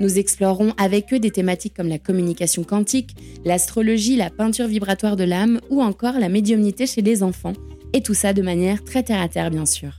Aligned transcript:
Nous 0.00 0.18
explorerons 0.18 0.72
avec 0.78 1.12
eux 1.12 1.18
des 1.18 1.30
thématiques 1.30 1.74
comme 1.74 1.88
la 1.88 1.98
communication 1.98 2.64
quantique, 2.64 3.16
l'astrologie, 3.44 4.16
la 4.16 4.30
peinture 4.30 4.66
vibratoire 4.66 5.16
de 5.16 5.24
l'âme 5.24 5.60
ou 5.70 5.82
encore 5.82 6.18
la 6.18 6.28
médiumnité 6.28 6.86
chez 6.86 7.02
les 7.02 7.22
enfants, 7.22 7.54
et 7.92 8.02
tout 8.02 8.14
ça 8.14 8.32
de 8.32 8.42
manière 8.42 8.84
très 8.84 9.02
terre-à-terre 9.02 9.50
bien 9.50 9.66
sûr. 9.66 9.96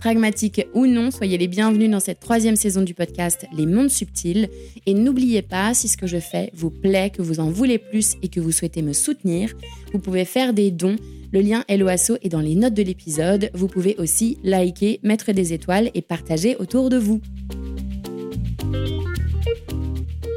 Pragmatique 0.00 0.66
ou 0.72 0.86
non, 0.86 1.10
soyez 1.10 1.36
les 1.36 1.46
bienvenus 1.46 1.90
dans 1.90 2.00
cette 2.00 2.20
troisième 2.20 2.56
saison 2.56 2.80
du 2.80 2.94
podcast 2.94 3.46
Les 3.54 3.66
Mondes 3.66 3.90
Subtils. 3.90 4.48
Et 4.86 4.94
n'oubliez 4.94 5.42
pas, 5.42 5.74
si 5.74 5.88
ce 5.88 5.98
que 5.98 6.06
je 6.06 6.18
fais 6.18 6.50
vous 6.54 6.70
plaît, 6.70 7.10
que 7.10 7.20
vous 7.20 7.38
en 7.38 7.50
voulez 7.50 7.76
plus 7.76 8.16
et 8.22 8.28
que 8.28 8.40
vous 8.40 8.50
souhaitez 8.50 8.80
me 8.80 8.94
soutenir, 8.94 9.52
vous 9.92 9.98
pouvez 9.98 10.24
faire 10.24 10.54
des 10.54 10.70
dons. 10.70 10.96
Le 11.32 11.42
lien 11.42 11.64
LOASO 11.68 12.16
est 12.22 12.30
dans 12.30 12.40
les 12.40 12.54
notes 12.54 12.72
de 12.72 12.82
l'épisode. 12.82 13.50
Vous 13.52 13.68
pouvez 13.68 13.94
aussi 13.98 14.38
liker, 14.42 15.00
mettre 15.02 15.32
des 15.32 15.52
étoiles 15.52 15.90
et 15.92 16.00
partager 16.00 16.56
autour 16.56 16.88
de 16.88 16.96
vous. 16.96 17.20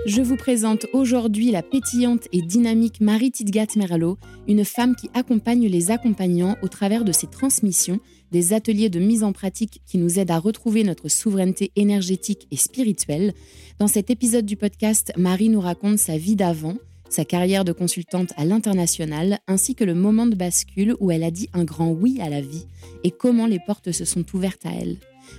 Je 0.05 0.21
vous 0.21 0.35
présente 0.35 0.85
aujourd'hui 0.93 1.49
la 1.49 1.63
pétillante 1.63 2.27
et 2.33 2.41
dynamique 2.41 3.01
Marie 3.01 3.31
Tidgat 3.31 3.67
Meralo, 3.77 4.17
une 4.47 4.65
femme 4.65 4.95
qui 4.95 5.09
accompagne 5.13 5.65
les 5.67 5.91
accompagnants 5.91 6.57
au 6.61 6.67
travers 6.67 7.05
de 7.05 7.11
ses 7.11 7.27
transmissions, 7.27 7.99
des 8.31 8.53
ateliers 8.53 8.89
de 8.89 8.99
mise 8.99 9.23
en 9.23 9.31
pratique 9.31 9.81
qui 9.85 9.97
nous 9.97 10.19
aident 10.19 10.31
à 10.31 10.39
retrouver 10.39 10.83
notre 10.83 11.07
souveraineté 11.07 11.71
énergétique 11.75 12.47
et 12.51 12.57
spirituelle. 12.57 13.33
Dans 13.79 13.87
cet 13.87 14.09
épisode 14.09 14.45
du 14.45 14.57
podcast, 14.57 15.13
Marie 15.17 15.49
nous 15.49 15.61
raconte 15.61 15.99
sa 15.99 16.17
vie 16.17 16.35
d'avant, 16.35 16.75
sa 17.09 17.25
carrière 17.25 17.63
de 17.63 17.71
consultante 17.71 18.33
à 18.37 18.45
l'international, 18.45 19.39
ainsi 19.47 19.73
que 19.73 19.83
le 19.83 19.95
moment 19.95 20.25
de 20.25 20.35
bascule 20.35 20.95
où 20.99 21.11
elle 21.11 21.23
a 21.23 21.31
dit 21.31 21.49
un 21.53 21.63
grand 21.63 21.89
oui 21.89 22.19
à 22.21 22.29
la 22.29 22.41
vie 22.41 22.67
et 23.03 23.11
comment 23.11 23.47
les 23.47 23.59
portes 23.65 23.91
se 23.91 24.05
sont 24.05 24.25
ouvertes 24.35 24.65
à 24.65 24.71
elle. 24.73 24.97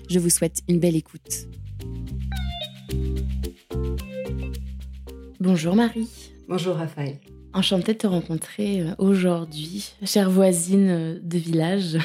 Je 0.09 0.19
vous 0.19 0.31
souhaite 0.31 0.63
une 0.69 0.81
belle 0.81 0.97
écoute. 0.97 1.47
Bonjour 5.45 5.77
Marie. 5.77 6.09
Bonjour 6.49 6.77
Raphaël. 6.77 7.19
Enchantée 7.53 7.93
de 7.93 7.99
te 7.99 8.07
rencontrer 8.07 8.81
euh, 8.81 8.95
aujourd'hui, 8.97 9.93
chère 10.03 10.31
voisine 10.31 10.89
euh, 10.89 11.19
de 11.23 11.37
village. 11.37 11.99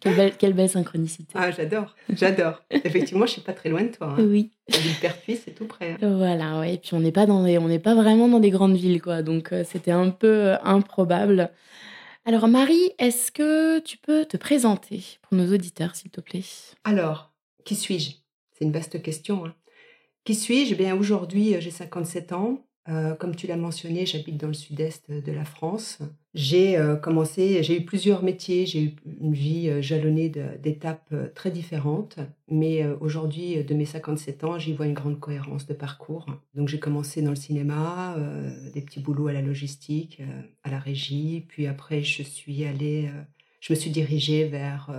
quelle, 0.00 0.54
belle, 0.54 0.70
synchronicité. 0.70 1.34
Ah, 1.34 1.50
j'adore, 1.50 1.94
j'adore. 2.08 2.62
Effectivement, 2.70 3.26
je 3.26 3.32
suis 3.32 3.40
pas 3.42 3.52
très 3.52 3.68
loin 3.68 3.82
de 3.82 3.88
toi. 3.88 4.14
Hein. 4.18 4.24
Oui. 4.24 4.52
Ville 4.70 4.94
Pertuis, 5.02 5.36
c'est 5.36 5.50
tout 5.50 5.66
près. 5.66 5.98
Hein. 6.00 6.16
Voilà, 6.16 6.60
ouais. 6.60 6.74
Et 6.74 6.78
puis 6.78 6.94
on 6.94 7.00
n'est 7.00 7.12
pas 7.12 7.26
dans 7.26 7.44
on 7.44 7.68
n'est 7.68 7.78
pas 7.78 7.94
vraiment 7.94 8.26
dans 8.26 8.40
des 8.40 8.50
grandes 8.50 8.76
villes, 8.76 9.02
quoi. 9.02 9.20
Donc 9.20 9.52
euh, 9.52 9.62
c'était 9.62 9.90
un 9.90 10.08
peu 10.08 10.54
improbable. 10.64 11.50
Alors 12.24 12.48
Marie, 12.48 12.92
est-ce 12.98 13.30
que 13.30 13.80
tu 13.80 13.98
peux 13.98 14.24
te 14.24 14.38
présenter 14.38 15.04
pour 15.20 15.36
nos 15.36 15.52
auditeurs, 15.52 15.94
s'il 15.94 16.10
te 16.10 16.22
plaît? 16.22 16.44
Alors, 16.84 17.34
qui 17.66 17.74
suis-je? 17.74 18.12
C'est 18.54 18.64
une 18.64 18.72
vaste 18.72 19.02
question. 19.02 19.44
Hein. 19.44 19.54
Qui 20.26 20.34
suis-je? 20.34 20.72
Eh 20.72 20.76
Bien 20.76 20.96
aujourd'hui, 20.96 21.54
euh, 21.54 21.60
j'ai 21.60 21.70
57 21.70 22.32
ans. 22.32 22.66
Euh, 22.88 23.14
comme 23.14 23.36
tu 23.36 23.46
l'as 23.46 23.56
mentionné, 23.56 24.06
j'habite 24.06 24.36
dans 24.36 24.48
le 24.48 24.54
sud-est 24.54 25.08
de 25.08 25.32
la 25.32 25.44
France. 25.44 26.00
J'ai 26.34 26.76
euh, 26.76 26.96
commencé, 26.96 27.62
j'ai 27.62 27.80
eu 27.80 27.84
plusieurs 27.84 28.24
métiers, 28.24 28.66
j'ai 28.66 28.82
eu 28.82 28.96
une 29.20 29.34
vie 29.34 29.80
jalonnée 29.82 30.28
d'étapes 30.28 31.14
très 31.34 31.52
différentes, 31.52 32.18
mais 32.48 32.84
aujourd'hui, 33.00 33.62
de 33.62 33.74
mes 33.74 33.84
57 33.84 34.42
ans, 34.42 34.58
j'y 34.58 34.72
vois 34.72 34.86
une 34.86 34.94
grande 34.94 35.20
cohérence 35.20 35.66
de 35.66 35.74
parcours. 35.74 36.26
Donc 36.54 36.68
j'ai 36.68 36.80
commencé 36.80 37.22
dans 37.22 37.30
le 37.30 37.36
cinéma, 37.36 38.16
des 38.74 38.82
petits 38.82 39.00
boulots 39.00 39.28
à 39.28 39.32
la 39.32 39.42
logistique, 39.42 40.20
à 40.62 40.70
la 40.70 40.78
régie, 40.78 41.44
puis 41.48 41.66
après 41.66 42.02
je 42.02 42.22
suis 42.22 42.64
allée, 42.64 43.10
je 43.60 43.72
me 43.72 43.78
suis 43.78 43.90
dirigée 43.90 44.44
vers 44.44 44.90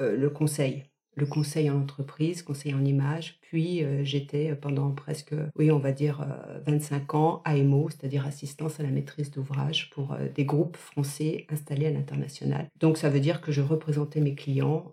le 0.00 0.28
conseil 0.28 0.84
le 1.20 1.26
conseil 1.26 1.70
en 1.70 1.78
entreprise, 1.78 2.42
conseil 2.42 2.74
en 2.74 2.84
image. 2.84 3.38
Puis 3.42 3.84
euh, 3.84 4.02
j'étais 4.04 4.54
pendant 4.54 4.90
presque, 4.90 5.34
oui, 5.56 5.70
on 5.70 5.78
va 5.78 5.92
dire 5.92 6.26
25 6.66 7.02
euh, 7.14 7.16
ans 7.16 7.42
AMO, 7.44 7.88
c'est-à-dire 7.90 8.26
assistance 8.26 8.80
à 8.80 8.82
la 8.82 8.90
maîtrise 8.90 9.30
d'ouvrage 9.30 9.90
pour 9.90 10.12
euh, 10.12 10.26
des 10.34 10.44
groupes 10.44 10.76
français 10.76 11.46
installés 11.50 11.86
à 11.86 11.90
l'international. 11.90 12.68
Donc 12.80 12.96
ça 12.96 13.10
veut 13.10 13.20
dire 13.20 13.40
que 13.40 13.52
je 13.52 13.60
représentais 13.60 14.20
mes 14.20 14.34
clients 14.34 14.92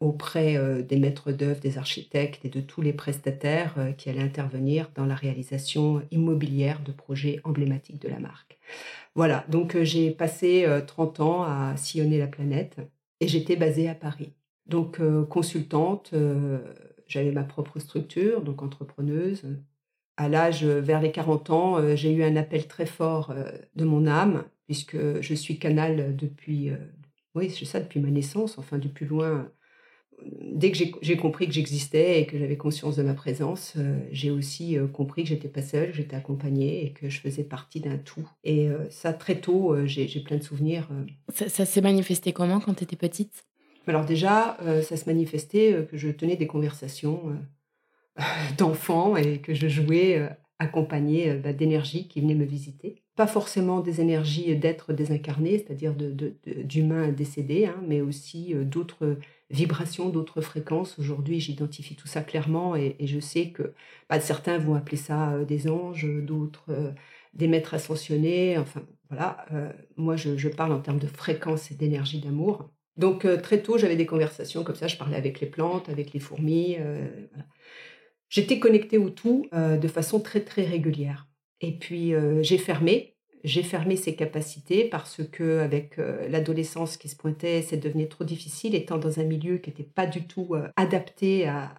auprès 0.00 0.82
des 0.84 0.96
maîtres 0.96 1.32
d'œuvre, 1.32 1.60
des 1.60 1.76
architectes 1.76 2.44
et 2.44 2.48
de 2.48 2.60
tous 2.60 2.82
les 2.82 2.92
prestataires 2.92 3.74
qui 3.96 4.08
allaient 4.08 4.22
intervenir 4.22 4.90
dans 4.94 5.06
la 5.06 5.16
réalisation 5.16 6.02
immobilière 6.12 6.80
de 6.84 6.92
projets 6.92 7.40
emblématiques 7.42 8.00
de 8.00 8.08
la 8.08 8.20
marque. 8.20 8.58
Voilà, 9.16 9.44
donc 9.48 9.76
j'ai 9.82 10.12
passé 10.12 10.68
30 10.86 11.20
ans 11.20 11.42
à 11.42 11.76
sillonner 11.76 12.18
la 12.18 12.28
planète 12.28 12.76
et 13.20 13.26
j'étais 13.26 13.56
basée 13.56 13.88
à 13.88 13.94
Paris. 13.94 14.32
Donc, 14.68 15.00
euh, 15.00 15.24
consultante, 15.24 16.10
euh, 16.12 16.58
j'avais 17.06 17.32
ma 17.32 17.44
propre 17.44 17.78
structure, 17.78 18.42
donc 18.42 18.62
entrepreneuse. 18.62 19.44
À 20.16 20.28
l'âge, 20.28 20.64
vers 20.64 21.00
les 21.00 21.10
40 21.10 21.50
ans, 21.50 21.78
euh, 21.78 21.96
j'ai 21.96 22.12
eu 22.12 22.22
un 22.22 22.36
appel 22.36 22.68
très 22.68 22.86
fort 22.86 23.34
de 23.74 23.84
mon 23.84 24.06
âme, 24.06 24.44
puisque 24.66 25.20
je 25.20 25.34
suis 25.34 25.58
canal 25.58 26.14
depuis, 26.14 26.70
oui, 27.34 27.50
c'est 27.50 27.64
ça, 27.64 27.80
depuis 27.80 28.00
ma 28.00 28.10
naissance, 28.10 28.58
enfin, 28.58 28.78
du 28.78 28.88
plus 28.88 29.06
loin. 29.06 29.50
Dès 30.20 30.72
que 30.72 30.78
j'ai 31.00 31.16
compris 31.16 31.46
que 31.46 31.52
j'existais 31.52 32.20
et 32.20 32.26
que 32.26 32.36
j'avais 32.36 32.56
conscience 32.56 32.96
de 32.96 33.04
ma 33.04 33.14
présence, 33.14 33.76
j'ai 34.10 34.30
aussi 34.30 34.76
compris 34.92 35.22
que 35.22 35.28
j'étais 35.28 35.48
pas 35.48 35.62
seule, 35.62 35.94
j'étais 35.94 36.16
accompagnée 36.16 36.84
et 36.84 36.92
que 36.92 37.08
je 37.08 37.20
faisais 37.20 37.44
partie 37.44 37.80
d'un 37.80 37.96
tout. 37.96 38.28
Et 38.42 38.68
ça, 38.90 39.12
très 39.12 39.40
tôt, 39.40 39.76
j'ai 39.86 40.20
plein 40.20 40.36
de 40.36 40.42
souvenirs. 40.42 40.90
ça 41.32 41.64
s'est 41.64 41.80
manifesté 41.80 42.32
comment 42.32 42.60
quand 42.60 42.74
tu 42.74 42.82
étais 42.84 42.96
petite? 42.96 43.47
Alors 43.88 44.04
déjà, 44.04 44.58
euh, 44.62 44.82
ça 44.82 44.96
se 44.96 45.06
manifestait 45.06 45.72
euh, 45.72 45.82
que 45.82 45.96
je 45.96 46.08
tenais 46.10 46.36
des 46.36 46.46
conversations 46.46 47.22
euh, 48.18 48.22
d'enfants 48.58 49.16
et 49.16 49.38
que 49.38 49.54
je 49.54 49.68
jouais 49.68 50.28
accompagnée 50.58 51.34
bah, 51.34 51.52
d'énergies 51.52 52.08
qui 52.08 52.20
venaient 52.20 52.34
me 52.34 52.44
visiter. 52.44 53.02
Pas 53.16 53.26
forcément 53.26 53.80
des 53.80 54.00
énergies 54.00 54.54
d'êtres 54.56 54.92
désincarnés, 54.92 55.58
c'est-à-dire 55.58 55.94
d'humains 56.64 57.08
décédés, 57.08 57.66
hein, 57.66 57.80
mais 57.86 58.00
aussi 58.00 58.54
d'autres 58.54 59.18
vibrations, 59.50 60.08
d'autres 60.08 60.40
fréquences. 60.40 60.98
Aujourd'hui, 60.98 61.40
j'identifie 61.40 61.96
tout 61.96 62.06
ça 62.08 62.22
clairement 62.22 62.76
et, 62.76 62.96
je 63.00 63.20
sais 63.20 63.50
que 63.50 63.72
bah, 64.08 64.20
certains 64.20 64.58
vont 64.58 64.74
appeler 64.74 64.96
ça 64.96 65.44
des 65.44 65.68
anges, 65.68 66.06
d'autres 66.22 66.94
des 67.34 67.48
maîtres 67.48 67.74
ascensionnés. 67.74 68.58
Enfin, 68.58 68.82
voilà. 69.10 69.46
moi, 69.96 70.16
je, 70.16 70.36
je, 70.36 70.48
parle 70.48 70.72
en 70.72 70.80
termes 70.80 70.98
de 70.98 71.06
fréquence 71.06 71.70
et 71.70 71.74
d'énergie 71.74 72.20
d'amour. 72.20 72.70
Donc 72.98 73.24
euh, 73.24 73.40
très 73.40 73.62
tôt, 73.62 73.78
j'avais 73.78 73.96
des 73.96 74.06
conversations 74.06 74.64
comme 74.64 74.74
ça, 74.74 74.88
je 74.88 74.96
parlais 74.96 75.16
avec 75.16 75.40
les 75.40 75.46
plantes, 75.46 75.88
avec 75.88 76.12
les 76.12 76.20
fourmis. 76.20 76.76
Euh, 76.78 77.06
J'étais 78.28 78.58
connectée 78.58 78.98
au 78.98 79.08
tout 79.08 79.46
euh, 79.54 79.78
de 79.78 79.88
façon 79.88 80.20
très 80.20 80.40
très 80.40 80.64
régulière. 80.64 81.28
Et 81.60 81.72
puis 81.78 82.12
j'ai 82.42 82.58
fermé, 82.58 83.16
j'ai 83.42 83.64
fermé 83.64 83.96
ces 83.96 84.14
capacités 84.14 84.84
parce 84.84 85.22
que 85.32 85.58
avec 85.58 85.96
l'adolescence 85.96 86.96
qui 86.96 87.08
se 87.08 87.16
pointait, 87.16 87.62
c'est 87.62 87.78
devenu 87.78 88.08
trop 88.08 88.22
difficile, 88.22 88.76
étant 88.76 88.96
dans 88.96 89.18
un 89.18 89.24
milieu 89.24 89.58
qui 89.58 89.70
n'était 89.70 89.82
pas 89.82 90.06
du 90.06 90.22
tout 90.22 90.54
adapté 90.76 91.48
à, 91.48 91.72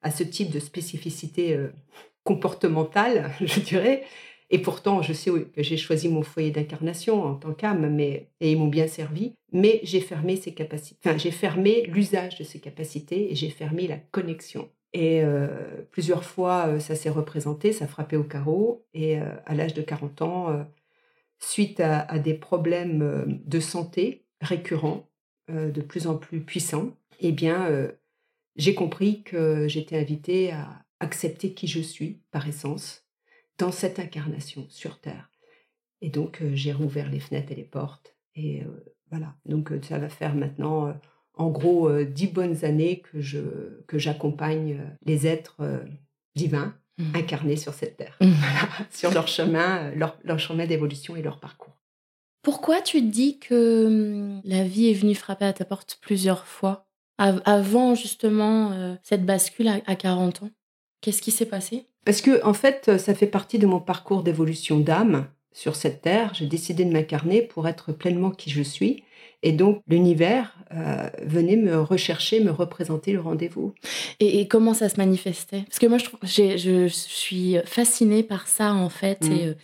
à, 0.00 0.10
ce 0.10 0.22
type 0.22 0.50
de 0.50 0.58
spécificité 0.58 1.54
comportementale, 2.22 3.30
je 3.42 3.60
dirais. 3.60 4.04
Et 4.54 4.58
pourtant, 4.60 5.02
je 5.02 5.12
sais 5.12 5.32
que 5.32 5.64
j'ai 5.64 5.76
choisi 5.76 6.08
mon 6.08 6.22
foyer 6.22 6.52
d'incarnation 6.52 7.24
en 7.24 7.34
tant 7.34 7.52
qu'âme, 7.52 7.92
mais 7.92 8.28
et 8.40 8.52
ils 8.52 8.56
m'ont 8.56 8.68
bien 8.68 8.86
servi. 8.86 9.34
Mais 9.50 9.80
j'ai 9.82 9.98
fermé 9.98 10.36
ces 10.36 10.54
capacités. 10.54 10.96
Enfin, 11.04 11.18
j'ai 11.18 11.32
fermé 11.32 11.82
l'usage 11.86 12.38
de 12.38 12.44
ces 12.44 12.60
capacités 12.60 13.32
et 13.32 13.34
j'ai 13.34 13.50
fermé 13.50 13.88
la 13.88 13.96
connexion. 13.96 14.70
Et 14.92 15.24
euh, 15.24 15.48
plusieurs 15.90 16.22
fois, 16.22 16.68
euh, 16.68 16.78
ça 16.78 16.94
s'est 16.94 17.10
représenté, 17.10 17.72
ça 17.72 17.88
frappait 17.88 18.14
au 18.14 18.22
carreau. 18.22 18.86
Et 18.94 19.18
euh, 19.18 19.24
à 19.44 19.56
l'âge 19.56 19.74
de 19.74 19.82
40 19.82 20.22
ans, 20.22 20.66
suite 21.40 21.80
à, 21.80 22.20
des 22.20 22.34
problèmes 22.34 23.42
de 23.44 23.58
santé 23.58 24.24
récurrents, 24.40 25.08
de 25.48 25.80
plus 25.80 26.06
en 26.06 26.14
plus 26.14 26.42
puissants, 26.42 26.92
eh 27.18 27.32
bien, 27.32 27.88
j'ai 28.54 28.76
compris 28.76 29.24
que 29.24 29.66
j'étais 29.66 29.98
invitée 29.98 30.52
à 30.52 30.84
accepter 31.00 31.54
qui 31.54 31.66
je 31.66 31.80
suis 31.80 32.20
par 32.30 32.46
essence 32.46 33.03
dans 33.58 33.72
cette 33.72 33.98
incarnation 33.98 34.66
sur 34.68 35.00
Terre. 35.00 35.30
Et 36.00 36.10
donc, 36.10 36.42
j'ai 36.52 36.72
rouvert 36.72 37.10
les 37.10 37.20
fenêtres 37.20 37.52
et 37.52 37.56
les 37.56 37.64
portes. 37.64 38.16
Et 38.34 38.62
voilà, 39.10 39.36
donc 39.46 39.72
ça 39.82 39.98
va 39.98 40.08
faire 40.08 40.34
maintenant, 40.34 40.92
en 41.34 41.50
gros, 41.50 42.02
dix 42.02 42.26
bonnes 42.26 42.64
années 42.64 43.00
que, 43.00 43.20
je, 43.20 43.82
que 43.86 43.98
j'accompagne 43.98 44.80
les 45.06 45.26
êtres 45.26 45.84
divins 46.34 46.74
mmh. 46.98 47.16
incarnés 47.16 47.56
sur 47.56 47.74
cette 47.74 47.96
Terre, 47.96 48.16
mmh. 48.20 48.32
sur 48.90 49.12
leur 49.12 49.28
chemin, 49.28 49.90
leur, 49.92 50.18
leur 50.24 50.38
chemin 50.38 50.66
d'évolution 50.66 51.16
et 51.16 51.22
leur 51.22 51.40
parcours. 51.40 51.76
Pourquoi 52.42 52.82
tu 52.82 53.02
dis 53.02 53.38
que 53.38 53.88
mmh, 53.88 54.42
la 54.44 54.64
vie 54.64 54.88
est 54.88 54.94
venue 54.94 55.14
frapper 55.14 55.46
à 55.46 55.52
ta 55.52 55.64
porte 55.64 55.98
plusieurs 56.02 56.46
fois 56.46 56.86
avant 57.18 57.94
justement 57.94 58.98
cette 59.02 59.24
bascule 59.24 59.68
à 59.68 59.94
40 59.94 60.42
ans? 60.42 60.50
Qu'est-ce 61.00 61.22
qui 61.22 61.30
s'est 61.30 61.46
passé? 61.46 61.86
Parce 62.04 62.20
que, 62.20 62.44
en 62.44 62.54
fait, 62.54 62.98
ça 62.98 63.14
fait 63.14 63.26
partie 63.26 63.58
de 63.58 63.66
mon 63.66 63.80
parcours 63.80 64.22
d'évolution 64.22 64.78
d'âme 64.78 65.26
sur 65.52 65.76
cette 65.76 66.02
terre. 66.02 66.32
J'ai 66.34 66.46
décidé 66.46 66.84
de 66.84 66.92
m'incarner 66.92 67.40
pour 67.40 67.66
être 67.68 67.92
pleinement 67.92 68.30
qui 68.30 68.50
je 68.50 68.62
suis. 68.62 69.04
Et 69.42 69.52
donc, 69.52 69.82
l'univers 69.88 70.56
euh, 70.72 71.08
venait 71.22 71.56
me 71.56 71.80
rechercher, 71.80 72.40
me 72.40 72.50
représenter 72.50 73.12
le 73.12 73.20
rendez-vous. 73.20 73.74
Et, 74.18 74.48
comment 74.48 74.74
ça 74.74 74.88
se 74.88 74.96
manifestait? 74.96 75.62
Parce 75.68 75.78
que 75.78 75.86
moi, 75.86 75.98
je, 76.22 76.56
je, 76.56 76.88
suis 76.88 77.56
fascinée 77.66 78.22
par 78.22 78.48
ça, 78.48 78.72
en 78.72 78.88
fait. 78.88 79.22
Mmh. 79.22 79.32
Euh, 79.32 79.54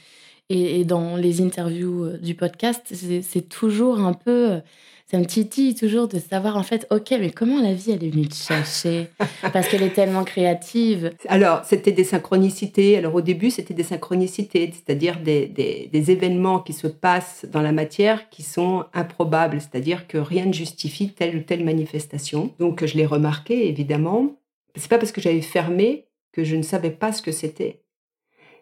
et, 0.51 0.81
et, 0.81 0.85
dans 0.85 1.17
les 1.17 1.41
interviews 1.41 2.05
euh, 2.05 2.19
du 2.19 2.35
podcast, 2.35 2.95
c'est 3.23 3.49
toujours 3.49 4.01
un 4.01 4.13
peu 4.13 4.61
ça 5.11 5.19
me 5.19 5.25
titille 5.25 5.75
toujours 5.75 6.07
de 6.07 6.21
savoir 6.21 6.57
en 6.57 6.63
fait, 6.63 6.87
ok, 6.91 7.11
mais 7.19 7.31
comment 7.31 7.61
la 7.61 7.73
vie 7.73 7.91
elle 7.91 8.05
est 8.05 8.11
venue 8.11 8.29
te 8.29 8.35
chercher? 8.35 9.09
Parce 9.53 9.67
qu'elle 9.67 9.83
est 9.83 9.93
tellement 9.93 10.23
créative. 10.23 11.13
Alors, 11.27 11.65
c'était 11.65 11.91
des 11.91 12.05
synchronicités. 12.05 12.97
Alors, 12.97 13.17
au 13.17 13.21
début, 13.21 13.51
c'était 13.51 13.75
des 13.75 13.83
synchronicités, 13.83 14.73
c'est-à-dire 14.73 15.19
des, 15.19 15.47
des, 15.49 16.11
événements 16.13 16.61
qui 16.61 16.73
se 16.73 16.87
passent 16.87 17.45
dans 17.51 17.61
la 17.61 17.73
matière 17.73 18.29
qui 18.31 18.45
sont 18.45 18.85
improbables, 18.95 19.61
c'est-à-dire 19.61 20.07
que 20.07 20.17
rien 20.17 20.47
ne 20.47 20.53
justifie 20.53 21.13
telle 21.13 21.37
ou 21.37 21.41
telle 21.41 21.65
manifestation. 21.65 22.55
Donc, 22.61 22.85
je 22.85 22.97
l'ai 22.97 23.07
remarqué, 23.07 23.69
évidemment. 23.69 24.37
C'est 24.77 24.89
pas 24.89 24.99
parce 24.99 25.11
que 25.11 25.21
j'avais 25.21 25.41
fermé 25.41 26.07
que 26.33 26.45
je 26.45 26.55
ne 26.55 26.63
savais 26.63 26.93
pas 26.93 27.13
ce 27.13 27.21
que 27.21 27.33
c'était. 27.33 27.83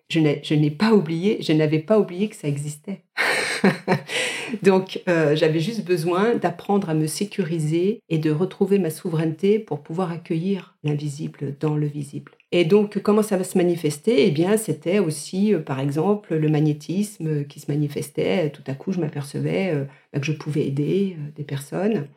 Je 0.09 0.21
n'ai 0.55 0.71
pas 0.71 0.95
oublié, 0.95 1.43
je 1.43 1.53
n'avais 1.53 1.81
pas 1.81 1.99
oublié 1.99 2.31
que 2.31 2.37
ça 2.37 2.49
existait. 2.49 3.05
Donc, 4.63 5.03
euh, 5.09 5.37
j'avais 5.37 5.61
juste 5.61 5.85
besoin 5.85 6.35
d'apprendre 6.35 6.89
à 6.91 6.95
me 6.95 7.07
sécuriser 7.07 8.01
et 8.09 8.19
de 8.19 8.31
retrouver 8.31 8.79
ma 8.79 8.91
souveraineté 8.91 9.59
pour 9.59 9.83
pouvoir 9.83 10.13
accueillir 10.13 10.77
l'invisible 10.85 11.57
dans 11.61 11.77
le 11.77 11.87
visible. 11.87 12.33
Et 12.53 12.65
donc, 12.65 13.01
comment 13.03 13.23
ça 13.23 13.37
va 13.37 13.45
se 13.45 13.59
manifester? 13.59 14.27
Eh 14.27 14.31
bien, 14.31 14.57
c'était 14.57 14.99
aussi, 15.01 15.55
euh, 15.55 15.61
par 15.61 15.81
exemple, 15.81 16.35
le 16.35 16.49
magnétisme 16.49 17.45
qui 17.45 17.61
se 17.61 17.71
manifestait. 17.71 18.51
Tout 18.51 18.63
à 18.67 18.75
coup, 18.75 18.93
je 18.93 19.01
m'apercevais 19.01 19.73
euh, 19.75 19.85
bah, 20.13 20.21
que 20.21 20.27
je 20.27 20.33
pouvais 20.33 20.67
aider 20.67 21.17
des 21.37 21.45
personnes. 21.45 22.09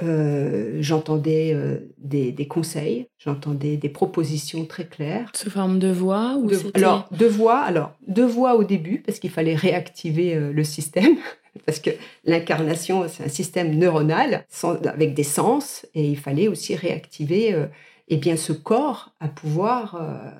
J'entendais 0.00 1.56
des, 1.98 2.48
conseils, 2.48 3.08
j'entendais 3.18 3.76
des 3.76 3.88
propositions 3.88 4.64
très 4.64 4.86
claires. 4.86 5.30
Sous 5.34 5.50
forme 5.50 5.78
de 5.78 5.90
voix 5.90 6.36
ou 6.36 6.50
Alors, 6.74 7.08
de 7.12 7.26
voix, 7.26 7.60
alors, 7.60 7.92
de 8.06 8.22
voix 8.22 8.56
au 8.56 8.64
début, 8.64 8.98
parce 8.98 9.18
qu'il 9.18 9.30
fallait 9.30 9.54
réactiver 9.54 10.34
le 10.34 10.64
système. 10.64 11.16
parce 11.66 11.78
que 11.78 11.90
l'incarnation, 12.24 13.06
c'est 13.08 13.24
un 13.24 13.28
système 13.28 13.76
neuronal 13.76 14.44
avec 14.84 15.14
des 15.14 15.22
sens, 15.22 15.86
et 15.94 16.06
il 16.06 16.18
fallait 16.18 16.48
aussi 16.48 16.74
réactiver 16.74 17.54
euh, 17.54 17.66
eh 18.08 18.16
bien, 18.16 18.36
ce 18.36 18.52
corps 18.52 19.14
à 19.20 19.28
pouvoir 19.28 19.96
euh, 19.96 20.30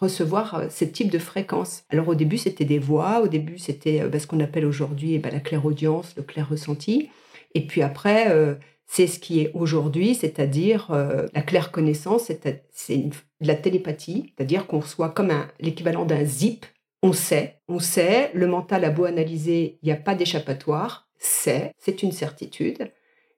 recevoir 0.00 0.54
euh, 0.54 0.68
ce 0.68 0.84
type 0.84 1.10
de 1.10 1.18
fréquence. 1.18 1.84
Alors 1.90 2.08
au 2.08 2.14
début, 2.14 2.38
c'était 2.38 2.64
des 2.64 2.78
voix, 2.78 3.20
au 3.22 3.28
début, 3.28 3.58
c'était 3.58 4.02
ce 4.18 4.26
qu'on 4.26 4.40
appelle 4.40 4.66
aujourd'hui 4.66 5.14
eh 5.14 5.18
ben, 5.18 5.32
la 5.32 5.40
claire-audience, 5.40 6.14
le 6.16 6.22
clair-ressenti, 6.22 7.10
et 7.54 7.66
puis 7.66 7.82
après, 7.82 8.26
c'est 8.88 9.06
ce 9.06 9.18
qui 9.18 9.40
est 9.40 9.52
aujourd'hui, 9.54 10.14
c'est-à-dire 10.14 10.88
la 10.90 11.42
claire 11.42 11.70
connaissance, 11.70 12.32
c'est 12.72 12.96
de 12.96 13.12
la 13.40 13.54
télépathie, 13.54 14.32
c'est-à-dire 14.34 14.66
qu'on 14.66 14.80
reçoit 14.80 15.10
comme 15.10 15.30
l'équivalent 15.60 16.06
d'un 16.06 16.24
zip 16.24 16.64
on 17.02 17.12
sait, 17.12 17.60
on 17.68 17.78
sait, 17.78 18.30
le 18.34 18.46
mental 18.46 18.84
a 18.84 18.90
beau 18.90 19.04
analyser, 19.04 19.78
il 19.82 19.86
n'y 19.86 19.92
a 19.92 19.96
pas 19.96 20.14
d'échappatoire, 20.14 21.08
c'est, 21.18 21.72
c'est 21.78 22.02
une 22.02 22.12
certitude. 22.12 22.90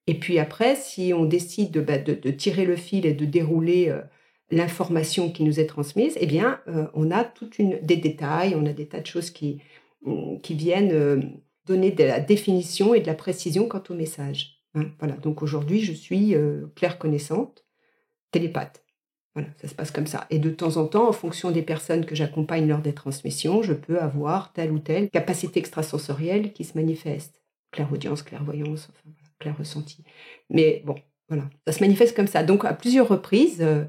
Et 0.07 0.15
puis 0.15 0.39
après, 0.39 0.77
si 0.77 1.13
on 1.15 1.25
décide 1.25 1.71
de, 1.71 1.81
bah, 1.81 1.99
tirer 1.99 2.65
le 2.65 2.77
fil 2.77 3.07
et 3.07 3.13
de 3.13 3.27
dérouler 3.27 3.91
euh, 3.91 4.01
l'information 4.51 5.31
qui 5.31 5.45
nous 5.45 5.61
est 5.61 5.67
transmise, 5.67 6.17
eh 6.19 6.27
bien, 6.27 6.61
euh, 6.69 6.87
on 6.95 7.11
a 7.11 7.25
toute 7.25 7.59
une, 7.59 7.79
des 7.83 7.97
détails, 7.97 8.55
on 8.57 8.65
a 8.67 8.73
des 8.73 8.87
tas 8.87 9.01
de 9.01 9.07
choses 9.07 9.31
qui, 9.31 9.61
viennent 10.49 10.93
euh, 10.93 11.21
donner 11.67 11.91
de 11.91 12.05
la 12.05 12.19
définition 12.19 12.95
et 12.95 13.01
de 13.01 13.07
la 13.07 13.15
précision 13.15 13.69
quant 13.69 13.83
au 13.91 13.95
message. 13.95 14.60
Hein. 14.75 14.91
voilà. 14.99 15.15
Donc 15.17 15.43
aujourd'hui, 15.43 15.81
je 15.81 15.93
suis 15.93 16.35
claire 16.75 16.99
connaissante, 16.99 17.65
télépathe. 18.31 18.85
Voilà, 19.35 19.49
ça 19.61 19.69
se 19.69 19.75
passe 19.75 19.93
comme 19.93 20.09
ça. 20.09 20.27
Et 20.31 20.39
de 20.39 20.51
temps 20.51 20.77
en 20.77 20.87
temps, 20.87 21.09
en 21.09 21.13
fonction 21.13 21.53
des 21.53 21.63
personnes 21.63 22.05
que 22.05 22.17
j'accompagne 22.17 22.67
lors 22.67 22.81
des 22.81 22.95
transmissions, 22.95 23.63
je 23.63 23.73
peux 23.73 24.01
avoir 24.01 24.53
telle 24.53 24.73
ou 24.73 24.81
telle 24.81 25.09
capacité 25.09 25.61
extrasensorielle 25.61 26.53
qui 26.53 26.65
se 26.65 26.77
manifeste. 26.77 27.41
Claire-audience, 27.71 28.23
clairvoyance, 28.23 28.89
enfin, 28.91 29.15
clair 29.39 29.57
ressenti. 29.57 30.03
Mais 30.49 30.83
bon, 30.85 30.97
voilà, 31.29 31.49
ça 31.65 31.73
se 31.73 31.81
manifeste 31.81 32.17
comme 32.17 32.27
ça. 32.27 32.43
Donc, 32.43 32.65
à 32.65 32.75
plusieurs 32.75 33.07
reprises, 33.07 33.63
euh, 33.63 33.85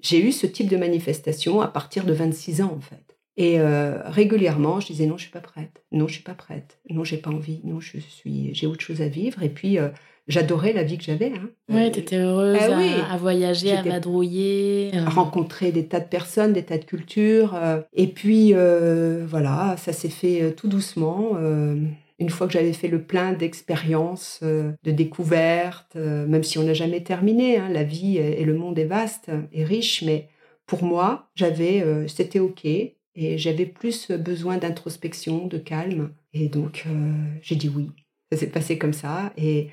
j'ai 0.00 0.20
eu 0.20 0.30
ce 0.30 0.46
type 0.46 0.68
de 0.68 0.76
manifestation 0.76 1.62
à 1.62 1.68
partir 1.68 2.04
de 2.04 2.12
26 2.12 2.60
ans, 2.60 2.74
en 2.76 2.80
fait. 2.80 3.05
Et 3.36 3.60
euh, 3.60 4.00
régulièrement, 4.06 4.80
je 4.80 4.86
disais 4.86 5.06
non, 5.06 5.16
je 5.16 5.22
suis 5.22 5.32
pas 5.32 5.40
prête. 5.40 5.82
Non, 5.92 6.08
je 6.08 6.14
suis 6.14 6.22
pas 6.22 6.34
prête. 6.34 6.78
Non, 6.88 7.04
j'ai 7.04 7.18
pas 7.18 7.30
envie. 7.30 7.60
Non, 7.64 7.80
je 7.80 7.98
suis, 7.98 8.54
j'ai 8.54 8.66
autre 8.66 8.80
chose 8.80 9.02
à 9.02 9.08
vivre. 9.08 9.42
Et 9.42 9.50
puis, 9.50 9.78
euh, 9.78 9.88
j'adorais 10.28 10.72
la 10.72 10.82
vie 10.82 10.98
que 10.98 11.04
j'avais. 11.04 11.32
Hein. 11.34 11.50
Oui, 11.68 11.90
tu 11.92 12.00
étais 12.00 12.16
heureuse 12.16 12.58
ah 12.60 13.12
à, 13.12 13.16
voyager, 13.16 13.72
à 13.72 13.82
vadrouiller. 13.82 14.90
À 14.94 15.08
rencontrer 15.08 15.72
des 15.72 15.86
tas 15.86 16.00
de 16.00 16.08
personnes, 16.08 16.52
des 16.52 16.64
tas 16.64 16.78
de 16.78 16.84
cultures. 16.84 17.54
Euh. 17.54 17.80
et 17.92 18.08
puis, 18.08 18.52
euh, 18.54 19.24
voilà, 19.26 19.76
ça 19.78 19.92
s'est 19.92 20.08
fait 20.08 20.42
euh, 20.42 20.50
tout 20.50 20.68
doucement. 20.68 21.36
une 22.18 22.30
fois 22.30 22.46
que 22.46 22.52
j'avais 22.54 22.72
fait 22.72 22.88
le 22.88 23.02
plein 23.02 23.32
d'expériences, 23.32 24.40
de 24.42 24.90
découvertes, 24.90 25.96
même 25.96 26.42
si 26.42 26.58
on 26.58 26.62
n'a 26.62 26.74
jamais 26.74 27.02
terminé, 27.02 27.58
hein, 27.58 27.68
la 27.70 27.82
vie 27.82 28.16
et 28.16 28.44
le 28.44 28.54
monde 28.54 28.78
est 28.78 28.86
vaste 28.86 29.30
et 29.52 29.64
riche, 29.64 30.02
mais 30.02 30.28
pour 30.66 30.82
moi, 30.82 31.28
j'avais, 31.34 31.84
c'était 32.08 32.38
OK. 32.38 32.66
Et 33.16 33.38
j'avais 33.38 33.66
plus 33.66 34.10
besoin 34.12 34.58
d'introspection, 34.58 35.46
de 35.46 35.58
calme. 35.58 36.12
Et 36.32 36.48
donc, 36.48 36.84
j'ai 37.42 37.56
dit 37.56 37.68
oui. 37.68 37.90
Ça 38.30 38.38
s'est 38.38 38.48
passé 38.48 38.76
comme 38.76 38.92
ça. 38.92 39.32
Et 39.36 39.70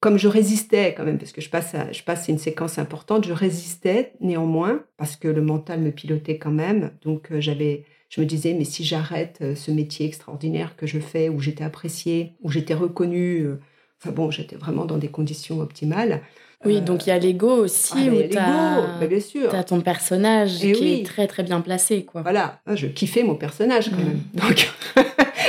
comme 0.00 0.18
je 0.18 0.28
résistais 0.28 0.94
quand 0.94 1.04
même, 1.04 1.18
parce 1.18 1.32
que 1.32 1.42
je 1.42 1.50
passe, 1.50 1.76
je 1.92 2.02
passe 2.02 2.28
une 2.28 2.38
séquence 2.38 2.78
importante, 2.78 3.26
je 3.26 3.34
résistais 3.34 4.14
néanmoins, 4.20 4.82
parce 4.96 5.16
que 5.16 5.28
le 5.28 5.42
mental 5.42 5.80
me 5.80 5.90
pilotait 5.90 6.38
quand 6.38 6.50
même. 6.50 6.92
Donc 7.02 7.30
euh, 7.30 7.40
j'avais, 7.40 7.84
je 8.08 8.22
me 8.22 8.26
disais, 8.26 8.54
mais 8.54 8.64
si 8.64 8.82
j'arrête 8.82 9.38
euh, 9.42 9.54
ce 9.54 9.70
métier 9.70 10.06
extraordinaire 10.06 10.74
que 10.76 10.86
je 10.86 10.98
fais, 10.98 11.28
où 11.28 11.40
j'étais 11.40 11.64
appréciée, 11.64 12.32
où 12.40 12.50
j'étais 12.50 12.72
reconnue, 12.72 13.42
euh, 13.42 13.60
enfin 14.00 14.12
bon, 14.12 14.30
j'étais 14.30 14.56
vraiment 14.56 14.86
dans 14.86 14.96
des 14.98 15.08
conditions 15.08 15.60
optimales. 15.60 16.22
Oui, 16.66 16.82
donc 16.82 17.06
il 17.06 17.08
y 17.08 17.12
a 17.12 17.18
l'ego 17.18 17.50
aussi, 17.50 17.94
ah, 17.96 18.80
où 18.80 19.00
bah, 19.00 19.06
bien 19.06 19.20
sûr. 19.20 19.54
as 19.54 19.64
ton 19.64 19.80
personnage 19.80 20.58
qui 20.58 20.92
est 20.92 21.06
très 21.06 21.26
très 21.26 21.42
bien 21.42 21.62
placé. 21.62 22.04
Quoi. 22.04 22.20
Voilà, 22.20 22.60
ah, 22.66 22.76
je 22.76 22.86
kiffais 22.86 23.22
mon 23.22 23.34
personnage 23.34 23.90
quand 23.90 23.96
mm. 23.96 24.04
même. 24.04 24.20
Donc 24.34 24.70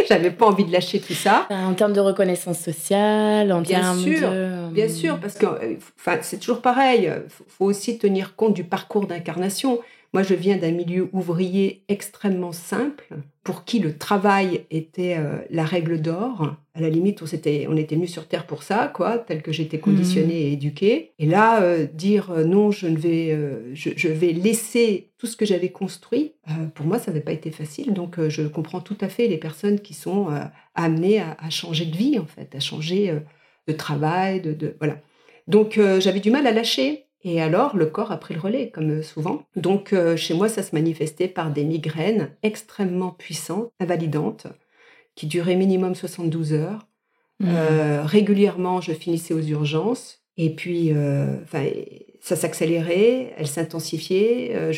J'avais 0.07 0.31
pas 0.31 0.45
envie 0.45 0.63
de 0.63 0.71
lâcher 0.71 0.99
tout 0.99 1.13
ça. 1.13 1.47
En 1.49 1.73
termes 1.73 1.93
de 1.93 1.99
reconnaissance 1.99 2.59
sociale, 2.59 3.51
en 3.51 3.61
bien 3.61 3.81
termes 3.81 3.99
sûr, 3.99 4.31
Bien 4.71 4.87
sûr, 4.87 5.19
parce 5.19 5.35
que 5.35 5.45
euh, 5.45 5.75
enfin, 5.99 6.17
c'est 6.21 6.39
toujours 6.39 6.61
pareil. 6.61 7.11
Il 7.13 7.29
faut 7.49 7.65
aussi 7.65 7.97
tenir 7.97 8.35
compte 8.35 8.53
du 8.53 8.63
parcours 8.63 9.05
d'incarnation. 9.05 9.79
Moi, 10.13 10.23
je 10.23 10.33
viens 10.33 10.57
d'un 10.57 10.71
milieu 10.71 11.09
ouvrier 11.13 11.85
extrêmement 11.87 12.51
simple, 12.51 13.07
pour 13.43 13.63
qui 13.63 13.79
le 13.79 13.97
travail 13.97 14.65
était 14.69 15.15
euh, 15.17 15.37
la 15.49 15.63
règle 15.63 16.01
d'or. 16.01 16.57
À 16.75 16.81
la 16.81 16.89
limite, 16.89 17.21
on, 17.21 17.25
était, 17.25 17.65
on 17.69 17.77
était 17.77 17.95
venu 17.95 18.07
sur 18.07 18.27
Terre 18.27 18.45
pour 18.45 18.61
ça, 18.61 18.91
quoi, 18.93 19.17
tel 19.17 19.41
que 19.41 19.53
j'étais 19.53 19.79
conditionnée 19.79 20.33
mmh. 20.33 20.47
et 20.47 20.51
éduquée. 20.51 21.11
Et 21.17 21.25
là, 21.25 21.61
euh, 21.61 21.85
dire 21.85 22.31
euh, 22.31 22.43
non, 22.43 22.71
je, 22.71 22.87
ne 22.87 22.97
vais, 22.97 23.73
je, 23.73 24.07
vais 24.09 24.33
laisser 24.33 25.11
tout 25.17 25.27
ce 25.27 25.37
que 25.37 25.45
j'avais 25.45 25.69
construit, 25.69 26.33
pour 26.75 26.85
moi, 26.85 26.99
ça 26.99 27.11
n'avait 27.11 27.23
pas 27.23 27.31
été 27.31 27.49
facile. 27.49 27.93
Donc, 27.93 28.19
je 28.27 28.43
comprends 28.43 28.81
tout 28.81 28.97
à 28.99 29.07
fait 29.07 29.27
les 29.27 29.37
personnes 29.37 29.79
qui 29.79 29.93
sont 29.93 30.27
amenées 30.75 31.19
à, 31.19 31.37
à, 31.39 31.49
changer 31.49 31.85
de 31.85 31.95
vie, 31.95 32.19
en 32.19 32.25
fait, 32.25 32.53
à 32.53 32.59
changer 32.59 33.15
de 33.67 33.73
travail, 33.73 34.41
de, 34.41 34.53
de 34.53 34.75
voilà. 34.79 34.97
Donc, 35.47 35.79
j'avais 35.99 36.19
du 36.19 36.31
mal 36.31 36.47
à 36.47 36.51
lâcher. 36.51 37.05
Et 37.23 37.41
alors, 37.41 37.75
le 37.77 37.85
corps 37.85 38.11
a 38.11 38.17
pris 38.17 38.33
le 38.33 38.39
relais, 38.39 38.69
comme 38.71 39.03
souvent. 39.03 39.43
Donc, 39.55 39.93
euh, 39.93 40.15
chez 40.17 40.33
moi, 40.33 40.49
ça 40.49 40.63
se 40.63 40.73
manifestait 40.75 41.27
par 41.27 41.51
des 41.51 41.63
migraines 41.63 42.31
extrêmement 42.41 43.11
puissantes, 43.11 43.71
invalidantes, 43.79 44.47
qui 45.15 45.27
durait 45.27 45.55
minimum 45.55 45.93
72 45.93 46.53
heures. 46.53 46.87
Mmh. 47.39 47.45
Euh, 47.49 48.03
régulièrement, 48.03 48.81
je 48.81 48.91
finissais 48.93 49.33
aux 49.33 49.41
urgences. 49.41 50.19
Et 50.37 50.49
puis, 50.55 50.93
euh, 50.93 51.35
ça 52.21 52.35
s'accélérait, 52.35 53.33
elle 53.37 53.47
s'intensifiait. 53.47 54.51
Euh, 54.55 54.71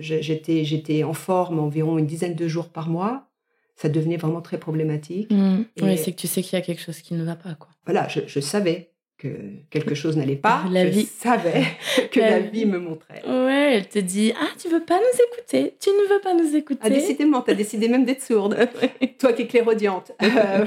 J'étais 0.00 0.64
j'étais 0.64 1.02
en 1.04 1.12
forme 1.14 1.58
environ 1.58 1.98
une 1.98 2.06
dizaine 2.06 2.34
de 2.34 2.48
jours 2.48 2.68
par 2.68 2.88
mois. 2.88 3.28
Ça 3.76 3.88
devenait 3.88 4.16
vraiment 4.16 4.40
très 4.40 4.58
problématique. 4.58 5.30
Mmh. 5.30 5.64
Et- 5.76 5.82
Ouais, 5.82 5.96
c'est 5.96 6.12
que 6.12 6.16
tu 6.16 6.28
sais 6.28 6.42
qu'il 6.42 6.56
y 6.58 6.62
a 6.62 6.64
quelque 6.64 6.80
chose 6.80 7.00
qui 7.00 7.14
ne 7.14 7.24
va 7.24 7.34
pas, 7.36 7.54
quoi. 7.54 7.68
Voilà, 7.84 8.06
je, 8.08 8.20
je 8.26 8.40
savais 8.40 8.91
que 9.22 9.28
quelque 9.70 9.94
chose 9.94 10.16
n'allait 10.16 10.36
pas. 10.36 10.64
La 10.70 10.86
je 10.86 10.90
vie. 10.90 11.06
savais 11.06 11.64
que 12.10 12.20
La 12.20 12.30
la, 12.30 12.38
vie. 12.40 12.50
vie 12.50 12.66
me 12.66 12.78
montrait. 12.78 13.22
Ouais, 13.26 13.74
elle 13.76 13.88
te 13.88 13.98
dit 13.98 14.32
Ah, 14.40 14.48
tu 14.60 14.68
veux 14.68 14.84
pas 14.84 14.98
nous 14.98 15.18
écouter 15.38 15.74
Tu 15.80 15.90
ne 15.90 16.14
veux 16.14 16.20
pas 16.20 16.34
nous 16.34 16.56
écouter 16.56 16.80
Ah, 16.82 16.90
décidément, 16.90 17.40
tu 17.42 17.50
as 17.50 17.54
décidé 17.54 17.88
même 17.88 18.04
d'être 18.04 18.22
sourde. 18.22 18.56
Toi 19.18 19.32
qui 19.32 19.42
es 19.42 19.46
clairaudiente. 19.46 20.12
Euh, 20.22 20.64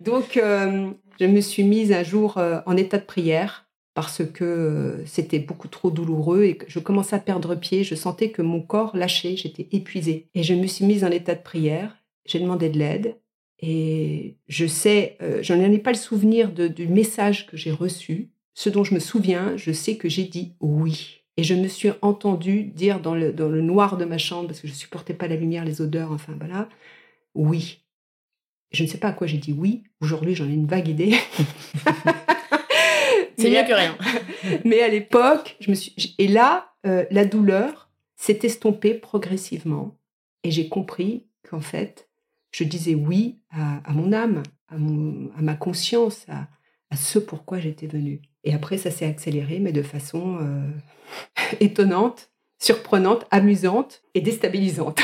donc, 0.00 0.36
euh, 0.36 0.90
je 1.20 1.26
me 1.26 1.40
suis 1.40 1.64
mise 1.64 1.92
un 1.92 2.02
jour 2.02 2.38
euh, 2.38 2.60
en 2.66 2.76
état 2.76 2.98
de 2.98 3.04
prière 3.04 3.66
parce 3.94 4.22
que 4.24 4.98
c'était 5.06 5.38
beaucoup 5.38 5.68
trop 5.68 5.90
douloureux 5.90 6.44
et 6.44 6.56
que 6.56 6.66
je 6.68 6.78
commençais 6.78 7.16
à 7.16 7.18
perdre 7.18 7.54
pied. 7.54 7.82
Je 7.84 7.94
sentais 7.94 8.30
que 8.30 8.42
mon 8.42 8.60
corps 8.60 8.96
lâchait, 8.96 9.36
j'étais 9.36 9.68
épuisée. 9.72 10.28
Et 10.34 10.42
je 10.42 10.54
me 10.54 10.66
suis 10.66 10.84
mise 10.84 11.04
en 11.04 11.10
état 11.10 11.34
de 11.34 11.42
prière. 11.42 11.96
J'ai 12.26 12.38
demandé 12.40 12.68
de 12.68 12.78
l'aide. 12.78 13.16
Et 13.60 14.36
je 14.48 14.66
sais, 14.66 15.16
euh, 15.22 15.42
je 15.42 15.54
n'en 15.54 15.70
ai 15.72 15.78
pas 15.78 15.92
le 15.92 15.96
souvenir 15.96 16.52
de- 16.52 16.68
du 16.68 16.86
message 16.88 17.46
que 17.46 17.56
j'ai 17.56 17.70
reçu. 17.72 18.30
Ce 18.54 18.68
dont 18.68 18.84
je 18.84 18.94
me 18.94 19.00
souviens, 19.00 19.56
je 19.56 19.72
sais 19.72 19.96
que 19.96 20.08
j'ai 20.08 20.24
dit 20.24 20.54
oui. 20.60 21.22
Et 21.38 21.42
je 21.44 21.54
me 21.54 21.68
suis 21.68 21.90
entendue 22.02 22.64
dire 22.64 23.00
dans 23.00 23.14
le, 23.14 23.32
dans 23.32 23.48
le 23.48 23.60
noir 23.60 23.96
de 23.98 24.04
ma 24.06 24.18
chambre, 24.18 24.46
parce 24.48 24.60
que 24.60 24.68
je 24.68 24.72
supportais 24.72 25.14
pas 25.14 25.28
la 25.28 25.36
lumière, 25.36 25.64
les 25.64 25.80
odeurs, 25.82 26.12
enfin 26.12 26.34
voilà, 26.38 26.68
oui. 27.34 27.82
Je 28.72 28.82
ne 28.82 28.88
sais 28.88 28.98
pas 28.98 29.08
à 29.08 29.12
quoi 29.12 29.26
j'ai 29.26 29.38
dit 29.38 29.52
oui. 29.52 29.84
Aujourd'hui, 30.00 30.34
j'en 30.34 30.48
ai 30.48 30.52
une 30.54 30.66
vague 30.66 30.88
idée. 30.88 31.14
C'est 33.38 33.50
mieux 33.50 33.66
que 33.66 33.74
rien. 33.74 33.96
mais 34.64 34.80
à 34.80 34.88
l'époque, 34.88 35.56
je 35.60 35.70
me 35.70 35.74
suis 35.74 36.14
et 36.18 36.28
là, 36.28 36.72
euh, 36.86 37.04
la 37.10 37.24
douleur 37.24 37.90
s'est 38.16 38.38
estompée 38.42 38.94
progressivement 38.94 39.96
et 40.42 40.50
j'ai 40.50 40.68
compris 40.68 41.26
qu'en 41.48 41.60
fait, 41.60 42.05
je 42.56 42.64
disais 42.64 42.94
oui 42.94 43.38
à, 43.50 43.82
à 43.84 43.92
mon 43.92 44.14
âme, 44.14 44.42
à, 44.68 44.78
mon, 44.78 45.30
à 45.36 45.42
ma 45.42 45.54
conscience, 45.54 46.24
à, 46.28 46.48
à 46.90 46.96
ce 46.96 47.18
pourquoi 47.18 47.58
j'étais 47.58 47.86
venue. 47.86 48.22
Et 48.44 48.54
après, 48.54 48.78
ça 48.78 48.90
s'est 48.90 49.04
accéléré, 49.04 49.58
mais 49.58 49.72
de 49.72 49.82
façon 49.82 50.38
euh, 50.40 50.66
étonnante, 51.60 52.30
surprenante, 52.58 53.26
amusante 53.30 54.02
et 54.14 54.22
déstabilisante. 54.22 55.00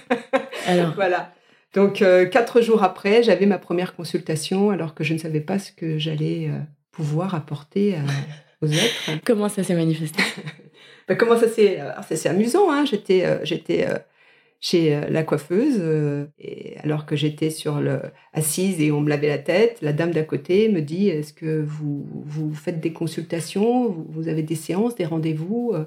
Alors, 0.66 0.92
voilà. 0.96 1.32
Donc, 1.74 2.02
euh, 2.02 2.26
quatre 2.26 2.60
jours 2.60 2.82
après, 2.82 3.22
j'avais 3.22 3.46
ma 3.46 3.58
première 3.58 3.94
consultation 3.94 4.70
alors 4.70 4.94
que 4.96 5.04
je 5.04 5.14
ne 5.14 5.18
savais 5.18 5.40
pas 5.40 5.60
ce 5.60 5.70
que 5.70 5.96
j'allais 5.96 6.48
euh, 6.48 6.58
pouvoir 6.90 7.36
apporter 7.36 7.98
aux 8.62 8.66
êtres. 8.66 9.20
comment 9.24 9.48
ça 9.48 9.62
s'est 9.62 9.76
manifesté? 9.76 10.24
Ben, 11.06 11.16
comment 11.16 11.38
ça 11.38 11.48
s'est... 11.48 11.78
C'est 12.10 12.28
amusant, 12.28 12.68
hein. 12.72 12.84
J'étais, 12.84 13.44
j'étais 13.44 13.86
chez 14.60 14.94
euh, 14.94 15.08
la 15.08 15.22
coiffeuse, 15.22 15.76
euh, 15.78 16.26
et 16.38 16.76
alors 16.84 17.06
que 17.06 17.16
j'étais 17.16 17.48
sur 17.50 17.80
le... 17.80 18.00
assise 18.34 18.80
et 18.80 18.92
on 18.92 19.00
me 19.00 19.08
lavait 19.08 19.28
la 19.28 19.38
tête, 19.38 19.78
la 19.80 19.92
dame 19.94 20.10
d'à 20.10 20.22
côté 20.22 20.68
me 20.68 20.80
dit, 20.82 21.08
est-ce 21.08 21.32
que 21.32 21.60
vous, 21.62 22.06
vous 22.26 22.52
faites 22.54 22.78
des 22.80 22.92
consultations, 22.92 23.88
vous, 23.88 24.06
vous 24.10 24.28
avez 24.28 24.42
des 24.42 24.54
séances, 24.56 24.94
des 24.94 25.06
rendez-vous 25.06 25.72
euh? 25.74 25.84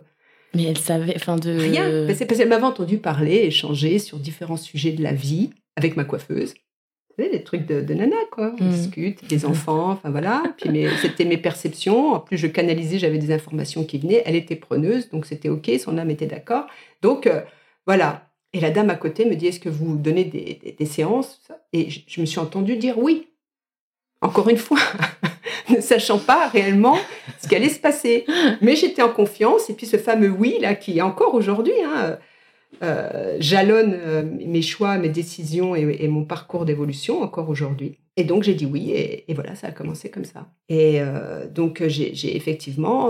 Mais 0.55 0.63
elle 0.65 0.77
savait, 0.77 1.13
enfin 1.15 1.35
de. 1.37 1.51
Rien. 1.51 2.13
C'est 2.13 2.25
parce 2.27 2.39
qu'elle 2.39 2.49
m'avait 2.49 2.63
entendu 2.63 2.97
parler, 2.99 3.37
échanger 3.45 3.97
sur 3.99 4.19
différents 4.19 4.57
sujets 4.57 4.91
de 4.91 5.01
la 5.01 5.13
vie 5.13 5.49
avec 5.75 5.95
ma 5.97 6.03
coiffeuse. 6.03 6.53
Vous 7.09 7.23
savez, 7.23 7.31
les 7.37 7.43
trucs 7.43 7.65
de, 7.67 7.81
de 7.81 7.93
nana, 7.93 8.15
quoi. 8.31 8.55
On 8.59 8.63
Mhm. 8.63 8.69
discute, 8.71 9.27
des 9.27 9.45
enfants, 9.45 9.89
enfin 9.91 10.09
voilà. 10.11 10.43
Puis 10.57 10.69
c'était 11.01 11.25
mes 11.25 11.37
perceptions. 11.37 12.13
En 12.13 12.19
plus, 12.19 12.37
je 12.37 12.47
canalisais, 12.47 12.97
j'avais 12.99 13.17
des 13.19 13.31
informations 13.31 13.83
qui 13.83 13.97
venaient. 13.99 14.21
Elle 14.25 14.35
était 14.35 14.55
preneuse, 14.55 15.09
donc 15.09 15.25
c'était 15.27 15.49
OK, 15.49 15.69
son 15.79 15.97
âme 15.97 16.09
était 16.11 16.25
d'accord. 16.27 16.65
Donc, 17.01 17.25
euh, 17.27 17.41
voilà. 17.87 18.29
Et 18.53 18.59
la 18.59 18.69
dame 18.69 18.89
à 18.89 18.95
côté 18.95 19.25
me 19.25 19.35
dit 19.35 19.47
Est-ce 19.47 19.59
que 19.59 19.69
vous 19.69 19.97
donnez 19.97 20.25
des, 20.25 20.85
séances 20.85 21.41
Et 21.73 21.89
je, 21.89 22.01
je 22.07 22.21
me 22.21 22.25
suis 22.25 22.39
entendue 22.39 22.77
dire 22.77 22.97
oui. 22.97 23.27
Encore 24.21 24.47
une 24.47 24.57
fois, 24.57 24.79
ne 25.69 25.81
sachant 25.81 26.19
pas 26.19 26.47
réellement 26.47 26.97
ce 27.41 27.47
qui 27.47 27.55
allait 27.55 27.69
se 27.69 27.79
passer. 27.79 28.25
Mais 28.61 28.75
j'étais 28.75 29.01
en 29.01 29.09
confiance. 29.09 29.69
Et 29.69 29.73
puis 29.73 29.85
ce 29.85 29.97
fameux 29.97 30.29
oui, 30.29 30.57
là, 30.61 30.75
qui 30.75 30.97
est 30.97 31.01
encore 31.01 31.33
aujourd'hui, 31.33 31.73
hein, 31.85 32.17
euh, 32.81 33.37
jalonne 33.39 33.93
euh, 33.93 34.23
mes 34.23 34.61
choix, 34.61 34.97
mes 34.97 35.09
décisions 35.09 35.75
et, 35.75 36.07
mon 36.07 36.25
parcours 36.25 36.65
d'évolution 36.65 37.21
encore 37.21 37.49
aujourd'hui. 37.49 37.99
Et 38.15 38.23
donc 38.23 38.43
j'ai 38.43 38.53
dit 38.53 38.65
oui, 38.65 38.91
et, 38.91 39.25
voilà, 39.33 39.55
ça 39.55 39.67
a 39.67 39.71
commencé 39.71 40.09
comme 40.09 40.25
ça. 40.25 40.47
Et 40.69 41.01
euh, 41.01 41.47
donc 41.49 41.81
j'ai 41.87 42.35
effectivement 42.35 43.09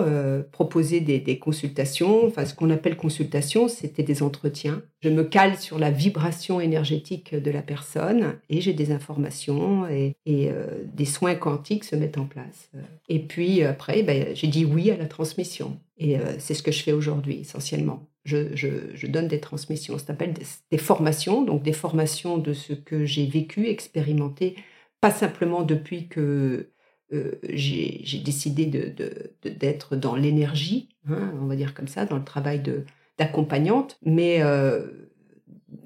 proposé 0.52 1.02
des, 1.02 1.40
consultations, 1.40 2.26
enfin 2.26 2.46
ce 2.46 2.54
qu'on 2.54 2.70
appelle 2.70 2.96
consultation, 2.96 3.68
c'était 3.68 4.04
des 4.04 4.24
entretiens. 4.24 4.82
Je 5.02 5.10
me 5.10 5.24
cale 5.24 5.58
sur 5.58 5.78
la 5.78 5.92
vibration 5.92 6.62
énergétique 6.62 7.36
de 7.36 7.52
la 7.52 7.62
personne 7.62 8.38
et 8.50 8.62
j'ai 8.62 8.72
des 8.72 8.92
informations 8.92 9.88
et, 9.88 10.16
et, 10.26 10.50
des 10.94 11.06
soins 11.06 11.36
quantiques 11.36 11.84
se 11.84 11.98
mettent 11.98 12.18
en 12.18 12.26
place. 12.26 12.72
Et 13.10 13.20
puis 13.20 13.64
après, 13.64 14.04
ben, 14.04 14.28
j'ai 14.34 14.48
dit 14.48 14.64
oui 14.64 14.90
à 14.90 14.96
la 14.96 15.08
transmission. 15.08 15.78
Et 15.98 16.16
c'est 16.38 16.54
ce 16.54 16.64
que 16.64 16.72
je 16.72 16.82
fais 16.82 16.94
aujourd'hui 16.94 17.42
essentiellement. 17.42 18.08
Je, 18.26 18.56
je, 18.56 18.70
je 18.94 19.08
donne 19.08 19.28
des 19.28 19.40
transmissions. 19.42 19.98
Ça 19.98 20.08
s'appelle 20.08 20.34
des, 20.34 20.46
des 20.72 20.78
formations, 20.78 21.44
donc 21.44 21.62
des 21.64 21.74
formations 21.74 22.38
de 22.38 22.54
ce 22.54 22.74
que 22.74 23.06
j'ai 23.06 23.26
vécu, 23.26 23.68
expérimenté, 23.68 24.56
pas 25.02 25.12
simplement 25.12 25.64
depuis 25.64 26.08
que 26.08 26.70
euh, 27.12 27.32
j'ai 27.50 28.20
décidé 28.24 28.66
d'être 28.66 28.96
de, 28.96 29.32
de, 29.44 29.50
d'être 29.50 29.96
dans 29.98 30.16
l'énergie, 30.16 30.90
hein, 31.08 31.34
on 31.42 31.46
va 31.48 31.56
dire 31.58 31.74
comme 31.74 31.90
ça, 31.90 32.06
dans 32.06 32.18
le 32.18 32.24
travail 32.24 32.62
de- 32.62 32.86
d'accompagnante, 33.18 33.98
mais 34.06 34.42
euh, 34.42 34.88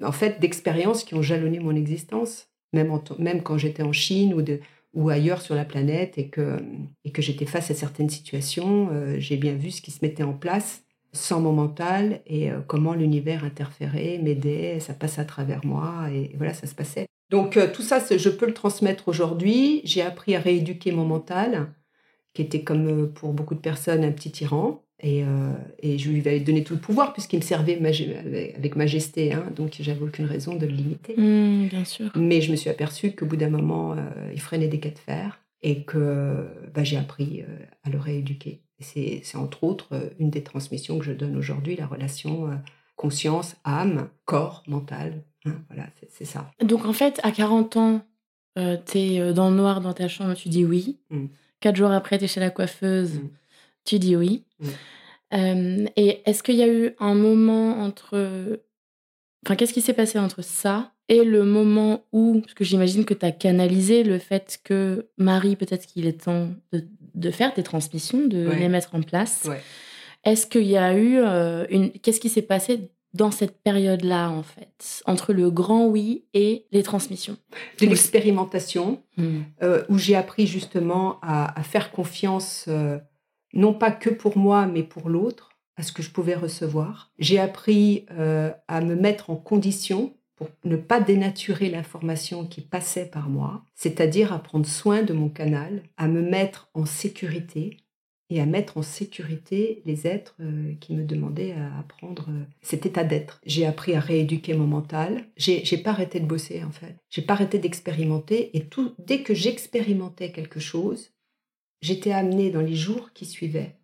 en 0.02 0.12
fait 0.12 0.40
d'expériences 0.40 1.04
qui 1.04 1.14
ont 1.14 1.22
jalonné 1.22 1.58
mon 1.58 1.74
existence, 1.74 2.48
même, 2.72 2.90
en 2.90 3.02
même 3.18 3.42
quand 3.42 3.58
j'étais 3.58 3.82
en 3.82 3.92
Chine 3.92 4.34
ou, 4.34 4.42
de, 4.42 4.60
ou 4.94 5.08
ailleurs 5.08 5.42
sur 5.42 5.54
la 5.54 5.64
planète 5.64 6.18
et 6.18 6.28
que, 6.28 6.58
et 7.04 7.10
que 7.12 7.22
j'étais 7.22 7.46
face 7.46 7.70
à 7.70 7.74
certaines 7.74 8.10
situations, 8.10 8.90
euh, 8.92 9.16
j'ai 9.18 9.36
bien 9.36 9.54
vu 9.54 9.70
ce 9.70 9.82
qui 9.82 9.90
se 9.90 9.98
mettait 10.04 10.22
en 10.22 10.34
place 10.34 10.84
sans 11.18 11.40
mon 11.40 11.52
mental 11.52 12.20
et 12.26 12.50
euh, 12.50 12.60
comment 12.66 12.94
l'univers 12.94 13.44
interférait, 13.44 14.18
m'aidait, 14.22 14.80
ça 14.80 14.94
passe 14.94 15.18
à 15.18 15.24
travers 15.24 15.64
moi 15.64 16.08
et, 16.12 16.34
voilà, 16.36 16.54
ça 16.54 16.66
se 16.66 16.74
passait. 16.74 17.06
Donc 17.30 17.56
euh, 17.56 17.68
tout 17.72 17.82
ça, 17.82 17.98
je 18.10 18.28
peux 18.28 18.46
le 18.46 18.54
transmettre 18.54 19.08
aujourd'hui. 19.08 19.82
J'ai 19.84 20.02
appris 20.02 20.34
à 20.34 20.40
rééduquer 20.40 20.92
mon 20.92 21.04
mental, 21.04 21.72
qui 22.34 22.42
était 22.42 22.62
comme 22.62 22.86
euh, 22.86 23.06
pour 23.06 23.32
beaucoup 23.32 23.54
de 23.54 23.60
personnes 23.60 24.04
un 24.04 24.12
petit 24.12 24.30
tyran. 24.30 24.82
Et, 25.00 25.22
euh, 25.22 25.52
et 25.80 25.96
je 25.96 26.10
lui 26.10 26.20
avais 26.20 26.40
donné 26.40 26.64
tout 26.64 26.74
le 26.74 26.80
pouvoir 26.80 27.12
puisqu'il 27.12 27.36
me 27.36 27.44
servait 27.44 27.76
avec, 28.56 28.74
majesté, 28.74 29.32
hein, 29.32 29.44
donc 29.54 29.76
j'avais 29.78 30.02
aucune 30.02 30.24
raison 30.24 30.56
de 30.56 30.66
le 30.66 30.72
limiter. 30.72 31.14
Hmm, 31.16 31.68
bien 31.68 31.84
sûr. 31.84 32.10
Mais 32.16 32.40
je 32.40 32.50
me 32.50 32.56
suis 32.56 32.68
aperçue 32.68 33.12
qu'au 33.12 33.26
bout 33.26 33.36
d'un 33.36 33.50
moment, 33.50 33.92
euh, 33.92 34.32
il 34.32 34.40
freinait 34.40 34.66
des 34.66 34.80
cas 34.80 34.90
de 34.90 34.98
fer 34.98 35.40
et 35.62 35.84
que 35.84 36.48
bah, 36.74 36.82
j'ai 36.82 36.96
appris 36.96 37.42
euh, 37.42 37.64
à 37.84 37.90
le 37.90 37.98
rééduquer. 37.98 38.62
Et 38.80 38.84
c'est, 38.84 39.20
c'est 39.24 39.36
entre 39.36 39.64
autres 39.64 39.88
euh, 39.92 40.10
une 40.18 40.30
des 40.30 40.42
transmissions 40.42 40.98
que 40.98 41.04
je 41.04 41.12
donne 41.12 41.36
aujourd'hui, 41.36 41.76
la 41.76 41.86
relation 41.86 42.50
euh, 42.50 42.54
conscience, 42.96 43.56
âme, 43.64 44.08
corps, 44.24 44.62
mental. 44.66 45.22
hein, 45.44 45.56
voilà, 45.68 45.86
c'est, 46.10 46.24
ça. 46.24 46.50
Donc 46.62 46.84
en 46.84 46.92
fait, 46.92 47.20
à 47.22 47.30
40 47.32 47.76
ans, 47.76 48.00
euh, 48.58 48.76
t'es 48.84 49.18
euh, 49.20 49.32
dans 49.32 49.50
le 49.50 49.56
noir 49.56 49.80
dans 49.80 49.92
ta 49.94 50.08
chambre, 50.08 50.34
tu 50.34 50.48
dis 50.48 50.64
oui. 50.64 50.98
Mm. 51.10 51.26
Quatre 51.60 51.76
jours 51.76 51.90
après, 51.90 52.18
t'es 52.18 52.26
chez 52.28 52.40
la 52.40 52.50
coiffeuse, 52.50 53.14
Mm. 53.14 53.28
tu 53.84 53.98
dis 53.98 54.16
oui. 54.16 54.44
Mm. 54.60 54.66
Euh, 55.34 55.86
et 55.96 56.22
est-ce 56.24 56.42
qu'il 56.42 56.54
y 56.56 56.62
a 56.62 56.68
eu 56.72 56.94
un 57.00 57.14
moment 57.14 57.80
entre... 57.82 58.60
Enfin, 59.46 59.56
qu'est-ce 59.56 59.72
qui 59.72 59.80
s'est 59.80 59.92
passé 59.94 60.18
entre 60.18 60.42
ça 60.42 60.92
et 61.08 61.24
le 61.24 61.44
moment 61.44 62.04
où, 62.12 62.40
parce 62.40 62.52
que 62.54 62.64
j'imagine 62.64 63.04
que 63.06 63.14
tu 63.14 63.24
as 63.24 63.32
canalisé 63.32 64.02
le 64.04 64.18
fait 64.18 64.60
que 64.62 65.06
Marie, 65.16 65.56
peut-être 65.56 65.86
qu'il 65.86 66.06
est 66.06 66.24
temps 66.24 66.48
de, 66.72 66.84
de 67.14 67.30
faire 67.30 67.54
tes 67.54 67.62
transmissions, 67.62 68.26
de 68.26 68.46
Ouais. 68.48 68.58
les 68.58 68.68
mettre 68.68 68.94
en 68.94 69.00
place. 69.00 69.44
Ouais. 69.48 69.60
Est-ce 70.24 70.46
qu'il 70.46 70.64
y 70.64 70.76
a 70.76 70.94
eu 70.98 71.16
euh, 71.18 71.64
une... 71.70 71.90
Qu'est-ce 71.92 72.20
qui 72.20 72.28
s'est 72.28 72.42
passé 72.42 72.90
dans 73.14 73.30
cette 73.30 73.62
période-là, 73.62 74.28
en 74.30 74.42
fait, 74.42 75.02
entre 75.06 75.32
le 75.32 75.50
grand 75.50 75.86
oui 75.86 76.24
et 76.34 76.66
les 76.72 76.82
transmissions? 76.82 77.38
De 77.80 77.86
l'expérimentation, 77.86 79.00
Hmm. 79.16 79.40
euh, 79.62 79.82
où 79.88 79.96
j'ai 79.98 80.14
appris 80.14 80.46
justement 80.46 81.18
à, 81.22 81.58
à 81.58 81.62
faire 81.62 81.90
confiance, 81.90 82.66
euh, 82.68 82.98
non 83.54 83.72
pas 83.72 83.90
que 83.90 84.10
pour 84.10 84.36
moi, 84.36 84.66
mais 84.66 84.82
pour 84.82 85.08
l'autre, 85.08 85.47
à 85.78 85.82
ce 85.82 85.92
que 85.92 86.02
je 86.02 86.10
pouvais 86.10 86.34
recevoir. 86.34 87.10
J'ai 87.18 87.38
appris 87.38 88.04
euh, 88.10 88.50
à 88.66 88.80
me 88.80 88.94
mettre 88.94 89.30
en 89.30 89.36
condition 89.36 90.14
pour 90.36 90.48
ne 90.64 90.76
pas 90.76 91.00
dénaturer 91.00 91.70
l'information 91.70 92.46
qui 92.46 92.60
passait 92.60 93.06
par 93.06 93.28
moi, 93.28 93.64
c'est-à-dire 93.74 94.32
à 94.32 94.38
prendre 94.40 94.66
soin 94.66 95.02
de 95.02 95.12
mon 95.12 95.28
canal, 95.28 95.82
à 95.96 96.06
me 96.06 96.20
mettre 96.20 96.68
en 96.74 96.84
sécurité, 96.84 97.78
et 98.30 98.40
à 98.40 98.46
mettre 98.46 98.76
en 98.76 98.82
sécurité 98.82 99.82
les 99.86 100.06
êtres 100.06 100.36
euh, 100.40 100.74
qui 100.80 100.94
me 100.94 101.04
demandaient 101.04 101.52
à 101.52 101.78
apprendre 101.78 102.26
euh, 102.28 102.44
cet 102.60 102.84
état 102.84 103.04
d'être. 103.04 103.40
J'ai 103.46 103.64
appris 103.64 103.94
à 103.94 104.00
rééduquer 104.00 104.54
mon 104.54 104.66
mental. 104.66 105.24
J'ai, 105.36 105.64
j'ai 105.64 105.78
pas 105.78 105.90
arrêté 105.90 106.20
de 106.20 106.26
bosser 106.26 106.62
en 106.62 106.70
fait. 106.70 106.96
J'ai 107.08 107.22
pas 107.22 107.32
arrêté 107.32 107.58
d'expérimenter 107.58 108.56
et 108.56 108.66
tout 108.66 108.94
dès 108.98 109.22
que 109.22 109.32
j'expérimentais 109.32 110.30
quelque 110.30 110.60
chose, 110.60 111.12
j'étais 111.80 112.12
amenée 112.12 112.50
dans 112.50 112.60
les 112.60 112.74
jours 112.74 113.12
qui 113.14 113.24
suivaient 113.24 113.77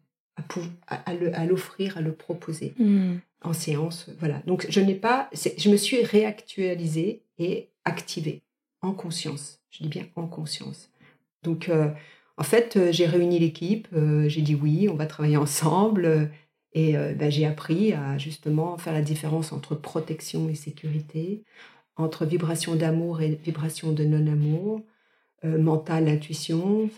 à, 0.86 0.94
à, 1.10 1.44
l'offrir, 1.44 1.98
à 1.98 2.00
le 2.00 2.12
proposer 2.12 2.74
hmm. 2.78 3.16
en 3.42 3.52
séance. 3.52 4.10
Voilà. 4.18 4.42
Donc 4.46 4.66
je 4.68 4.80
n'ai 4.80 4.94
pas, 4.94 5.30
je 5.32 5.70
me 5.70 5.76
suis 5.76 6.02
réactualisée 6.02 7.22
et 7.38 7.68
activée 7.84 8.42
en 8.82 8.92
conscience. 8.92 9.60
Je 9.70 9.82
dis 9.82 9.88
bien 9.88 10.06
en 10.16 10.26
conscience. 10.26 10.90
Donc 11.42 11.68
euh, 11.68 11.88
en 12.36 12.42
fait, 12.42 12.76
euh, 12.76 12.92
j'ai 12.92 13.06
réuni 13.06 13.38
l'équipe, 13.38 13.88
euh, 13.92 14.28
j'ai 14.28 14.42
dit 14.42 14.54
oui, 14.54 14.88
on 14.88 14.94
va 14.94 15.06
travailler 15.06 15.36
ensemble. 15.36 16.30
Et 16.76 16.94
ben, 16.94 17.30
j'ai 17.30 17.46
appris 17.46 17.92
à 17.92 18.18
justement 18.18 18.76
faire 18.78 18.92
la 18.92 19.00
différence 19.00 19.52
entre 19.52 19.76
protection 19.76 20.48
et 20.48 20.56
sécurité, 20.56 21.44
entre 21.94 22.26
vibration 22.26 22.74
d'amour 22.74 23.20
et 23.20 23.36
vibration 23.44 23.92
de 23.92 24.02
non-amour, 24.02 24.80
mental, 25.44 26.08
intuition. 26.08 26.90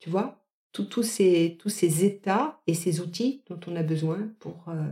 tu 0.00 0.10
vois? 0.10 0.41
Tous 0.72 1.02
ces, 1.02 1.56
tous 1.58 1.68
ces 1.68 2.04
états 2.04 2.60
et 2.66 2.74
ces 2.74 3.00
outils 3.00 3.42
dont 3.48 3.60
on 3.66 3.76
a 3.76 3.82
besoin 3.82 4.30
pour 4.38 4.64
euh, 4.68 4.90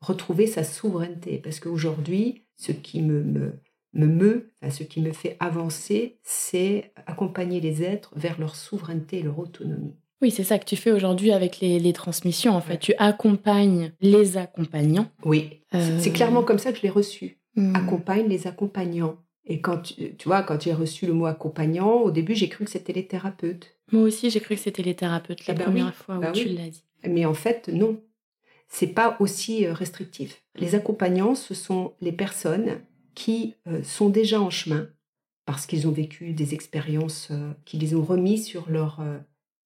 retrouver 0.00 0.46
sa 0.46 0.64
souveraineté. 0.64 1.38
Parce 1.38 1.60
qu'aujourd'hui, 1.60 2.44
ce 2.56 2.72
qui 2.72 3.02
me, 3.02 3.22
me, 3.22 3.52
me 3.94 4.06
meut, 4.06 4.50
ce 4.68 4.82
qui 4.82 5.00
me 5.00 5.12
fait 5.12 5.36
avancer, 5.40 6.18
c'est 6.22 6.92
accompagner 7.06 7.60
les 7.60 7.82
êtres 7.82 8.12
vers 8.16 8.38
leur 8.38 8.56
souveraineté 8.56 9.18
et 9.18 9.22
leur 9.22 9.38
autonomie. 9.38 9.96
Oui, 10.22 10.30
c'est 10.30 10.44
ça 10.44 10.58
que 10.58 10.66
tu 10.66 10.76
fais 10.76 10.92
aujourd'hui 10.92 11.32
avec 11.32 11.60
les, 11.60 11.78
les, 11.78 11.92
transmissions. 11.94 12.54
En 12.54 12.60
fait, 12.60 12.78
tu 12.78 12.92
accompagnes 12.98 13.92
les 14.02 14.36
accompagnants. 14.36 15.10
Oui, 15.24 15.62
c'est 15.72 16.08
euh, 16.08 16.12
clairement 16.12 16.42
comme 16.42 16.58
ça 16.58 16.72
que 16.72 16.78
je 16.78 16.82
l'ai 16.82 16.90
reçu. 16.90 17.38
Hmm. 17.56 17.74
Accompagne 17.74 18.28
les 18.28 18.46
accompagnants. 18.46 19.16
Et 19.46 19.60
quand 19.60 19.78
tu, 19.82 20.14
vois, 20.26 20.42
quand 20.42 20.60
j'ai 20.60 20.74
reçu 20.74 21.06
le 21.06 21.14
mot 21.14 21.26
accompagnant, 21.26 22.02
au 22.02 22.10
début, 22.10 22.34
j'ai 22.34 22.48
cru 22.48 22.64
que 22.64 22.70
c'était 22.70 22.92
les 22.92 23.06
thérapeutes. 23.06 23.79
Moi 23.92 24.02
aussi, 24.02 24.30
j'ai 24.30 24.40
cru 24.40 24.54
que 24.54 24.60
c'était 24.60 24.82
les 24.82 24.94
thérapeutes 24.94 25.46
la 25.46 25.54
eh 25.54 25.56
ben 25.56 25.64
première 25.64 25.94
fois 25.94 26.16
où 26.16 26.20
ben 26.20 26.32
tu 26.32 26.48
l'as 26.48 26.68
dit. 26.68 26.84
Mais 27.04 27.24
en 27.24 27.34
fait, 27.34 27.68
non. 27.68 28.00
C'est 28.70 28.86
pas 28.86 29.16
aussi 29.18 29.66
euh, 29.66 29.72
restrictif. 29.74 30.42
Les 30.54 30.76
accompagnants, 30.76 31.34
ce 31.34 31.54
sont 31.54 31.92
les 32.00 32.12
personnes 32.12 32.80
qui 33.14 33.56
euh, 33.66 33.82
sont 33.82 34.08
déjà 34.08 34.40
en 34.40 34.50
chemin 34.50 34.88
parce 35.44 35.66
qu'ils 35.66 35.88
ont 35.88 35.92
vécu 35.92 36.32
des 36.32 36.54
expériences 36.54 37.28
euh, 37.32 37.52
qui 37.64 37.78
les 37.78 37.96
ont 37.96 38.04
remis 38.04 38.38
sur 38.38 38.70
leur 38.70 39.02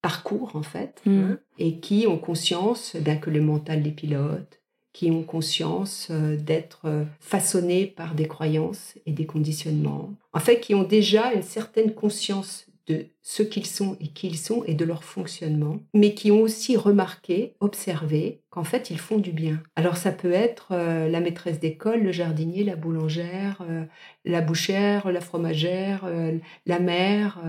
parcours, 0.01 0.57
en 0.57 0.63
fait, 0.63 1.03
mmh. 1.05 1.19
hein, 1.19 1.39
et 1.59 1.81
qui 1.81 2.07
ont 2.07 2.17
conscience 2.17 2.97
ben, 2.97 3.21
que 3.21 3.29
le 3.29 3.43
mental 3.43 3.83
les 3.83 3.91
pilote, 3.91 4.63
qui 4.95 5.11
ont 5.11 5.23
conscience 5.23 6.11
d'être 6.11 7.05
façonnés 7.21 7.87
par 7.87 8.15
des 8.15 8.29
croyances 8.29 8.95
et 9.07 9.13
des 9.13 9.27
conditionnements. 9.27 10.15
En 10.33 10.41
fait, 10.41 10.61
qui 10.61 10.75
ont 10.75 10.85
déjà 10.85 11.35
une 11.35 11.43
certaine 11.43 11.93
conscience 11.93 12.67
de 12.87 13.07
ce 13.23 13.43
qu'ils 13.43 13.67
sont 13.67 13.97
et 14.01 14.09
qui 14.09 14.29
ils 14.29 14.39
sont 14.39 14.65
et 14.65 14.75
de 14.75 14.85
leur 14.85 15.05
fonctionnement, 15.05 15.79
mais 15.95 16.15
qui 16.15 16.31
ont 16.31 16.43
aussi 16.43 16.77
remarqué, 16.77 17.55
observé 17.61 18.43
qu'en 18.51 18.65
fait 18.65 18.91
ils 18.91 18.99
font 18.99 19.19
du 19.19 19.33
bien. 19.33 19.63
Alors 19.77 19.97
ça 19.97 20.13
peut 20.13 20.33
être 20.33 20.69
euh, 20.73 21.09
la 21.09 21.21
maîtresse 21.21 21.61
d'école, 21.61 22.03
le 22.03 22.13
jardinier, 22.13 22.65
la 22.65 22.77
boulangère, 22.77 23.65
la 24.25 24.41
bouchère, 24.41 25.11
la 25.11 25.21
fromagère, 25.21 26.09
la 26.67 26.79
mère, 26.79 27.41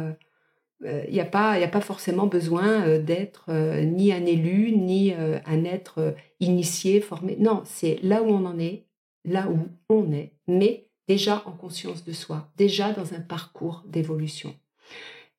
il 0.81 0.87
euh, 0.87 1.07
n'y 1.09 1.19
a, 1.19 1.25
pas, 1.25 1.51
a 1.53 1.67
pas 1.67 1.81
forcément 1.81 2.27
besoin 2.27 2.85
euh, 2.85 3.01
d'être 3.01 3.45
euh, 3.49 3.83
ni 3.83 4.11
un 4.11 4.25
élu, 4.25 4.71
ni 4.71 5.13
un 5.13 5.63
être 5.63 6.15
initié, 6.39 7.01
formé. 7.01 7.37
Non, 7.39 7.63
c'est 7.65 7.99
là 8.03 8.21
où 8.21 8.27
on 8.27 8.45
en 8.45 8.59
est, 8.59 8.85
là 9.23 9.47
où 9.49 9.67
on 9.89 10.11
est, 10.11 10.33
mais 10.47 10.89
déjà 11.07 11.43
en 11.45 11.51
conscience 11.51 12.03
de 12.03 12.11
soi, 12.11 12.49
déjà 12.57 12.91
dans 12.91 13.13
un 13.13 13.21
parcours 13.21 13.83
d'évolution. 13.87 14.53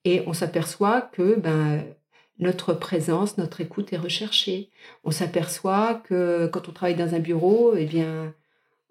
Et 0.07 0.23
on 0.27 0.33
s'aperçoit 0.33 1.01
que 1.01 1.35
ben, 1.35 1.83
notre 2.39 2.73
présence, 2.73 3.39
notre 3.39 3.61
écoute 3.61 3.93
est 3.93 3.99
recherchée. 3.99 4.71
On 5.05 5.11
s'aperçoit 5.11 6.01
que 6.09 6.47
quand 6.47 6.69
on 6.69 6.73
travaille 6.73 6.95
dans 6.95 7.15
un 7.15 7.19
bureau, 7.19 7.75
eh 7.77 7.87
bien, 7.87 8.33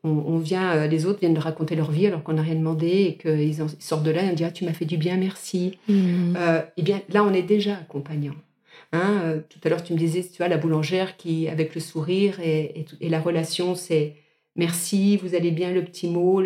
on, 0.04 0.38
vient, 0.38 0.76
euh, 0.76 0.88
les 0.88 1.06
autres 1.06 1.22
viennent 1.22 1.34
de 1.34 1.40
raconter 1.40 1.76
leur 1.76 1.90
vie 1.90 2.06
alors 2.06 2.22
qu'on 2.22 2.34
n'a 2.34 2.42
rien 2.42 2.56
demandé 2.56 2.88
et 2.88 3.18
qu'ils 3.18 3.56
sortent 3.80 4.04
de 4.04 4.12
là 4.12 4.24
et 4.24 4.30
on 4.30 4.34
dit 4.34 4.44
ah, 4.44 4.52
tu 4.52 4.66
m'as 4.66 4.74
fait 4.74 4.86
du 4.86 4.98
bien, 4.98 5.16
merci. 5.16 5.80
Mmh. 5.88 6.36
Euh, 6.38 6.62
eh 6.78 6.82
bien 6.84 7.02
là, 7.10 7.24
on 7.24 7.34
est 7.34 7.42
déjà 7.42 7.76
accompagnant. 7.78 8.36
Hein, 8.92 9.22
euh, 9.24 9.40
tout 9.50 9.60
à 9.64 9.70
l'heure, 9.70 9.84
tu 9.84 9.94
me 9.94 9.98
disais, 9.98 10.22
tu 10.22 10.38
vois, 10.38 10.50
la 10.50 10.58
boulangère 10.58 11.16
qui, 11.18 11.48
avec 11.48 11.74
le 11.76 11.82
sourire 11.82 12.40
et, 12.42 12.86
la 13.02 13.20
relation, 13.20 13.74
c'est 13.74 14.16
merci, 14.56 15.18
vous 15.18 15.34
allez 15.34 15.52
bien, 15.52 15.72
le 15.72 15.84
petit 15.84 16.10
mot. 16.10 16.44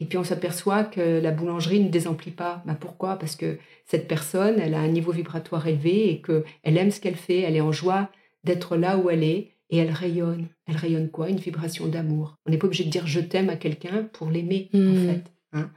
Et 0.00 0.06
puis 0.06 0.18
on 0.18 0.24
s'aperçoit 0.24 0.84
que 0.84 1.20
la 1.20 1.32
boulangerie 1.32 1.80
ne 1.80 1.88
désemplit 1.88 2.30
pas. 2.30 2.62
Bah, 2.66 2.76
pourquoi? 2.78 3.16
Parce 3.16 3.34
que 3.34 3.58
cette 3.84 4.06
personne, 4.06 4.60
elle 4.60 4.74
a 4.74 4.80
un 4.80 4.88
niveau 4.88 5.12
vibratoire 5.12 5.66
élevé 5.66 6.10
et 6.10 6.22
qu'elle 6.22 6.76
aime 6.76 6.90
ce 6.90 7.00
qu'elle 7.00 7.16
fait, 7.16 7.40
elle 7.40 7.56
est 7.56 7.60
en 7.60 7.72
joie 7.72 8.10
d'être 8.44 8.76
là 8.76 8.96
où 8.96 9.10
elle 9.10 9.24
est 9.24 9.54
et 9.70 9.78
elle 9.78 9.90
rayonne. 9.90 10.48
Elle 10.66 10.76
rayonne 10.76 11.10
quoi? 11.10 11.28
Une 11.28 11.38
vibration 11.38 11.86
d'amour. 11.88 12.36
On 12.46 12.50
n'est 12.50 12.58
pas 12.58 12.66
obligé 12.66 12.84
de 12.84 12.90
dire 12.90 13.06
je 13.06 13.20
t'aime 13.20 13.50
à 13.50 13.56
quelqu'un 13.56 14.04
pour 14.04 14.30
l'aimer, 14.30 14.70
en 14.72 14.78
hmm. 14.78 15.06
fait. 15.06 15.24
Hein. 15.52 15.70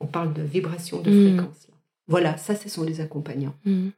On 0.00 0.06
parle 0.06 0.32
de 0.32 0.42
vibration 0.42 1.00
de 1.02 1.10
hmm. 1.10 1.36
fréquence. 1.36 1.68
Voilà, 2.06 2.36
ça, 2.36 2.54
ce 2.54 2.68
sont 2.68 2.84
les 2.84 3.00
accompagnants. 3.00 3.56
Hmm. 3.64 3.88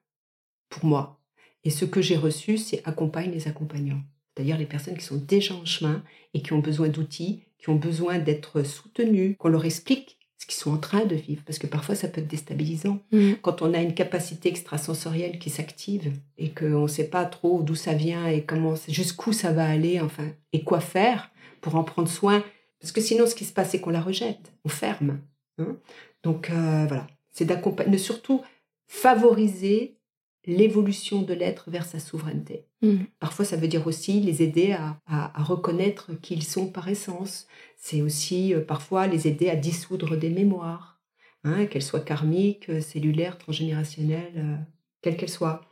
Pour 0.69 0.85
moi. 0.85 1.21
Et 1.65 1.71
ce 1.71 1.85
que 1.85 2.01
j'ai 2.01 2.17
reçu, 2.17 2.59
c'est 2.59 2.87
accompagne 2.87 3.31
les 3.31 3.49
accompagnants. 3.49 4.03
C'est-à-dire 4.35 4.59
les 4.59 4.67
personnes 4.67 4.97
qui 4.97 5.05
sont 5.05 5.17
déjà 5.17 5.55
en 5.55 5.65
chemin 5.65 6.03
et 6.35 6.43
qui 6.43 6.53
ont 6.53 6.59
besoin 6.59 6.89
d'outils, 6.89 7.43
qui 7.67 7.71
ont 7.71 7.75
besoin 7.75 8.21
d'être 8.21 8.63
soutenues, 8.63 9.35
qu'on 9.35 9.49
leur 9.49 9.65
explique 9.65 10.21
ce 10.39 10.47
qu'ils 10.47 10.55
sont 10.55 10.73
en 10.73 10.79
train 10.79 11.05
de 11.05 11.17
vivre, 11.17 11.43
parce 11.45 11.59
que 11.59 11.67
parfois 11.67 11.97
ça 11.97 12.07
peut 12.07 12.21
être 12.21 12.29
déstabilisant. 12.29 13.01
Mm. 13.11 13.33
Quand 13.43 13.61
on 13.61 13.75
a 13.75 13.79
une 13.79 13.95
capacité 13.95 14.49
extrasensorielle 14.49 15.41
qui 15.41 15.51
s'active 15.51 16.13
et 16.39 16.51
qu'on 16.51 16.83
ne 16.83 16.87
sait 16.87 17.09
pas 17.09 17.25
trop 17.25 17.63
d'où 17.63 17.75
ça 17.75 17.95
vient 17.95 18.29
et 18.29 18.45
comment, 18.45 18.75
jusqu'où 18.87 19.33
ça 19.33 19.51
va 19.51 19.69
aller, 19.69 20.01
enfin, 20.01 20.29
et 20.53 20.63
quoi 20.63 20.79
faire 20.79 21.33
pour 21.61 21.75
en 21.75 21.83
prendre 21.83 22.09
soin. 22.09 22.45
Parce 22.81 22.93
que 22.93 23.01
sinon, 23.01 23.27
ce 23.27 23.35
qui 23.35 23.45
se 23.45 23.53
passe, 23.53 23.71
c'est 23.71 23.81
qu'on 23.81 23.91
la 23.91 24.01
rejette, 24.01 24.53
on 24.65 24.69
ferme. 24.69 25.19
Hein. 25.59 25.77
Donc 26.23 26.51
euh, 26.51 26.85
voilà, 26.87 27.09
c'est 27.31 27.47
d'accompagner, 27.47 27.99
surtout 27.99 28.43
favoriser 28.87 29.99
l'évolution 30.47 31.23
de 31.23 31.35
l'être 31.35 31.71
vers 31.71 31.85
sa 31.85 31.99
souveraineté. 31.99 32.67
Mm. 32.83 33.05
Parfois, 33.19 33.45
ça 33.45 33.57
veut 33.57 33.69
dire 33.69 33.87
aussi 33.87 34.21
les 34.21 34.43
aider 34.43 34.73
à, 34.73 35.33
reconnaître 35.43 36.13
qui 36.21 36.35
ils 36.35 36.45
sont 36.45 36.69
par 36.69 36.89
essence. 36.89 37.47
C'est 37.77 38.03
aussi 38.03 38.55
euh, 38.55 38.61
parfois 38.61 39.07
les 39.07 39.27
aider 39.27 39.51
à 39.51 39.57
dissoudre 39.57 40.17
des 40.17 40.31
mémoires, 40.31 41.01
hein, 41.45 41.67
qu'elles 41.67 41.83
soient 41.83 42.01
karmiques, 42.01 42.69
euh, 42.69 42.81
cellulaires, 42.81 43.39
transgénérationnelles, 43.39 44.33
euh, 44.37 44.57
quelles 45.03 45.17
qu'elles 45.17 45.29
soient. 45.29 45.63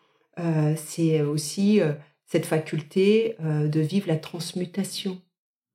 c'est 0.77 1.23
aussi 1.23 1.81
cette 2.27 2.47
faculté 2.47 3.37
de 3.41 3.81
vivre 3.81 4.09
la 4.09 4.17
transmutation, 4.17 5.23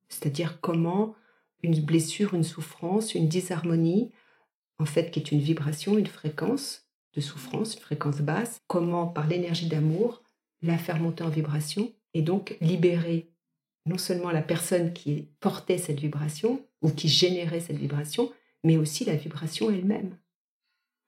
c'est-à-dire 0.08 0.60
comment 0.60 1.14
une 1.62 1.80
blessure, 1.80 2.34
une 2.34 2.44
souffrance, 2.44 3.14
une 3.14 3.28
disharmonie, 3.28 4.12
en 4.78 4.84
fait, 4.84 5.10
qui 5.10 5.18
est 5.20 5.32
une 5.32 5.40
vibration, 5.40 5.98
une 5.98 6.06
fréquence, 6.06 6.89
de 7.14 7.20
souffrance, 7.20 7.74
une 7.74 7.80
fréquence 7.80 8.20
basse, 8.20 8.60
comment 8.66 9.06
par 9.06 9.26
l'énergie 9.26 9.68
d'amour 9.68 10.22
la 10.62 10.78
faire 10.78 11.00
monter 11.00 11.24
en 11.24 11.28
vibration 11.28 11.92
et 12.14 12.22
donc 12.22 12.56
libérer 12.60 13.30
non 13.86 13.98
seulement 13.98 14.30
la 14.30 14.42
personne 14.42 14.92
qui 14.92 15.28
portait 15.40 15.78
cette 15.78 16.00
vibration 16.00 16.64
ou 16.82 16.90
qui 16.90 17.08
générait 17.08 17.60
cette 17.60 17.78
vibration, 17.78 18.30
mais 18.62 18.76
aussi 18.76 19.04
la 19.04 19.16
vibration 19.16 19.70
elle-même 19.70 20.16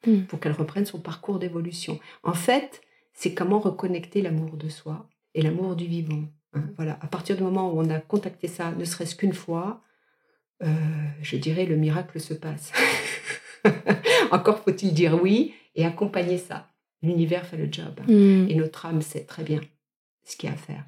hmm. 0.06 0.22
pour 0.22 0.40
qu'elle 0.40 0.52
reprenne 0.52 0.86
son 0.86 1.00
parcours 1.00 1.38
d'évolution. 1.38 2.00
En 2.22 2.32
fait, 2.32 2.80
c'est 3.12 3.34
comment 3.34 3.60
reconnecter 3.60 4.22
l'amour 4.22 4.56
de 4.56 4.68
soi 4.68 5.08
et 5.34 5.42
l'amour 5.42 5.76
du 5.76 5.86
vivant. 5.86 6.24
Hein. 6.54 6.64
voilà, 6.76 6.98
à 7.00 7.06
partir 7.06 7.36
du 7.36 7.42
moment 7.42 7.72
où 7.72 7.80
on 7.80 7.90
a 7.90 8.00
contacté 8.00 8.48
ça, 8.48 8.72
ne 8.72 8.84
serait-ce 8.84 9.16
qu'une 9.16 9.32
fois, 9.32 9.82
euh, 10.62 10.68
je 11.22 11.36
dirais 11.36 11.66
le 11.66 11.76
miracle 11.76 12.20
se 12.20 12.34
passe. 12.34 12.72
Encore 14.30 14.62
faut-il 14.62 14.92
dire 14.92 15.22
oui 15.22 15.54
et 15.74 15.84
accompagner 15.84 16.38
ça. 16.38 16.68
L'univers 17.02 17.46
fait 17.46 17.56
le 17.56 17.70
job. 17.70 18.00
Mm. 18.06 18.48
Et 18.48 18.54
notre 18.54 18.86
âme 18.86 19.02
sait 19.02 19.24
très 19.24 19.42
bien 19.42 19.60
ce 20.24 20.36
qu'il 20.36 20.48
y 20.48 20.52
a 20.52 20.54
à 20.54 20.58
faire. 20.58 20.84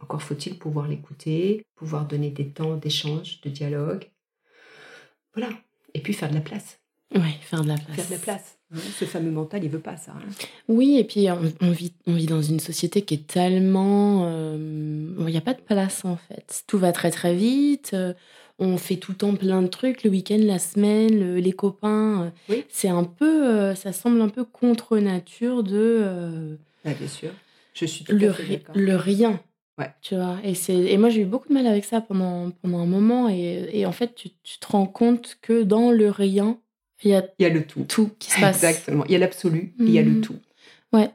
Encore 0.00 0.22
faut-il 0.22 0.58
pouvoir 0.58 0.88
l'écouter, 0.88 1.64
pouvoir 1.76 2.06
donner 2.06 2.30
des 2.30 2.48
temps 2.48 2.76
d'échange, 2.76 3.40
de 3.40 3.50
dialogue. 3.50 4.10
Voilà. 5.34 5.48
Et 5.94 6.00
puis 6.00 6.12
faire 6.12 6.28
de 6.28 6.34
la 6.34 6.40
place. 6.40 6.80
Oui, 7.14 7.30
faire 7.40 7.62
de 7.62 7.68
la 7.68 7.76
place. 7.76 7.96
Faire 7.96 8.06
de 8.06 8.12
la 8.12 8.18
place. 8.18 8.58
Ce 8.98 9.04
fameux 9.04 9.30
mental, 9.30 9.62
il 9.62 9.70
veut 9.70 9.78
pas 9.78 9.96
ça. 9.96 10.12
Hein. 10.12 10.28
Oui, 10.66 10.98
et 10.98 11.04
puis 11.04 11.28
on, 11.60 11.70
vit, 11.70 11.94
on 12.06 12.14
vit 12.14 12.26
dans 12.26 12.42
une 12.42 12.58
société 12.58 13.02
qui 13.02 13.14
est 13.14 13.26
tellement... 13.26 14.24
Euh, 14.26 15.14
il 15.20 15.26
n'y 15.26 15.36
a 15.36 15.42
pas 15.42 15.54
de 15.54 15.60
place 15.60 16.04
en 16.04 16.16
fait. 16.16 16.64
Tout 16.66 16.78
va 16.78 16.90
très 16.90 17.12
très 17.12 17.36
vite. 17.36 17.92
Euh, 17.94 18.14
on 18.58 18.76
fait 18.76 18.96
tout 18.96 19.12
le 19.12 19.18
temps 19.18 19.34
plein 19.34 19.62
de 19.62 19.66
trucs, 19.68 20.04
le 20.04 20.10
week-end, 20.10 20.38
la 20.40 20.58
semaine, 20.58 21.36
les 21.36 21.52
copains. 21.52 22.32
C'est 22.68 22.88
un 22.88 23.04
peu, 23.04 23.48
euh, 23.48 23.74
ça 23.74 23.92
semble 23.92 24.20
un 24.20 24.28
peu 24.28 24.44
contre 24.44 24.98
nature 24.98 25.62
de. 25.62 26.58
Ah, 26.84 26.94
bien 26.94 27.08
sûr. 27.08 27.30
Je 27.74 27.86
suis 27.86 28.04
tout 28.04 28.12
le, 28.14 28.30
à 28.30 28.32
fait 28.34 28.56
d'accord. 28.58 28.76
le 28.76 28.96
rien. 28.96 29.40
Ouais. 29.78 29.90
Tu 30.02 30.14
vois, 30.14 30.38
et, 30.44 30.54
c'est, 30.54 30.76
et 30.76 30.96
moi 30.98 31.08
j'ai 31.08 31.22
eu 31.22 31.24
beaucoup 31.24 31.48
de 31.48 31.54
mal 31.54 31.66
avec 31.66 31.84
ça 31.84 32.00
pendant, 32.00 32.52
pendant 32.62 32.78
un 32.78 32.86
moment. 32.86 33.28
Et, 33.28 33.68
et 33.72 33.86
en 33.86 33.92
fait, 33.92 34.14
tu, 34.14 34.28
tu 34.44 34.58
te 34.60 34.66
rends 34.68 34.86
compte 34.86 35.36
que 35.42 35.64
dans 35.64 35.90
le 35.90 36.10
rien, 36.10 36.60
il 37.02 37.10
y 37.10 37.14
a 37.14 37.24
Il 37.40 37.42
y 37.42 37.46
a 37.46 37.48
le 37.48 37.66
tout. 37.66 37.82
tout 37.82 38.10
qui 38.20 38.30
se 38.30 38.38
passe. 38.40 38.62
Exactement. 38.62 39.04
Il 39.06 39.10
y 39.10 39.16
a 39.16 39.18
l'absolu, 39.18 39.74
et 39.80 39.82
il 39.82 39.90
y 39.90 39.98
a 39.98 40.02
le 40.02 40.10
Mhm. 40.12 40.20
tout. 40.20 40.36
Ouais. 40.92 41.10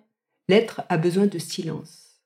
L'être 0.50 0.82
a 0.90 0.98
besoin 0.98 1.28
de 1.28 1.40
silence. 1.40 2.20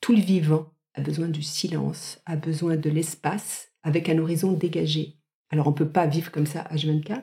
Tout 0.00 0.14
le 0.14 0.20
vivant 0.22 0.72
a 0.94 1.02
besoin 1.02 1.28
du 1.28 1.42
silence, 1.42 2.18
a 2.24 2.36
besoin 2.36 2.76
de 2.76 2.88
l'espace 2.88 3.71
avec 3.82 4.08
un 4.08 4.18
horizon 4.18 4.52
dégagé. 4.52 5.16
Alors 5.52 5.66
on 5.66 5.70
ne 5.70 5.76
peut 5.76 5.88
pas 5.88 6.06
vivre 6.06 6.32
comme 6.32 6.46
ça 6.46 6.66
H24, 6.72 7.20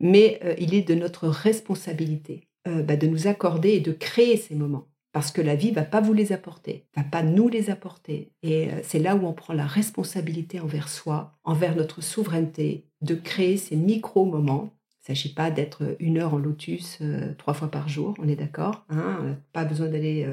mais 0.00 0.40
euh, 0.44 0.54
il 0.58 0.74
est 0.74 0.82
de 0.82 0.94
notre 0.94 1.28
responsabilité 1.28 2.48
euh, 2.66 2.82
bah, 2.82 2.96
de 2.96 3.06
nous 3.06 3.26
accorder 3.26 3.70
et 3.70 3.80
de 3.80 3.92
créer 3.92 4.36
ces 4.36 4.54
moments. 4.54 4.88
Parce 5.12 5.32
que 5.32 5.42
la 5.42 5.56
vie 5.56 5.72
va 5.72 5.82
pas 5.82 6.00
vous 6.00 6.12
les 6.12 6.32
apporter, 6.32 6.86
va 6.96 7.02
pas 7.02 7.22
nous 7.22 7.48
les 7.48 7.68
apporter. 7.68 8.32
Et 8.42 8.68
euh, 8.68 8.80
c'est 8.82 9.00
là 9.00 9.16
où 9.16 9.26
on 9.26 9.32
prend 9.32 9.52
la 9.52 9.66
responsabilité 9.66 10.60
envers 10.60 10.88
soi, 10.88 11.36
envers 11.44 11.76
notre 11.76 12.00
souveraineté, 12.00 12.86
de 13.02 13.14
créer 13.14 13.56
ces 13.56 13.76
micro-moments. 13.76 14.72
Il 14.92 15.12
ne 15.12 15.16
s'agit 15.16 15.34
pas 15.34 15.50
d'être 15.50 15.96
une 15.98 16.18
heure 16.18 16.34
en 16.34 16.38
lotus 16.38 17.00
trois 17.38 17.54
fois 17.54 17.70
par 17.70 17.88
jour, 17.88 18.14
on 18.18 18.28
est 18.28 18.36
d'accord. 18.36 18.84
Hein 18.90 19.38
pas 19.52 19.64
besoin 19.64 19.88
d'aller 19.88 20.28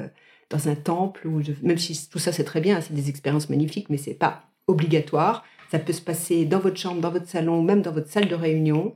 dans 0.50 0.68
un 0.68 0.74
temple, 0.74 1.26
ou 1.26 1.40
même 1.62 1.78
si 1.78 2.08
tout 2.08 2.18
ça 2.18 2.32
c'est 2.32 2.44
très 2.44 2.60
bien, 2.60 2.80
c'est 2.82 2.92
des 2.92 3.08
expériences 3.08 3.48
magnifiques, 3.48 3.88
mais 3.88 3.96
c'est 3.96 4.12
pas 4.12 4.47
obligatoire. 4.68 5.44
Ça 5.70 5.78
peut 5.78 5.92
se 5.92 6.00
passer 6.00 6.44
dans 6.44 6.60
votre 6.60 6.76
chambre, 6.78 7.00
dans 7.00 7.10
votre 7.10 7.28
salon, 7.28 7.62
même 7.62 7.82
dans 7.82 7.92
votre 7.92 8.08
salle 8.08 8.28
de 8.28 8.34
réunion. 8.34 8.94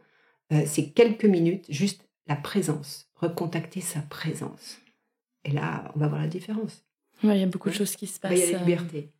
Euh, 0.52 0.62
c'est 0.66 0.90
quelques 0.90 1.24
minutes, 1.24 1.66
juste 1.68 2.06
la 2.28 2.36
présence, 2.36 3.08
recontacter 3.16 3.80
sa 3.80 4.00
présence. 4.00 4.78
Et 5.44 5.50
là, 5.50 5.90
on 5.94 5.98
va 5.98 6.08
voir 6.08 6.20
la 6.20 6.28
différence. 6.28 6.84
Ouais, 7.24 7.36
il 7.36 7.40
y 7.40 7.44
a 7.44 7.46
beaucoup 7.46 7.68
de 7.68 7.74
choses 7.74 7.96
qui 7.96 8.06
se 8.06 8.20
Bah, 8.20 8.28
passent. 8.28 8.38
Il 8.38 8.44
y 8.44 8.48
a 8.48 8.52
la 8.52 8.62
euh, 8.62 8.66
liberté. 8.66 9.10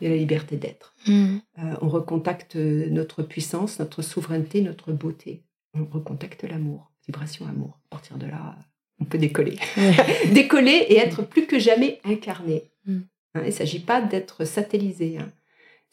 Il 0.00 0.04
y 0.04 0.06
a 0.06 0.10
la 0.14 0.16
liberté 0.16 0.56
d'être. 0.56 0.94
mhm. 1.06 1.40
Euh, 1.58 1.74
on 1.82 1.88
recontacte 1.88 2.56
euh, 2.56 2.88
notre 2.90 3.22
puissance, 3.22 3.78
notre 3.78 4.02
souveraineté, 4.02 4.60
notre 4.62 4.92
beauté. 4.92 5.42
On 5.74 5.84
recontacte 5.84 6.44
l'amour, 6.44 6.90
vibration 7.06 7.46
amour. 7.46 7.80
À 7.86 7.96
partir 7.96 8.16
de 8.16 8.26
là, 8.26 8.56
on 9.00 9.04
peut 9.04 9.18
décoller. 9.18 9.56
Ouais. 9.76 9.94
décoller 10.32 10.86
et 10.88 10.96
être 10.98 11.22
plus 11.22 11.46
que 11.46 11.58
jamais 11.58 12.00
incarné. 12.04 12.70
Mm. 12.86 12.98
Hein, 13.34 13.40
il 13.42 13.46
ne 13.46 13.50
s'agit 13.50 13.80
pas 13.80 14.00
d'être 14.00 14.44
satellisé. 14.44 15.18
hein. 15.18 15.28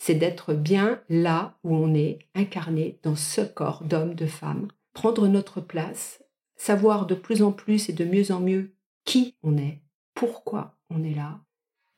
C'est 0.04 0.16
d'être 0.16 0.56
bien 0.56 1.00
là 1.10 1.60
où 1.64 1.76
on 1.76 1.94
est, 1.94 2.18
incarné 2.34 2.98
dans 3.04 3.16
ce 3.16 3.42
corps 3.42 3.84
d'homme, 3.84 4.16
de 4.16 4.26
femme. 4.26 4.68
Prendre 4.94 5.28
notre 5.28 5.62
place, 5.62 6.24
savoir 6.56 7.06
de 7.06 7.14
plus 7.14 7.44
en 7.44 7.52
plus 7.52 7.88
et 7.88 7.94
de 7.94 8.04
mieux 8.04 8.32
en 8.32 8.40
mieux 8.40 8.74
qui 9.06 9.36
on 9.44 9.60
est, 9.60 9.80
pourquoi 10.16 10.76
on 10.90 11.04
est 11.04 11.14
là, 11.14 11.40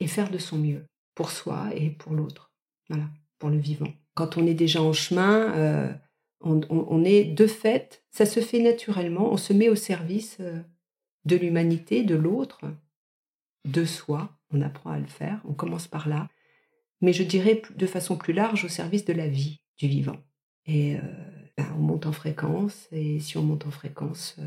et 0.02 0.08
faire 0.08 0.30
de 0.30 0.38
son 0.38 0.58
mieux 0.58 0.86
pour 1.16 1.32
soi 1.32 1.70
et 1.76 1.92
pour 1.92 2.12
l'autre. 2.12 2.52
Voilà, 2.90 3.06
pour 3.40 3.50
le 3.50 3.58
vivant. 3.58 3.94
Quand 4.16 4.36
on 4.36 4.46
est 4.46 4.54
déjà 4.54 4.82
en 4.82 4.92
chemin, 4.92 5.54
euh, 5.54 5.94
on, 6.42 7.06
est 7.06 7.24
de 7.24 7.48
fait, 7.48 8.04
ça 8.12 8.26
se 8.26 8.42
fait 8.42 8.60
naturellement, 8.60 9.32
on 9.32 9.38
se 9.38 9.54
met 9.54 9.70
au 9.70 9.76
service 9.76 10.36
euh, 10.42 10.60
de 11.24 11.38
l'humanité, 11.38 12.04
de 12.04 12.16
l'autre, 12.16 12.66
de 13.64 13.86
soi. 13.86 14.30
On 14.52 14.62
apprend 14.62 14.92
à 14.92 15.00
le 15.00 15.08
faire, 15.08 15.40
on 15.48 15.54
commence 15.54 15.88
par 15.88 16.10
là. 16.10 16.28
Mais 17.04 17.14
je 17.14 17.22
dirais 17.24 17.62
de 17.76 17.86
façon 17.86 18.16
plus 18.18 18.34
large 18.34 18.66
au 18.66 18.70
service 18.70 19.06
de 19.06 19.14
la 19.14 19.28
vie, 19.28 19.62
du 19.78 19.88
vivant. 19.88 20.18
Et 20.66 20.96
euh, 20.96 21.00
ben, 21.58 21.66
on 21.78 21.82
monte 21.82 22.06
en 22.08 22.14
fréquence, 22.14 22.88
et 22.92 23.20
si 23.20 23.38
on 23.38 23.44
monte 23.44 23.68
en 23.68 23.72
fréquence, 23.72 24.36
euh, 24.40 24.44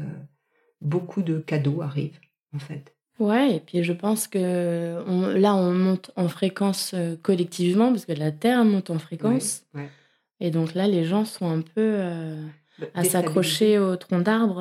beaucoup 0.81 1.23
de 1.23 1.39
cadeaux 1.39 1.83
arrivent, 1.83 2.19
en 2.55 2.59
fait. 2.59 2.95
Ouais, 3.19 3.57
et 3.57 3.61
puis 3.61 3.83
je 3.85 3.93
pense 3.93 4.27
que 4.29 5.03
on- 5.07 5.29
là, 5.29 5.55
on 5.55 5.73
monte 5.73 6.11
en 6.17 6.29
fréquence 6.29 6.93
euh, 6.95 7.17
collectivement, 7.23 7.91
parce 7.91 8.05
que 8.07 8.13
la 8.13 8.33
Terre 8.33 8.65
monte 8.65 8.91
en 8.91 8.99
fréquence. 8.99 9.65
Ouais, 9.75 9.83
ouais. 9.83 9.89
Et 10.41 10.51
donc 10.51 10.75
là, 10.75 10.87
les 10.87 11.05
gens 11.05 11.25
sont 11.25 11.49
un 11.49 11.61
peu 11.63 11.71
euh, 11.77 12.43
à 12.95 13.05
s'accrocher 13.05 13.79
au 13.79 13.97
tronc 13.97 14.21
d'arbre. 14.21 14.61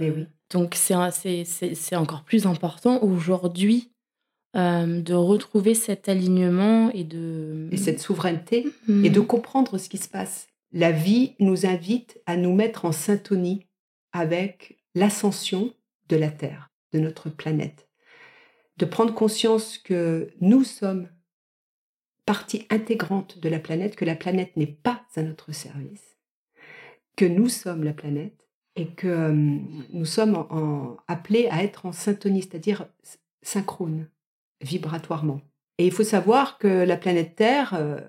Mais 0.00 0.10
oui. 0.10 0.26
Donc 0.52 0.74
c'est 0.74 1.96
encore 1.96 2.24
plus 2.24 2.46
important 2.46 3.02
aujourd'hui 3.02 3.91
euh, 4.56 5.00
de 5.00 5.14
retrouver 5.14 5.74
cet 5.74 6.08
alignement 6.08 6.90
et 6.92 7.04
de... 7.04 7.68
Et 7.72 7.76
cette 7.76 8.00
souveraineté, 8.00 8.66
Mhm. 8.88 9.04
et 9.04 9.10
de 9.10 9.20
comprendre 9.20 9.78
ce 9.78 9.88
qui 9.88 9.98
se 9.98 10.08
passe. 10.08 10.48
La 10.72 10.92
vie 10.92 11.34
nous 11.38 11.66
invite 11.66 12.20
à 12.26 12.36
nous 12.36 12.54
mettre 12.54 12.84
en 12.84 12.92
syntonie 12.92 13.66
avec 14.12 14.78
l'ascension 14.94 15.72
de 16.08 16.16
la 16.16 16.30
Terre, 16.30 16.70
de 16.92 16.98
notre 17.00 17.30
planète. 17.30 17.88
De 18.78 18.84
prendre 18.86 19.14
conscience 19.14 19.78
que 19.78 20.30
nous 20.40 20.64
sommes 20.64 21.08
partie 22.26 22.66
intégrante 22.70 23.38
de 23.40 23.48
la 23.48 23.58
planète, 23.58 23.96
que 23.96 24.04
la 24.04 24.14
planète 24.14 24.56
n'est 24.56 24.66
pas 24.66 25.02
à 25.16 25.22
notre 25.22 25.52
service, 25.52 26.16
que 27.16 27.24
nous 27.24 27.48
sommes 27.48 27.84
la 27.84 27.92
planète 27.92 28.48
et 28.76 28.86
que 28.86 29.08
euh, 29.08 29.32
nous 29.92 30.04
sommes 30.06 30.36
en- 30.36 30.46
en- 30.50 30.96
appelés 31.08 31.48
à 31.50 31.62
être 31.62 31.84
en 31.84 31.92
syntonie, 31.92 32.42
c'est-à-dire 32.42 32.86
synchrone, 33.42 34.08
vibratoirement. 34.62 35.40
Et 35.78 35.86
il 35.86 35.92
faut 35.92 36.04
savoir 36.04 36.58
que 36.58 36.68
la 36.68 36.96
planète 36.96 37.34
Terre, 37.36 37.74
euh, 37.74 38.00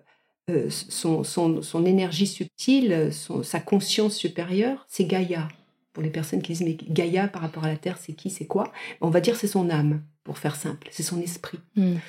euh, 0.49 0.69
son, 0.69 1.23
son- 1.23 1.61
son 1.61 1.85
énergie 1.85 2.27
subtile, 2.27 3.09
son- 3.11 3.43
sa 3.43 3.59
conscience 3.59 4.15
supérieure, 4.15 4.85
c'est 4.89 5.05
Gaïa. 5.05 5.47
Pour 5.93 6.03
les 6.03 6.09
personnes 6.09 6.41
qui 6.41 6.53
disent, 6.53 6.65
mais 6.65 6.75
Gaïa 6.89 7.27
par 7.27 7.41
rapport 7.43 7.63
à 7.65 7.67
la 7.67 7.77
Terre, 7.77 7.97
c'est 7.99 8.13
qui, 8.13 8.29
c'est 8.29 8.47
quoi? 8.47 8.71
On 8.99 9.09
va 9.09 9.21
dire 9.21 9.35
c'est 9.35 9.47
son 9.47 9.69
âme, 9.69 10.01
pour 10.23 10.37
faire 10.39 10.55
simple, 10.55 10.87
c'est 10.91 11.03
son 11.03 11.21
esprit. 11.21 11.59
Mhm. 11.75 11.99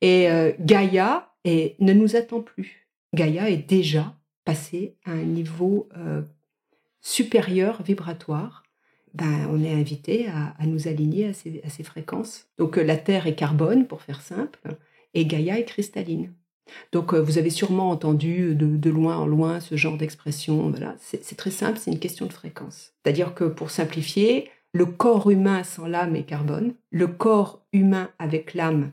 Et 0.00 0.30
euh, 0.30 0.52
Gaïa 0.60 1.32
est- 1.44 1.80
ne 1.80 1.92
nous 1.92 2.14
attend 2.16 2.40
plus. 2.42 2.86
Gaïa 3.14 3.48
est 3.50 3.68
déjà 3.68 4.14
passée 4.44 4.96
à 5.04 5.12
un 5.12 5.22
niveau 5.22 5.88
euh, 5.96 6.22
supérieur 7.00 7.82
vibratoire. 7.82 8.61
Ben, 9.14 9.46
on 9.50 9.62
est 9.62 9.72
invité 9.72 10.28
à, 10.28 10.66
nous 10.66 10.88
aligner 10.88 11.28
à 11.28 11.32
ces, 11.34 11.82
fréquences. 11.82 12.46
Donc 12.58 12.78
euh, 12.78 12.82
la 12.82 12.96
Terre 12.96 13.26
est 13.26 13.34
carbone, 13.34 13.86
pour 13.86 14.02
faire 14.02 14.22
simple, 14.22 14.60
et 15.14 15.26
Gaïa 15.26 15.58
est 15.58 15.64
cristalline. 15.64 16.32
Donc 16.92 17.12
euh, 17.12 17.20
vous 17.20 17.36
avez 17.36 17.50
sûrement 17.50 17.90
entendu 17.90 18.54
de, 18.54 18.90
loin 18.90 19.16
en 19.16 19.26
loin 19.26 19.60
ce 19.60 19.76
genre 19.76 19.98
d'expression. 19.98 20.70
Voilà, 20.70 20.96
c'est 20.98 21.36
très 21.36 21.50
simple, 21.50 21.78
c'est 21.78 21.90
une 21.90 21.98
question 21.98 22.26
de 22.26 22.32
fréquence. 22.32 22.92
C'est-à-dire 23.02 23.34
que 23.34 23.44
pour 23.44 23.70
simplifier, 23.70 24.48
le 24.72 24.86
corps 24.86 25.30
humain 25.30 25.62
sans 25.64 25.86
l'âme 25.86 26.16
est 26.16 26.22
carbone, 26.22 26.74
le 26.90 27.06
corps 27.06 27.62
humain 27.74 28.10
avec 28.18 28.54
l'âme 28.54 28.92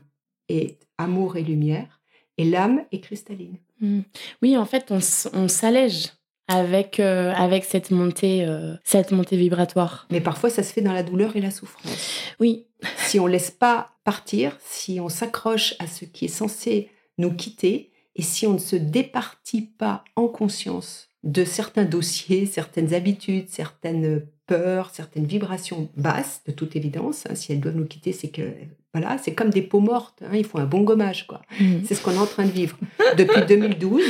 est 0.50 0.76
amour 0.98 1.36
et 1.36 1.42
lumière, 1.42 2.00
et 2.36 2.44
l'âme 2.44 2.84
est 2.92 3.00
cristalline. 3.00 3.56
Mhm. 3.80 4.02
Oui, 4.42 4.58
en 4.58 4.66
fait, 4.66 4.92
on 5.32 5.48
s'allège 5.48 6.08
avec, 6.50 7.00
euh, 7.00 7.32
avec 7.34 7.64
cette, 7.64 7.90
montée, 7.90 8.44
euh, 8.44 8.74
cette 8.84 9.12
montée 9.12 9.36
vibratoire. 9.36 10.06
Mais 10.10 10.20
parfois, 10.20 10.50
ça 10.50 10.62
se 10.62 10.72
fait 10.72 10.80
dans 10.80 10.92
la 10.92 11.02
douleur 11.02 11.36
et 11.36 11.40
la 11.40 11.50
souffrance. 11.50 12.22
Oui, 12.40 12.66
Si 13.06 13.18
on 13.18 13.26
laisse 13.26 13.50
pas 13.50 13.92
partir, 14.04 14.56
si 14.60 15.00
on 15.00 15.08
s'accroche 15.08 15.74
à 15.78 15.86
ce 15.86 16.04
qui 16.04 16.26
est 16.26 16.28
censé 16.28 16.90
nous 17.18 17.32
quitter, 17.32 17.90
et 18.16 18.22
si 18.22 18.46
on 18.46 18.54
ne 18.54 18.58
se 18.58 18.76
départit 18.76 19.62
pas 19.62 20.04
en 20.16 20.28
conscience 20.28 21.08
de 21.22 21.44
certains 21.44 21.84
dossiers, 21.84 22.46
certaines 22.46 22.94
habitudes, 22.94 23.48
certaines 23.48 24.26
peurs, 24.46 24.90
certaines 24.90 25.26
vibrations 25.26 25.88
basses, 25.96 26.42
de 26.46 26.52
toute 26.52 26.76
évidence, 26.76 27.26
hein, 27.28 27.34
si 27.34 27.52
elles 27.52 27.60
doivent 27.60 27.76
nous 27.76 27.86
quitter, 27.86 28.12
c'est 28.12 28.30
que 28.30 28.52
voilà, 28.92 29.18
c'est 29.18 29.34
comme 29.34 29.50
des 29.50 29.62
peaux 29.62 29.80
mortes, 29.80 30.22
hein, 30.22 30.34
il 30.34 30.44
faut 30.44 30.58
un 30.58 30.66
bon 30.66 30.80
gommage, 30.80 31.26
quoi. 31.26 31.42
Mhm. 31.60 31.82
C'est 31.84 31.94
ce 31.94 32.02
qu'on 32.02 32.12
est 32.12 32.18
en 32.18 32.26
train 32.26 32.44
de 32.44 32.50
vivre. 32.50 32.76
Depuis 33.16 33.42
2012, 33.46 34.02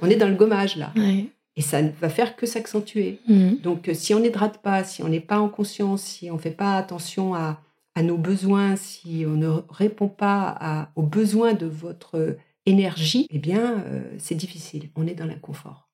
on 0.00 0.08
est 0.08 0.16
dans 0.16 0.28
le 0.28 0.36
gommage 0.36 0.76
là. 0.76 0.92
Ouais. 0.96 1.26
Et 1.60 1.62
ça 1.62 1.82
ne 1.82 1.90
va 1.90 2.08
faire 2.08 2.36
que 2.36 2.46
s'accentuer. 2.46 3.18
Mhm. 3.28 3.58
Donc, 3.62 3.90
euh, 3.90 3.92
si 3.94 4.14
on 4.14 4.20
n'hydrate 4.20 4.62
pas, 4.62 4.82
si 4.82 5.02
on 5.02 5.08
n'est 5.08 5.20
pas 5.20 5.38
en 5.38 5.50
conscience, 5.50 6.00
si 6.00 6.30
on 6.30 6.36
ne 6.36 6.40
fait 6.40 6.52
pas 6.52 6.74
attention 6.78 7.34
à, 7.34 7.60
à 7.94 8.02
nos 8.02 8.16
besoins, 8.16 8.76
si 8.76 9.24
on 9.26 9.32
ne 9.36 9.50
répond 9.68 10.08
pas 10.08 10.56
à- 10.58 10.90
aux 10.96 11.02
besoins 11.02 11.52
de 11.52 11.66
votre 11.66 12.38
énergie, 12.64 13.26
eh 13.28 13.38
bien, 13.38 13.84
euh, 13.86 14.00
c'est 14.16 14.34
difficile. 14.36 14.88
On 14.96 15.06
est 15.06 15.12
dans 15.14 15.26
l'inconfort, 15.26 15.90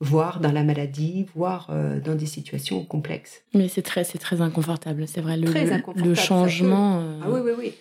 voire 0.00 0.40
dans 0.40 0.50
la 0.52 0.62
maladie, 0.62 1.26
voire 1.34 1.66
euh, 1.68 2.00
dans 2.00 2.14
des 2.14 2.24
situations 2.24 2.82
complexes. 2.86 3.42
Mais 3.52 3.68
c'est 3.68 3.82
très, 3.82 4.04
c'est 4.04 4.16
très 4.18 4.40
inconfortable, 4.40 5.06
c'est 5.06 5.20
vrai. 5.20 5.36
Le, 5.36 5.44
Très 5.50 5.66
le- 5.66 5.72
inconfortable, 5.72 6.08
le 6.08 6.14
changement, 6.14 7.00
euh, 7.02 7.20
Ah 7.22 7.30
oui, 7.30 7.40
oui, 7.44 7.52
oui. 7.58 7.72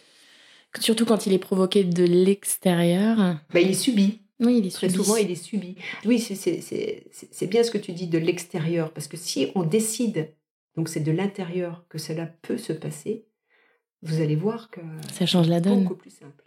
surtout 0.82 1.06
quand 1.06 1.26
il 1.28 1.32
est 1.32 1.38
provoqué 1.40 1.86
de 1.86 2.04
l'extérieur. 2.04 3.38
Ben, 3.54 3.62
il 3.64 3.70
est 3.70 3.74
subi. 3.74 4.20
Oui, 4.42 4.58
il 4.58 4.66
est 4.68 4.72
Très 4.72 4.90
subi. 4.90 5.04
souvent, 5.04 5.16
il 5.18 5.32
est 5.32 5.36
subi. 5.36 5.76
Oui, 6.06 6.20
c'est 6.20 7.48
bien 7.48 7.64
ce 7.64 7.72
que 7.72 7.78
tu 7.78 7.94
dis 7.94 8.08
de 8.08 8.18
l'extérieur, 8.18 8.92
parce 8.92 9.08
que 9.08 9.16
si 9.18 9.52
on 9.56 9.64
décide, 9.64 10.34
donc 10.76 10.90
c'est 10.90 11.00
de 11.02 11.12
l'intérieur 11.12 11.86
que 11.90 11.98
cela 11.98 12.26
peut 12.26 12.58
se 12.58 12.74
passer, 12.74 13.26
vous 14.02 14.20
allez 14.20 14.36
voir 14.36 14.70
que 14.72 14.82
Ça 15.14 15.26
change 15.28 15.48
la 15.48 15.62
donne. 15.62 15.84
beaucoup 15.84 15.96
plus 15.96 16.10
simple, 16.10 16.44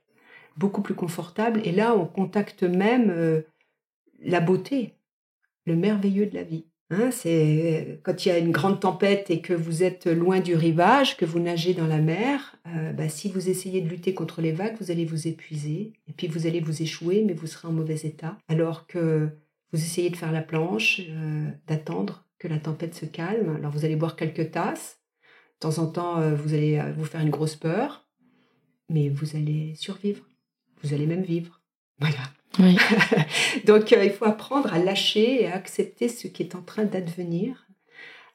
beaucoup 0.56 0.82
plus 0.82 0.94
confortable. 0.94 1.60
Et 1.64 1.72
là, 1.72 1.94
on 1.96 2.04
contacte 2.06 2.64
même 2.64 3.10
euh, 3.10 3.42
la 4.20 4.40
beauté, 4.40 4.94
le 5.66 5.76
merveilleux 5.76 6.26
de 6.26 6.34
la 6.34 6.42
vie. 6.42 6.66
Hein, 6.90 7.10
c'est 7.10 8.00
quand 8.02 8.24
il 8.24 8.28
y 8.28 8.32
a 8.32 8.38
une 8.38 8.50
grande 8.50 8.78
tempête 8.78 9.30
et 9.30 9.40
que 9.40 9.54
vous 9.54 9.82
êtes 9.82 10.06
loin 10.06 10.40
du 10.40 10.54
rivage, 10.54 11.16
que 11.16 11.24
vous 11.24 11.40
nagez 11.40 11.72
dans 11.72 11.86
la 11.86 11.98
mer, 11.98 12.56
euh, 12.66 12.92
bah, 12.92 13.08
si 13.08 13.30
vous 13.30 13.48
essayez 13.48 13.80
de 13.80 13.88
lutter 13.88 14.12
contre 14.12 14.42
les 14.42 14.52
vagues, 14.52 14.76
vous 14.78 14.90
allez 14.90 15.06
vous 15.06 15.26
épuiser 15.26 15.94
et 16.06 16.12
puis 16.12 16.26
vous 16.26 16.46
allez 16.46 16.60
vous 16.60 16.82
échouer, 16.82 17.24
mais 17.24 17.32
vous 17.32 17.46
serez 17.46 17.68
en 17.68 17.72
mauvais 17.72 17.98
état. 18.04 18.36
Alors 18.48 18.86
que 18.86 19.30
vous 19.72 19.78
essayez 19.78 20.10
de 20.10 20.16
faire 20.16 20.30
la 20.30 20.42
planche, 20.42 21.00
euh, 21.08 21.48
d'attendre 21.66 22.26
que 22.38 22.48
la 22.48 22.58
tempête 22.58 22.94
se 22.94 23.06
calme. 23.06 23.56
Alors 23.56 23.72
vous 23.72 23.86
allez 23.86 23.96
boire 23.96 24.16
quelques 24.16 24.50
tasses. 24.50 24.98
De 25.54 25.68
temps 25.68 25.78
en 25.78 25.86
temps, 25.86 26.18
euh, 26.18 26.34
vous 26.34 26.52
allez 26.52 26.82
vous 26.96 27.06
faire 27.06 27.22
une 27.22 27.30
grosse 27.30 27.56
peur, 27.56 28.06
mais 28.90 29.08
vous 29.08 29.36
allez 29.36 29.74
survivre. 29.76 30.26
Vous 30.82 30.92
allez 30.92 31.06
même 31.06 31.22
vivre. 31.22 31.62
Voilà. 31.98 32.18
Donc 33.64 33.92
euh, 33.92 34.04
il 34.04 34.12
faut 34.12 34.24
apprendre 34.24 34.72
à 34.72 34.78
lâcher 34.78 35.42
et 35.42 35.46
à 35.46 35.54
accepter 35.54 36.08
ce 36.08 36.28
qui 36.28 36.42
est 36.42 36.54
en 36.54 36.62
train 36.62 36.84
d'advenir, 36.84 37.66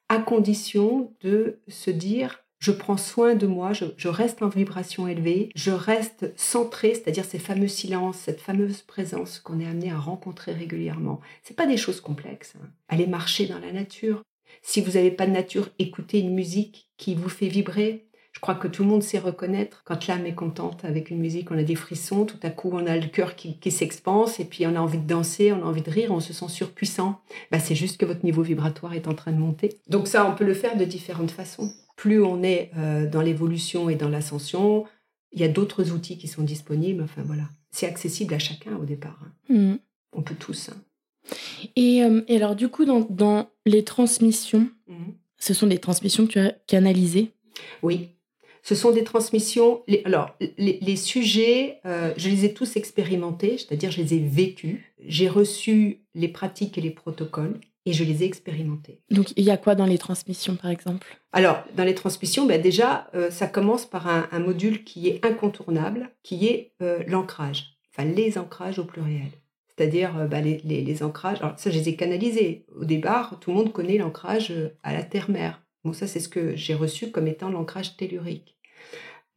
à 0.10 0.20
condition 0.20 1.14
de 1.22 1.60
se 1.68 1.92
dire 1.92 2.44
je 2.60 2.72
prends 2.72 2.98
soin 2.98 3.36
de 3.36 3.48
moi, 3.48 3.72
je, 3.72 4.08
reste 4.10 4.42
en 4.42 4.50
vibration 4.50 5.08
élevée, 5.08 5.50
je 5.56 5.72
reste 5.72 6.34
centré, 6.38 6.94
c'est-à-dire 6.94 7.24
ces 7.24 7.40
fameux 7.40 7.70
silences, 7.70 8.18
cette 8.18 8.42
fameuse 8.42 8.82
présence 8.82 9.40
qu'on 9.40 9.62
est 9.62 9.66
amené 9.66 9.92
à 9.92 9.98
rencontrer 9.98 10.52
régulièrement. 10.52 11.22
C'est 11.42 11.56
pas 11.56 11.66
des 11.66 11.78
choses 11.78 12.02
complexes. 12.02 12.56
Hein. 12.62 12.68
Allez 12.90 13.08
marcher 13.08 13.46
dans 13.46 13.60
la 13.60 13.72
nature. 13.72 14.24
Si 14.62 14.82
vous 14.82 14.92
n'avez 14.92 15.12
pas 15.12 15.26
de 15.26 15.32
nature, 15.32 15.70
écoutez 15.80 16.20
une 16.20 16.34
musique 16.34 16.90
qui 16.98 17.16
vous 17.16 17.30
fait 17.30 17.48
vibrer, 17.48 18.09
je 18.40 18.42
crois 18.42 18.56
que 18.56 18.70
tout 18.70 18.84
le 18.84 18.90
monde 18.90 19.04
sait 19.04 19.20
reconnaître 19.20 19.82
quand 19.84 20.08
l'âme 20.08 20.26
est 20.26 20.34
contente 20.34 20.86
avec 20.86 21.10
une 21.10 21.20
musique, 21.20 21.52
on 21.52 21.58
a 21.58 21.64
des 21.64 21.76
frissons, 21.76 22.24
tout 22.24 22.40
à 22.42 22.50
coup 22.50 22.70
on 22.72 22.88
a 22.88 22.96
le 22.96 23.08
cœur 23.08 23.36
qui, 23.36 23.70
s'expanse 23.70 24.40
et 24.40 24.46
puis 24.46 24.66
on 24.66 24.76
a 24.76 24.80
envie 24.80 24.98
de 24.98 25.06
danser, 25.06 25.52
on 25.52 25.62
a 25.62 25.66
envie 25.66 25.82
de 25.82 25.92
rire, 25.92 26.12
on 26.12 26.22
se 26.22 26.32
sent 26.32 26.48
surpuissant. 26.48 27.20
Bah, 27.52 27.60
c'est 27.60 27.76
juste 27.76 27.98
que 27.98 28.06
votre 28.06 28.24
niveau 28.24 28.42
vibratoire 28.42 28.94
est 28.94 29.10
en 29.10 29.14
train 29.14 29.34
de 29.34 29.38
monter. 29.38 29.76
Donc 29.90 30.08
ça, 30.08 30.26
on 30.26 30.36
peut 30.36 30.46
le 30.46 30.54
faire 30.54 30.78
de 30.78 30.86
différentes 30.86 31.32
façons. 31.32 31.70
Plus 31.98 32.24
on 32.24 32.42
est 32.42 32.72
euh, 32.78 33.10
dans 33.10 33.22
l'évolution 33.22 33.90
et 33.90 33.96
dans 33.96 34.08
l'ascension, 34.08 34.86
il 35.34 35.42
y 35.42 35.44
a 35.44 35.50
d'autres 35.50 35.92
outils 35.92 36.18
qui 36.18 36.30
sont 36.30 36.44
disponibles. 36.44 37.04
Enfin 37.04 37.24
voilà, 37.26 37.44
c'est 37.72 37.88
accessible 37.88 38.34
à 38.36 38.40
chacun 38.40 38.78
au 38.78 38.86
départ. 38.86 39.20
Hein. 39.22 39.54
Mmh. 39.54 39.76
On 40.14 40.22
peut 40.22 40.36
tous. 40.40 40.70
Hein. 40.70 40.78
Euh, 41.78 42.22
et, 42.26 42.38
alors 42.38 42.56
du 42.56 42.70
coup, 42.70 42.86
dans, 42.86 43.50
les 43.66 43.84
transmissions, 43.84 44.70
mmh. 44.88 44.94
ce 45.40 45.54
sont 45.54 45.68
des 45.68 45.80
transmissions 45.80 46.26
que 46.26 46.32
tu 46.32 46.40
as 46.40 46.52
canalisées? 46.68 47.34
Oui, 47.84 48.12
ce 48.64 48.76
sont 48.76 48.92
des 48.92 49.04
transmissions. 49.04 49.84
alors, 50.06 50.36
les, 50.58 50.96
sujets, 50.96 51.80
euh, 51.86 52.14
je 52.18 52.30
les 52.30 52.46
ai 52.46 52.54
tous 52.54 52.76
expérimentés, 52.76 53.58
c'est-à-dire 53.58 53.92
je 53.92 54.02
les 54.02 54.14
ai 54.16 54.20
vécus. 54.20 54.80
J'ai 55.06 55.30
reçu 55.30 56.02
les 56.16 56.28
pratiques 56.28 56.78
et 56.78 56.82
les 56.82 56.92
protocoles 56.92 57.60
et 57.86 57.94
je 57.94 58.04
les 58.04 58.24
ai 58.24 58.26
expérimentés. 58.26 59.00
Donc, 59.10 59.32
il 59.38 59.44
y 59.44 59.52
a 59.52 59.58
quoi 59.58 59.76
dans 59.76 59.86
les 59.86 59.98
transmissions, 59.98 60.56
par 60.56 60.70
exemple? 60.72 61.20
Alors, 61.32 61.64
dans 61.76 61.84
les 61.84 61.96
transmissions, 61.96 62.46
ben 62.46 62.62
déjà, 62.62 63.08
euh, 63.16 63.32
ça 63.32 63.48
commence 63.48 63.86
par 63.86 64.08
un, 64.08 64.40
module 64.40 64.84
qui 64.84 65.08
est 65.08 65.26
incontournable, 65.26 66.10
qui 66.24 66.48
est 66.48 66.74
euh, 66.82 67.04
l'ancrage, 67.08 67.78
enfin 67.92 68.08
les 68.08 68.38
ancrages 68.38 68.80
au 68.80 68.84
pluriel. 68.84 69.30
C'est-à-dire 69.76 70.28
ben, 70.30 70.44
les, 70.44 70.58
les, 70.66 71.04
ancrages. 71.04 71.42
Alors, 71.42 71.58
ça, 71.58 71.70
je 71.72 71.80
les 71.80 71.88
ai 71.88 71.96
canalisés. 71.96 72.66
Au 72.76 72.84
départ, 72.84 73.40
tout 73.40 73.52
le 73.52 73.56
monde 73.56 73.72
connaît 73.72 73.98
l'ancrage 73.98 74.54
à 74.84 74.92
la 74.92 75.04
terre-mère. 75.04 75.62
Bon, 75.84 75.94
ça, 75.94 76.08
c'est 76.08 76.20
ce 76.20 76.30
que 76.30 76.56
j'ai 76.56 76.74
reçu 76.74 77.12
comme 77.12 77.28
étant 77.28 77.50
l'ancrage 77.50 77.96
tellurique. 77.98 78.58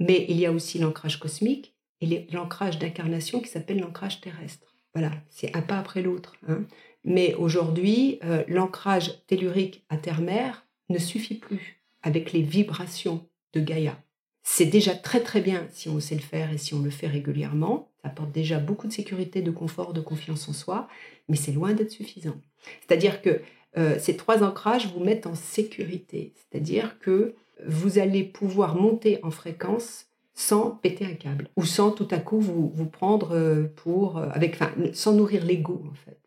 Mais 0.01 0.27
il 0.29 0.39
y 0.39 0.47
a 0.47 0.53
aussi 0.53 0.79
l'ancrage 0.79 1.19
cosmique 1.19 1.77
et 2.01 2.27
l'ancrage 2.33 2.79
d'incarnation 2.79 3.41
qui 3.41 3.49
s'appelle 3.49 3.79
l'ancrage 3.79 4.21
terrestre. 4.21 4.75
Voilà, 4.95 5.13
c'est 5.31 5.55
un 5.57 5.63
pas 5.63 5.79
après 5.79 6.03
l'autre. 6.03 6.35
Hein. 6.49 6.65
Mais 7.05 7.35
aujourd'hui, 7.35 8.19
euh, 8.25 8.45
l'ancrage 8.49 9.25
tellurique 9.27 9.85
à 9.89 9.97
terre-mère 9.97 10.67
ne 10.89 10.99
suffit 10.99 11.37
plus 11.37 11.83
avec 12.03 12.33
les 12.33 12.43
vibrations 12.43 13.27
de 13.53 13.61
Gaïa. 13.61 13.99
C'est 14.43 14.67
déjà 14.67 14.95
très 14.95 15.21
très 15.21 15.41
bien 15.41 15.67
si 15.71 15.89
on 15.89 16.01
sait 16.01 16.17
le 16.17 16.21
faire 16.21 16.53
et 16.53 16.59
si 16.59 16.75
on 16.75 16.83
le 16.83 16.91
fait 16.91 17.07
régulièrement. 17.07 17.93
Ça 18.03 18.09
apporte 18.09 18.33
déjà 18.33 18.59
beaucoup 18.59 18.89
de 18.89 18.93
sécurité, 18.93 19.41
de 19.41 19.53
confort, 19.53 19.93
de 19.93 20.01
confiance 20.01 20.49
en 20.49 20.53
soi, 20.53 20.89
mais 21.29 21.37
c'est 21.37 21.53
loin 21.53 21.73
d'être 21.73 21.93
suffisant. 21.93 22.35
C'est-à-dire 22.81 23.23
que 23.23 23.41
euh, 23.77 23.99
ces 23.99 24.17
trois 24.17 24.43
ancrages 24.43 24.93
vous 24.93 25.03
mettent 25.03 25.27
en 25.27 25.35
sécurité. 25.35 26.33
C'est-à-dire 26.37 26.99
que 26.99 27.35
vous 27.67 27.99
allez 27.99 28.25
pouvoir 28.25 28.75
monter 28.75 29.19
en 29.23 29.31
fréquence 29.31 30.07
sans 30.35 30.71
péter 30.71 31.05
un 31.05 31.15
câble 31.15 31.49
ou 31.57 31.65
sans 31.65 31.91
tout 31.91 32.09
à 32.11 32.19
coup 32.19 32.41
vous, 32.41 32.71
vous 32.75 32.87
prendre 32.87 33.33
euh, 33.33 33.65
pour 33.77 34.17
euh, 34.17 34.29
avec 34.33 34.55
enfin 34.55 34.73
sans 34.93 35.13
nourrir 35.13 35.45
l'ego 35.45 35.85
en 35.91 35.95
fait 35.95 36.19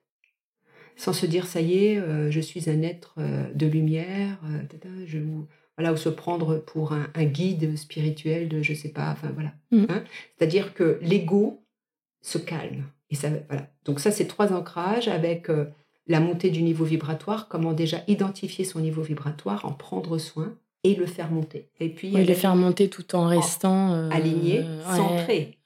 sans 0.96 1.12
se 1.12 1.26
dire 1.26 1.48
ça 1.48 1.60
y 1.60 1.86
est 1.86 1.98
euh, 1.98 2.30
je 2.30 2.40
suis 2.40 2.70
un 2.70 2.82
être 2.84 3.16
de 3.54 3.66
lumière 3.66 4.40
je 5.06 5.20
voilà 5.78 5.92
ou 5.92 5.98
se 5.98 6.10
prendre 6.10 6.58
pour 6.58 6.94
un, 6.94 7.26
guide 7.26 7.76
spirituel 7.76 8.48
de 8.48 8.62
je 8.62 8.74
sais 8.74 8.90
pas 8.90 9.12
enfin 9.12 9.32
voilà 9.34 9.54
mmh. 9.72 9.86
hein. 9.90 10.04
c'est-à-dire 10.38 10.74
que 10.74 11.00
l'ego 11.02 11.66
se 12.22 12.38
calme 12.38 12.84
et 13.10 13.16
ça 13.16 13.30
voilà 13.50 13.68
donc 13.86 14.00
ça 14.00 14.12
c'est 14.12 14.28
trois 14.28 14.54
ancrages 14.54 15.08
avec 15.08 15.50
la 16.08 16.20
montée 16.20 16.50
du 16.50 16.62
niveau 16.62 16.86
vibratoire 16.86 17.48
comment 17.48 17.74
déjà 17.74 18.02
identifier 18.08 18.66
son 18.66 18.80
niveau 18.80 19.02
vibratoire 19.02 19.66
en 19.66 19.72
prendre 19.72 20.18
soin 20.18 20.56
et 20.84 20.94
le 20.94 21.08
faire 21.08 21.32
monter. 21.32 21.70
Et 21.80 21.90
puis 21.90 22.12
le 22.12 22.34
faire 22.34 22.56
monter 22.56 22.90
tout 22.90 23.16
en 23.16 23.28
restant 23.28 23.94
euh, 23.94 24.10
aligné, 24.12 24.64
centré, 24.96 25.58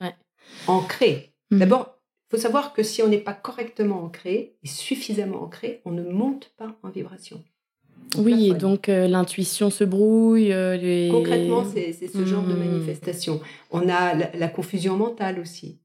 ancré. 0.68 1.34
Hmm. 1.52 1.60
D'abord, 1.60 1.98
il 2.32 2.38
faut 2.38 2.42
savoir 2.42 2.74
que 2.74 2.84
si 2.84 3.02
on 3.02 3.10
n'est 3.10 3.18
pas 3.18 3.34
correctement 3.34 4.04
ancré 4.04 4.56
et 4.64 4.68
suffisamment 4.68 5.44
ancré, 5.44 5.82
on 5.84 5.92
ne 5.92 6.04
monte 6.04 6.54
pas 6.58 6.74
en 6.84 6.90
vibration. 6.90 7.44
oui, 8.18 8.50
et 8.50 8.54
donc 8.54 8.88
euh, 8.88 9.08
l'intuition 9.10 9.70
se 9.70 9.84
brouille. 9.84 10.54
Euh, 10.54 11.12
Concrètement, 11.12 11.66
c'est 11.66 11.92
ce 11.92 12.26
genre 12.26 12.44
de 12.44 12.54
hmm. 12.54 12.60
manifestation. 12.60 13.42
On 13.72 13.90
a 13.90 14.14
la, 14.14 14.48
confusion 14.48 14.96
mentale 14.96 15.40
aussi. 15.40 15.80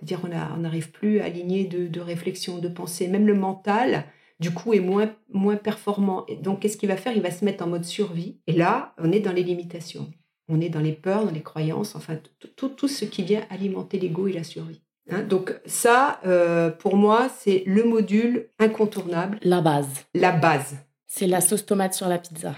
C'est-à-dire 0.00 0.20
on 0.24 0.58
n'arrive 0.58 0.90
plus 0.90 1.20
à 1.20 1.26
aligner 1.26 1.64
de, 1.64 1.86
de 1.86 2.00
réflexion, 2.00 2.58
de 2.58 2.68
pensée. 2.68 3.06
Même 3.08 3.26
le 3.26 3.34
mental, 3.34 4.04
du 4.40 4.50
coup, 4.50 4.72
est 4.72 4.80
moins, 4.80 5.14
moins 5.32 5.56
performant. 5.56 6.24
Et 6.26 6.36
donc, 6.36 6.60
qu'est-ce 6.60 6.76
qu'il 6.76 6.88
va 6.88 6.96
faire? 6.96 7.12
Il 7.14 7.22
va 7.22 7.30
se 7.30 7.44
mettre 7.44 7.64
en 7.64 7.68
mode 7.68 7.84
survie. 7.84 8.38
Et 8.46 8.52
là, 8.52 8.94
on 8.98 9.12
est 9.12 9.20
dans 9.20 9.32
les 9.32 9.42
limitations. 9.42 10.10
On 10.48 10.60
est 10.60 10.70
dans 10.70 10.80
les 10.80 10.92
peurs, 10.92 11.26
dans 11.26 11.30
les 11.30 11.42
croyances, 11.42 11.94
enfin, 11.94 12.18
tout, 12.56 12.68
tout 12.68 12.88
ce 12.88 13.04
qui 13.04 13.22
vient 13.22 13.42
alimenter 13.50 13.98
l'ego 13.98 14.26
et 14.26 14.32
la 14.32 14.42
survie. 14.42 14.80
Hein? 15.10 15.22
donc 15.22 15.54
ça, 15.66 16.20
euh, 16.26 16.70
pour 16.70 16.96
moi, 16.96 17.28
c'est 17.38 17.62
le 17.66 17.84
module 17.84 18.48
incontournable. 18.58 19.38
La 19.42 19.60
base. 19.60 19.88
La 20.14 20.32
base. 20.32 20.76
C'est 21.06 21.26
la 21.26 21.40
sauce 21.40 21.66
tomate 21.66 21.94
sur 21.94 22.08
la 22.08 22.18
pizza. 22.18 22.54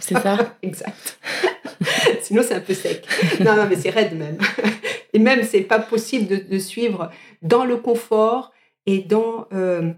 C'est 0.00 0.18
ça? 0.18 0.56
Exact. 0.62 1.18
Sinon, 2.22 2.42
c'est 2.46 2.54
un 2.54 2.60
peu 2.60 2.74
sec. 2.74 3.06
Non, 3.40 3.56
non, 3.56 3.66
mais 3.68 3.76
c'est 3.76 3.90
raide 3.90 4.16
même. 4.16 4.38
Et 5.16 5.18
même, 5.18 5.44
c'est 5.44 5.62
pas 5.62 5.78
possible 5.78 6.46
de, 6.46 6.58
suivre 6.58 7.10
dans 7.40 7.64
le 7.64 7.78
confort 7.78 8.52
et 8.84 8.98
dans 8.98 9.46
euh, 9.54 9.92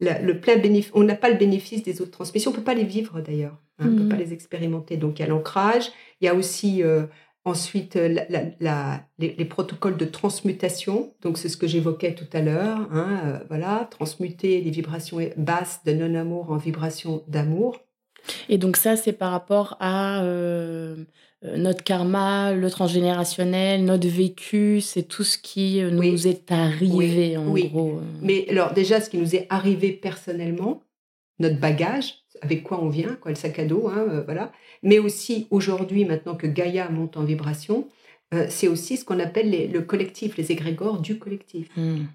le 0.00 0.32
plein 0.40 0.56
bénéfice, 0.56 0.90
on 0.94 1.04
n'a 1.04 1.14
pas 1.14 1.30
le 1.30 1.36
bénéfice 1.36 1.84
des 1.84 2.02
autres 2.02 2.10
transmissions, 2.10 2.50
on 2.50 2.54
peut 2.54 2.60
pas 2.60 2.74
les 2.74 2.82
vivre 2.82 3.20
d'ailleurs, 3.20 3.56
hein, 3.78 3.86
on 3.86 3.90
ne 3.92 4.02
peut 4.02 4.08
pas 4.08 4.16
mhm. 4.16 4.22
les 4.22 4.32
expérimenter. 4.32 4.96
Donc 4.96 5.20
il 5.20 5.22
y 5.22 5.24
a 5.24 5.28
l'ancrage, 5.28 5.92
il 6.20 6.24
y 6.24 6.28
a 6.28 6.34
aussi 6.34 6.82
euh, 6.82 7.04
ensuite 7.44 7.94
euh, 7.94 8.96
les, 9.18 9.44
protocoles 9.44 9.96
de 9.96 10.04
transmutation. 10.06 11.14
Donc 11.22 11.38
c'est 11.38 11.48
ce 11.48 11.56
que 11.56 11.68
j'évoquais 11.68 12.16
tout 12.16 12.26
à 12.32 12.40
l'heure, 12.40 12.88
hein, 12.90 13.20
euh, 13.26 13.38
voilà, 13.48 13.86
transmuter 13.92 14.60
les 14.60 14.70
vibrations 14.72 15.20
basses 15.36 15.84
de 15.84 15.92
non-amour 15.92 16.50
en 16.50 16.56
vibrations 16.56 17.22
d'amour. 17.28 17.78
Et 18.48 18.58
donc 18.58 18.76
ça, 18.76 18.96
c'est 18.96 19.12
par 19.12 19.30
rapport 19.30 19.76
à 19.80 20.22
euh, 20.22 21.04
notre 21.56 21.84
karma, 21.84 22.52
le 22.52 22.70
transgénérationnel, 22.70 23.84
notre 23.84 24.08
vécu, 24.08 24.80
c'est 24.80 25.02
tout 25.02 25.24
ce 25.24 25.36
qui 25.36 25.82
euh, 25.82 25.90
nous 25.90 26.26
est 26.26 26.50
arrivé 26.50 27.36
en 27.36 27.52
gros. 27.52 27.98
Euh. 27.98 28.02
Mais 28.22 28.46
alors 28.48 28.72
déjà, 28.72 29.00
ce 29.00 29.10
qui 29.10 29.18
nous 29.18 29.36
est 29.36 29.46
arrivé 29.50 29.92
personnellement, 29.92 30.82
notre 31.38 31.58
bagage, 31.58 32.24
avec 32.40 32.62
quoi 32.62 32.82
on 32.82 32.88
vient, 32.88 33.16
quoi, 33.20 33.30
le 33.30 33.36
sac 33.36 33.58
à 33.58 33.64
dos, 33.64 33.88
hein, 33.88 34.22
voilà. 34.24 34.52
Mais 34.82 34.98
aussi 34.98 35.46
aujourd'hui, 35.50 36.04
maintenant 36.04 36.34
que 36.34 36.46
Gaïa 36.46 36.88
monte 36.88 37.16
en 37.16 37.24
vibration, 37.24 37.88
c'est 38.48 38.66
aussi 38.66 38.96
ce 38.96 39.04
qu'on 39.04 39.20
appelle 39.20 39.70
le 39.70 39.80
collectif, 39.82 40.36
les 40.36 40.50
égrégores 40.50 40.98
du 40.98 41.18
collectif. 41.20 41.68
Hmm. 41.76 42.06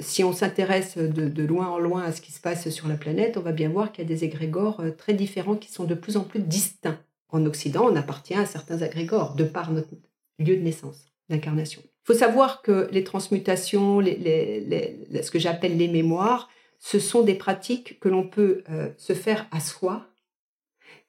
si 0.00 0.24
on 0.24 0.32
s'intéresse 0.32 0.96
de, 0.96 1.28
de, 1.28 1.42
loin 1.44 1.68
en 1.68 1.78
loin 1.78 2.04
à 2.04 2.12
ce 2.12 2.22
qui 2.22 2.32
se 2.32 2.40
passe 2.40 2.70
sur 2.70 2.88
la 2.88 2.94
planète, 2.94 3.36
on 3.36 3.42
va 3.42 3.52
bien 3.52 3.68
voir 3.68 3.92
qu'il 3.92 4.02
y 4.02 4.06
a 4.06 4.08
des 4.08 4.24
égrégores 4.24 4.82
très 4.96 5.12
différents 5.12 5.56
qui 5.56 5.70
sont 5.70 5.84
de 5.84 5.94
plus 5.94 6.16
en 6.16 6.22
plus 6.22 6.40
distincts 6.40 6.98
en 7.32 7.46
Occident, 7.46 7.86
on 7.90 7.96
appartient 7.96 8.34
à 8.34 8.46
certains 8.46 8.82
agrégores 8.82 9.34
de 9.34 9.44
par 9.44 9.72
notre 9.72 9.90
lieu 10.38 10.56
de 10.56 10.62
naissance, 10.62 11.12
d'incarnation. 11.28 11.82
Il 11.84 12.14
faut 12.14 12.18
savoir 12.18 12.62
que 12.62 12.88
les 12.92 13.04
transmutations, 13.04 14.00
ce 14.00 15.30
que 15.30 15.38
j'appelle 15.38 15.76
les 15.76 15.88
mémoires, 15.88 16.48
ce 16.78 16.98
sont 16.98 17.22
des 17.22 17.34
pratiques 17.34 18.00
que 18.00 18.08
l'on 18.08 18.26
peut 18.26 18.64
euh, 18.70 18.90
se 18.96 19.12
faire 19.12 19.46
à 19.50 19.60
soi 19.60 20.06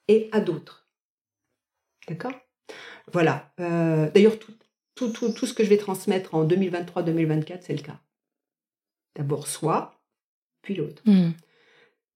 et 0.08 0.30
à 0.34 0.42
d'autres. 0.42 0.88
D'accord? 2.08 2.34
Voilà. 3.12 3.54
Euh, 3.60 4.12
d'ailleurs, 4.12 4.38
tout, 4.38 4.54
tout, 4.96 5.46
ce 5.46 5.54
que 5.54 5.64
je 5.64 5.70
vais 5.70 5.78
transmettre 5.78 6.36
en 6.36 6.46
2023-2024, 6.46 7.60
c'est 7.62 7.76
le 7.76 7.82
cas. 7.82 8.00
D'abord 9.16 9.48
soi, 9.48 10.00
puis 10.62 10.76
l'autre. 10.76 11.02
Mmh. 11.06 11.32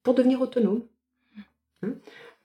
pour 0.03 0.13
devenir 0.13 0.41
autonome. 0.41 0.85
Hein? 1.81 1.95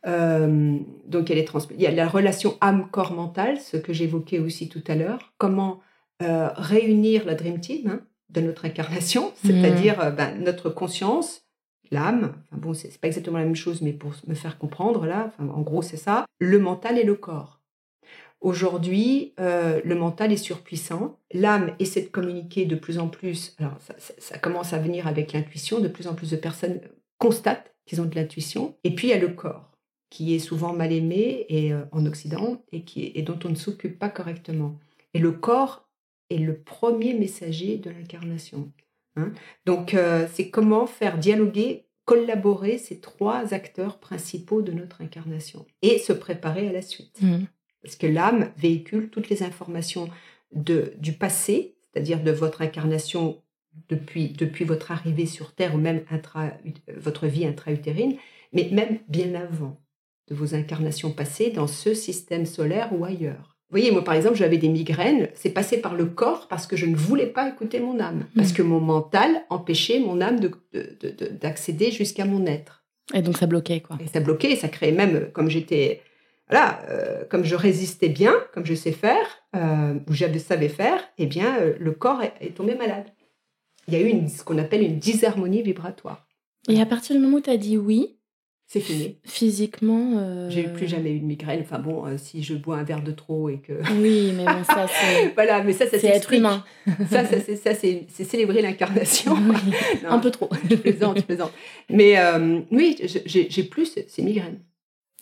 Euh, 0.06 0.78
donc 1.06 1.30
il 1.30 1.36
y, 1.36 1.40
a 1.40 1.60
il 1.70 1.80
y 1.80 1.86
a 1.86 1.90
la 1.90 2.08
relation 2.08 2.56
âme-corps-mental, 2.60 3.60
ce 3.60 3.76
que 3.76 3.92
j'évoquais 3.92 4.38
aussi 4.38 4.68
tout 4.68 4.82
à 4.86 4.94
l'heure. 4.94 5.32
Comment 5.38 5.80
euh, 6.22 6.48
réunir 6.54 7.26
la 7.26 7.34
Dream 7.34 7.60
Team 7.60 7.88
hein, 7.88 8.00
de 8.30 8.40
notre 8.40 8.64
incarnation, 8.64 9.32
c'est-à-dire 9.44 10.00
euh, 10.00 10.10
ben, 10.10 10.42
notre 10.42 10.70
conscience, 10.70 11.42
l'âme. 11.90 12.34
Enfin 12.50 12.60
bon, 12.60 12.74
c'est 12.74 12.98
pas 12.98 13.08
exactement 13.08 13.38
la 13.38 13.44
même 13.44 13.56
chose, 13.56 13.82
mais 13.82 13.92
pour 13.92 14.12
me 14.26 14.34
faire 14.34 14.58
comprendre 14.58 15.06
là, 15.06 15.32
en 15.38 15.60
gros 15.60 15.82
c'est 15.82 15.96
ça. 15.96 16.24
Le 16.38 16.58
mental 16.58 16.98
et 16.98 17.04
le 17.04 17.14
corps. 17.14 17.58
Aujourd'hui, 18.40 19.34
le 19.36 19.94
mental 19.94 20.32
est 20.32 20.38
surpuissant. 20.38 21.18
L'âme 21.30 21.74
essaie 21.78 22.00
de 22.00 22.08
communiquer 22.08 22.64
de 22.64 22.74
plus 22.74 22.98
en 22.98 23.08
plus. 23.08 23.54
Alors, 23.58 23.76
ça, 23.80 23.92
ça 24.16 24.38
commence 24.38 24.72
à 24.72 24.78
venir 24.78 25.06
avec 25.06 25.34
l'intuition. 25.34 25.78
De 25.78 25.88
plus 25.88 26.06
en 26.06 26.14
plus 26.14 26.30
de 26.30 26.36
personnes 26.36 26.80
constatent 27.18 27.74
qu'ils 27.84 28.00
ont 28.00 28.06
de 28.06 28.14
l'intuition. 28.14 28.76
Et 28.82 28.94
puis, 28.94 29.08
il 29.08 29.10
y 29.10 29.12
a 29.12 29.18
le 29.18 29.28
corps 29.28 29.69
qui 30.10 30.34
est 30.34 30.40
souvent 30.40 30.74
mal 30.74 30.92
aimé 30.92 31.46
et, 31.48 31.72
euh, 31.72 31.84
en 31.92 32.04
Occident 32.04 32.62
et, 32.72 32.82
qui 32.82 33.12
et 33.14 33.22
dont 33.22 33.38
on 33.44 33.48
ne 33.48 33.54
s'occupe 33.54 33.98
pas 33.98 34.10
correctement. 34.10 34.78
Et 35.14 35.20
le 35.20 35.32
corps 35.32 35.88
est 36.28 36.38
le 36.38 36.58
premier 36.58 37.14
messager 37.14 37.78
de 37.78 37.90
l'incarnation. 37.90 38.72
Hein. 39.16 39.32
Donc, 39.66 39.94
euh, 39.94 40.26
c'est 40.32 40.50
comment 40.50 40.86
faire 40.86 41.18
dialoguer, 41.18 41.86
collaborer 42.04 42.78
ces 42.78 43.00
trois 43.00 43.54
acteurs 43.54 43.98
principaux 43.98 44.62
de 44.62 44.72
notre 44.72 45.00
incarnation 45.00 45.64
et 45.82 45.98
se 45.98 46.12
préparer 46.12 46.68
à 46.68 46.72
la 46.72 46.82
suite. 46.82 47.22
Mmh. 47.22 47.44
Parce 47.82 47.96
que 47.96 48.06
l'âme 48.06 48.52
véhicule 48.56 49.10
toutes 49.10 49.28
les 49.28 49.42
informations 49.42 50.10
de, 50.52 50.92
du 50.98 51.12
passé, 51.12 51.76
c'est-à-dire 51.92 52.22
de 52.22 52.32
votre 52.32 52.62
incarnation 52.62 53.42
depuis, 53.88 54.30
depuis 54.30 54.64
votre 54.64 54.90
arrivée 54.90 55.26
sur 55.26 55.54
Terre 55.54 55.74
ou 55.74 55.78
même 55.78 56.04
intra, 56.10 56.50
votre 56.96 57.26
vie 57.26 57.46
intra-utérine, 57.46 58.16
mais 58.52 58.68
même 58.72 58.98
bien 59.08 59.34
avant 59.34 59.80
de 60.30 60.34
vos 60.34 60.54
incarnations 60.54 61.10
passées 61.10 61.50
dans 61.50 61.66
ce 61.66 61.94
système 61.94 62.46
solaire 62.46 62.90
ou 62.92 63.04
ailleurs. 63.04 63.56
Vous 63.70 63.78
voyez, 63.78 63.92
moi 63.92 64.02
par 64.02 64.14
exemple, 64.14 64.36
j'avais 64.36 64.58
des 64.58 64.68
migraines, 64.68 65.28
c'est 65.34 65.50
passé 65.50 65.80
par 65.80 65.94
le 65.94 66.06
corps 66.06 66.48
parce 66.48 66.66
que 66.66 66.76
je 66.76 66.86
ne 66.86 66.96
voulais 66.96 67.26
pas 67.26 67.48
écouter 67.48 67.78
mon 67.78 68.00
âme, 68.00 68.26
parce 68.34 68.50
hmm. 68.50 68.54
que 68.54 68.62
mon 68.62 68.80
mental 68.80 69.42
empêchait 69.48 70.00
mon 70.00 70.20
âme 70.20 70.40
d'accéder 71.40 71.86
de, 71.86 71.92
jusqu'à 71.92 72.24
mon 72.24 72.46
être. 72.46 72.84
Et 73.14 73.22
donc 73.22 73.36
ça 73.36 73.46
bloquait 73.46 73.80
quoi. 73.80 73.96
Et 74.02 74.08
ça 74.08 74.20
bloquait, 74.20 74.56
ça 74.56 74.68
créait 74.68 74.92
même, 74.92 75.30
comme 75.32 75.48
j'étais, 75.50 76.02
voilà, 76.48 76.82
euh, 76.90 77.24
comme 77.30 77.44
je 77.44 77.54
résistais 77.54 78.08
bien, 78.08 78.34
comme 78.52 78.66
je 78.66 78.74
sais 78.74 78.92
faire, 78.92 79.26
euh, 79.54 79.94
ou 80.08 80.14
je 80.14 80.38
savais 80.38 80.68
faire, 80.68 81.00
eh 81.18 81.26
bien 81.26 81.56
euh, 81.60 81.74
le 81.78 81.92
corps 81.92 82.22
est, 82.22 82.54
tombé 82.56 82.74
malade. 82.74 83.06
Il 83.86 83.94
y 83.94 83.96
a 83.96 84.00
eu 84.00 84.08
une, 84.08 84.28
ce 84.28 84.42
qu'on 84.42 84.58
appelle 84.58 84.82
une 84.82 84.98
disharmonie 84.98 85.62
vibratoire. 85.62 86.26
Et 86.68 86.80
à 86.80 86.86
partir 86.86 87.14
du 87.14 87.22
moment 87.22 87.38
où 87.38 87.40
tu 87.40 87.50
as 87.50 87.56
dit 87.56 87.78
oui, 87.78 88.19
c'est 88.72 88.78
fini. 88.78 89.16
Physiquement. 89.24 90.12
Euh... 90.14 90.48
J'ai 90.48 90.62
plus 90.62 90.86
jamais 90.86 91.10
eu 91.10 91.18
de 91.18 91.24
migraine. 91.24 91.58
Enfin 91.62 91.80
bon, 91.80 92.06
euh, 92.06 92.16
si 92.16 92.44
je 92.44 92.54
bois 92.54 92.76
un 92.76 92.84
verre 92.84 93.02
de 93.02 93.10
trop 93.10 93.48
et 93.48 93.58
que. 93.58 93.72
Oui, 94.00 94.32
mais 94.36 94.44
bon, 94.44 94.62
ça 94.62 94.86
c'est. 95.00 95.34
voilà, 95.34 95.64
mais 95.64 95.72
ça, 95.72 95.88
ça 95.88 95.98
c'est 95.98 96.06
être 96.06 96.32
humain. 96.32 96.62
ça, 97.10 97.24
ça 97.24 97.40
c'est 97.44 97.56
ça, 97.56 97.74
c'est 97.74 98.06
célébrer 98.08 98.62
l'incarnation. 98.62 99.36
un 100.08 100.20
peu 100.20 100.30
trop. 100.30 100.48
je 100.70 100.76
plaisante, 100.76 101.18
je 101.18 101.24
plaisante. 101.24 101.50
Mais 101.88 102.16
euh, 102.16 102.60
oui, 102.70 102.96
j'ai 103.26 103.64
plus 103.64 103.98
ces 104.06 104.22
migraines. 104.22 104.60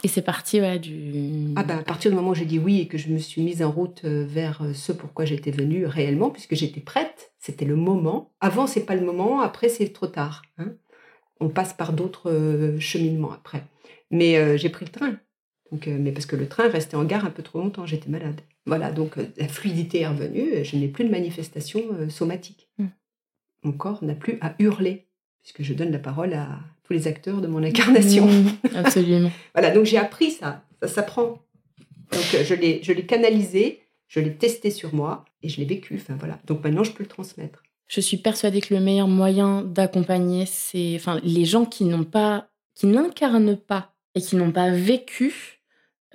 Et 0.04 0.08
c'est 0.08 0.20
parti 0.20 0.60
ouais, 0.60 0.78
du. 0.78 1.54
Ah 1.56 1.62
ben, 1.62 1.78
à 1.78 1.82
partir 1.82 2.10
du 2.10 2.18
moment 2.18 2.32
où 2.32 2.34
j'ai 2.34 2.44
dit 2.44 2.58
oui 2.58 2.82
et 2.82 2.86
que 2.86 2.98
je 2.98 3.08
me 3.08 3.16
suis 3.16 3.40
mise 3.40 3.62
en 3.62 3.70
route 3.70 4.04
vers 4.04 4.60
ce 4.74 4.92
pourquoi 4.92 5.24
j'étais 5.24 5.52
venue 5.52 5.86
réellement, 5.86 6.28
puisque 6.28 6.54
j'étais 6.54 6.80
prête, 6.80 7.32
c'était 7.38 7.64
le 7.64 7.76
moment. 7.76 8.30
Avant, 8.40 8.66
c'est 8.66 8.84
pas 8.84 8.94
le 8.94 9.06
moment, 9.06 9.40
après, 9.40 9.70
c'est 9.70 9.88
trop 9.94 10.06
tard. 10.06 10.42
Hein 10.58 10.74
on 11.40 11.48
passe 11.48 11.72
par 11.72 11.92
d'autres 11.92 12.30
euh, 12.30 12.78
cheminements 12.80 13.32
après. 13.32 13.64
Mais 14.10 14.36
euh, 14.36 14.56
j'ai 14.56 14.68
pris 14.68 14.84
le 14.84 14.90
train. 14.90 15.16
Donc, 15.70 15.86
euh, 15.86 15.96
mais 15.98 16.12
parce 16.12 16.26
que 16.26 16.36
le 16.36 16.48
train 16.48 16.68
restait 16.68 16.96
en 16.96 17.04
gare 17.04 17.24
un 17.24 17.30
peu 17.30 17.42
trop 17.42 17.58
longtemps, 17.58 17.86
j'étais 17.86 18.10
malade. 18.10 18.40
Voilà, 18.66 18.90
donc 18.90 19.16
la 19.36 19.48
fluidité 19.48 20.00
est 20.00 20.06
revenue, 20.06 20.62
je 20.62 20.76
n'ai 20.76 20.88
plus 20.88 21.04
de 21.04 21.10
manifestation 21.10 21.82
somatique. 22.10 22.68
Hmm. 22.78 22.88
Mon 23.62 23.72
corps 23.72 24.04
n'a 24.04 24.14
plus 24.14 24.36
à 24.42 24.54
hurler, 24.58 25.06
puisque 25.42 25.62
je 25.62 25.72
donne 25.72 25.90
la 25.90 25.98
parole 25.98 26.34
à 26.34 26.60
tous 26.84 26.92
les 26.92 27.08
acteurs 27.08 27.40
de 27.40 27.46
mon 27.46 27.62
incarnation. 27.62 28.26
Hmm, 28.26 28.48
absolument. 28.74 29.30
voilà, 29.54 29.70
donc 29.70 29.86
j'ai 29.86 29.96
appris 29.96 30.32
ça, 30.32 30.64
ça 30.82 30.88
s'apprend. 30.88 31.42
Donc 32.12 32.44
je 32.44 32.54
l'ai, 32.54 32.82
je 32.82 32.92
l'ai 32.92 33.06
canalisé, 33.06 33.80
je 34.06 34.20
l'ai 34.20 34.34
testé 34.34 34.70
sur 34.70 34.94
moi 34.94 35.24
et 35.42 35.48
je 35.48 35.58
l'ai 35.60 35.66
vécu. 35.66 35.94
Enfin 35.94 36.16
voilà, 36.18 36.38
donc 36.44 36.62
maintenant 36.62 36.84
je 36.84 36.92
peux 36.92 37.04
le 37.04 37.08
transmettre. 37.08 37.62
Je 37.88 38.00
suis 38.00 38.18
persuadée 38.18 38.60
que 38.60 38.74
le 38.74 38.80
meilleur 38.80 39.08
moyen 39.08 39.62
d'accompagner, 39.62 40.44
c'est 40.46 40.94
enfin, 40.96 41.20
les 41.24 41.46
gens 41.46 41.64
qui 41.64 41.84
n'ont 41.84 42.04
pas, 42.04 42.48
qui 42.74 42.86
n'incarnent 42.86 43.56
pas 43.56 43.94
et 44.14 44.20
qui 44.20 44.36
n'ont 44.36 44.52
pas 44.52 44.70
vécu. 44.70 45.62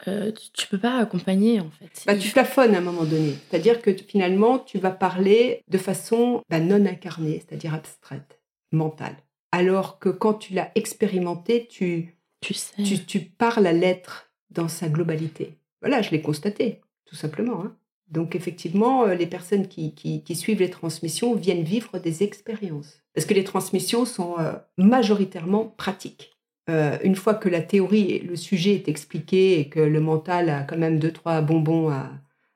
Euh, 0.08 0.32
tu, 0.32 0.66
ne 0.66 0.70
peux 0.70 0.78
pas 0.78 0.98
accompagner 0.98 1.60
en 1.60 1.70
fait. 1.72 2.04
Bah, 2.06 2.16
tu 2.16 2.32
plafonnes 2.32 2.76
à 2.76 2.80
un 2.80 2.82
moment 2.82 3.06
donné. 3.06 3.36
C'est-à-dire 3.50 3.82
que 3.82 3.94
finalement, 3.94 4.60
tu 4.60 4.78
vas 4.78 4.92
parler 4.92 5.62
de 5.68 5.78
façon 5.78 6.42
bah, 6.50 6.60
non 6.60 6.86
incarnée, 6.86 7.44
c'est-à-dire 7.48 7.74
abstraite, 7.74 8.40
mentale. 8.72 9.16
Alors 9.52 10.00
que 10.00 10.10
quand 10.10 10.34
tu 10.36 10.54
l'as 10.54 10.72
expérimenté, 10.76 11.68
tu, 11.68 12.18
tu, 12.42 12.54
sais. 12.54 12.84
tu, 12.84 13.04
tu 13.06 13.20
parles 13.20 13.66
à 13.66 13.72
l'être 13.72 14.32
dans 14.50 14.68
sa 14.68 14.90
globalité. 14.90 15.58
Voilà, 15.82 16.02
je 16.02 16.12
l'ai 16.12 16.22
constaté, 16.22 16.82
tout 17.06 17.16
simplement. 17.16 17.64
Hein. 17.64 17.76
Donc 18.10 18.36
effectivement, 18.36 19.06
euh, 19.06 19.16
les 19.16 19.28
personnes 19.28 19.68
qui, 19.68 20.24
suivent 20.36 20.60
les 20.60 20.70
transmissions 20.70 21.36
viennent 21.36 21.64
vivre 21.64 22.00
des 22.00 22.24
expériences. 22.24 23.02
Parce 23.14 23.26
que 23.26 23.34
les 23.34 23.44
transmissions 23.44 24.06
sont 24.06 24.36
euh, 24.40 24.54
majoritairement 24.78 25.66
pratiques. 25.66 26.32
Euh, 26.70 26.98
une 27.04 27.16
fois 27.16 27.34
que 27.34 27.50
la 27.50 27.62
théorie 27.62 28.20
le 28.20 28.36
sujet 28.36 28.76
est 28.76 28.88
expliqué 28.88 29.60
et 29.60 29.68
que 29.68 29.80
le 29.80 30.00
mental 30.00 30.50
a 30.50 30.64
quand 30.64 30.78
même 30.78 31.00
deux, 31.00 31.12
trois 31.12 31.42
bonbons 31.42 31.90
à, 31.90 32.12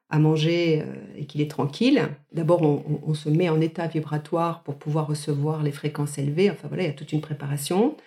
manger 0.10 0.84
et 1.18 1.26
qu'il 1.26 1.42
est 1.42 1.52
tranquille, 1.52 2.08
d'abord 2.32 2.62
on, 2.64 3.14
se 3.14 3.28
met 3.28 3.50
en 3.50 3.60
état 3.60 3.88
vibratoire 3.88 4.64
pour 4.64 4.78
pouvoir 4.78 5.06
recevoir 5.06 5.64
les 5.64 5.74
fréquences 5.74 6.18
élevées. 6.18 6.50
Enfin 6.50 6.70
voilà, 6.70 6.84
il 6.84 6.86
y 6.88 6.90
a 6.90 6.94
toute 6.94 7.12
une 7.12 7.20
préparation. 7.20 7.98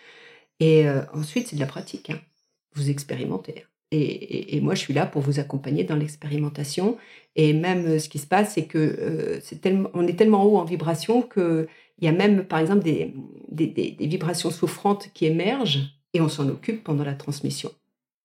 Et 0.61 0.87
ensuite, 1.13 1.49
c'est 1.49 1.57
de 1.57 1.61
la 1.61 1.67
pratique. 1.67 2.09
Hein. 2.09 2.19
Vous 2.75 2.89
expérimentez. 2.89 3.67
Et, 3.93 4.61
moi, 4.61 4.75
je 4.75 4.81
suis 4.81 4.95
là 4.95 5.05
pour 5.05 5.21
vous 5.23 5.41
accompagner 5.41 5.83
dans 5.83 5.97
l'expérimentation. 5.97 6.97
Et 7.35 7.53
même, 7.53 7.87
euh, 7.87 7.99
ce 7.99 8.09
qui 8.09 8.19
se 8.19 8.27
passe, 8.27 8.55
c'est 8.55 8.65
que 8.65 8.79
euh, 8.79 9.41
c'est 9.43 9.61
tellement, 9.61 9.91
on 9.95 10.07
est 10.07 10.17
tellement 10.17 10.45
haut 10.45 10.59
en 10.59 10.65
vibration 10.65 11.23
qu'il 11.23 11.67
y 12.01 12.07
a 12.07 12.13
même, 12.13 12.45
par 12.45 12.61
exemple, 12.61 12.85
des, 12.85 13.13
des, 13.51 13.97
vibrations 14.07 14.51
souffrantes 14.51 15.11
qui 15.13 15.27
émergent 15.27 15.93
et 16.15 16.21
on 16.21 16.29
s'en 16.29 16.49
occupe 16.49 16.85
pendant 16.85 17.05
la 17.05 17.15
transmission. 17.15 17.73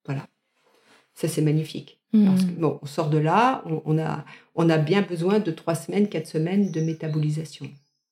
Voilà. 0.05 0.27
Ça, 1.15 1.27
c'est 1.27 1.41
magnifique. 1.41 1.99
Parce 2.11 2.45
que, 2.45 2.51
mmh. 2.51 2.59
bon, 2.59 2.79
on 2.81 2.85
sort 2.85 3.09
de 3.09 3.17
là, 3.17 3.61
on, 3.65 3.97
a, 3.97 4.23
on 4.53 4.69
a 4.69 4.77
bien 4.77 5.01
besoin 5.01 5.39
de 5.39 5.51
trois 5.51 5.75
semaines, 5.75 6.07
quatre 6.07 6.27
semaines 6.27 6.71
de 6.71 6.79
métabolisation. 6.79 7.69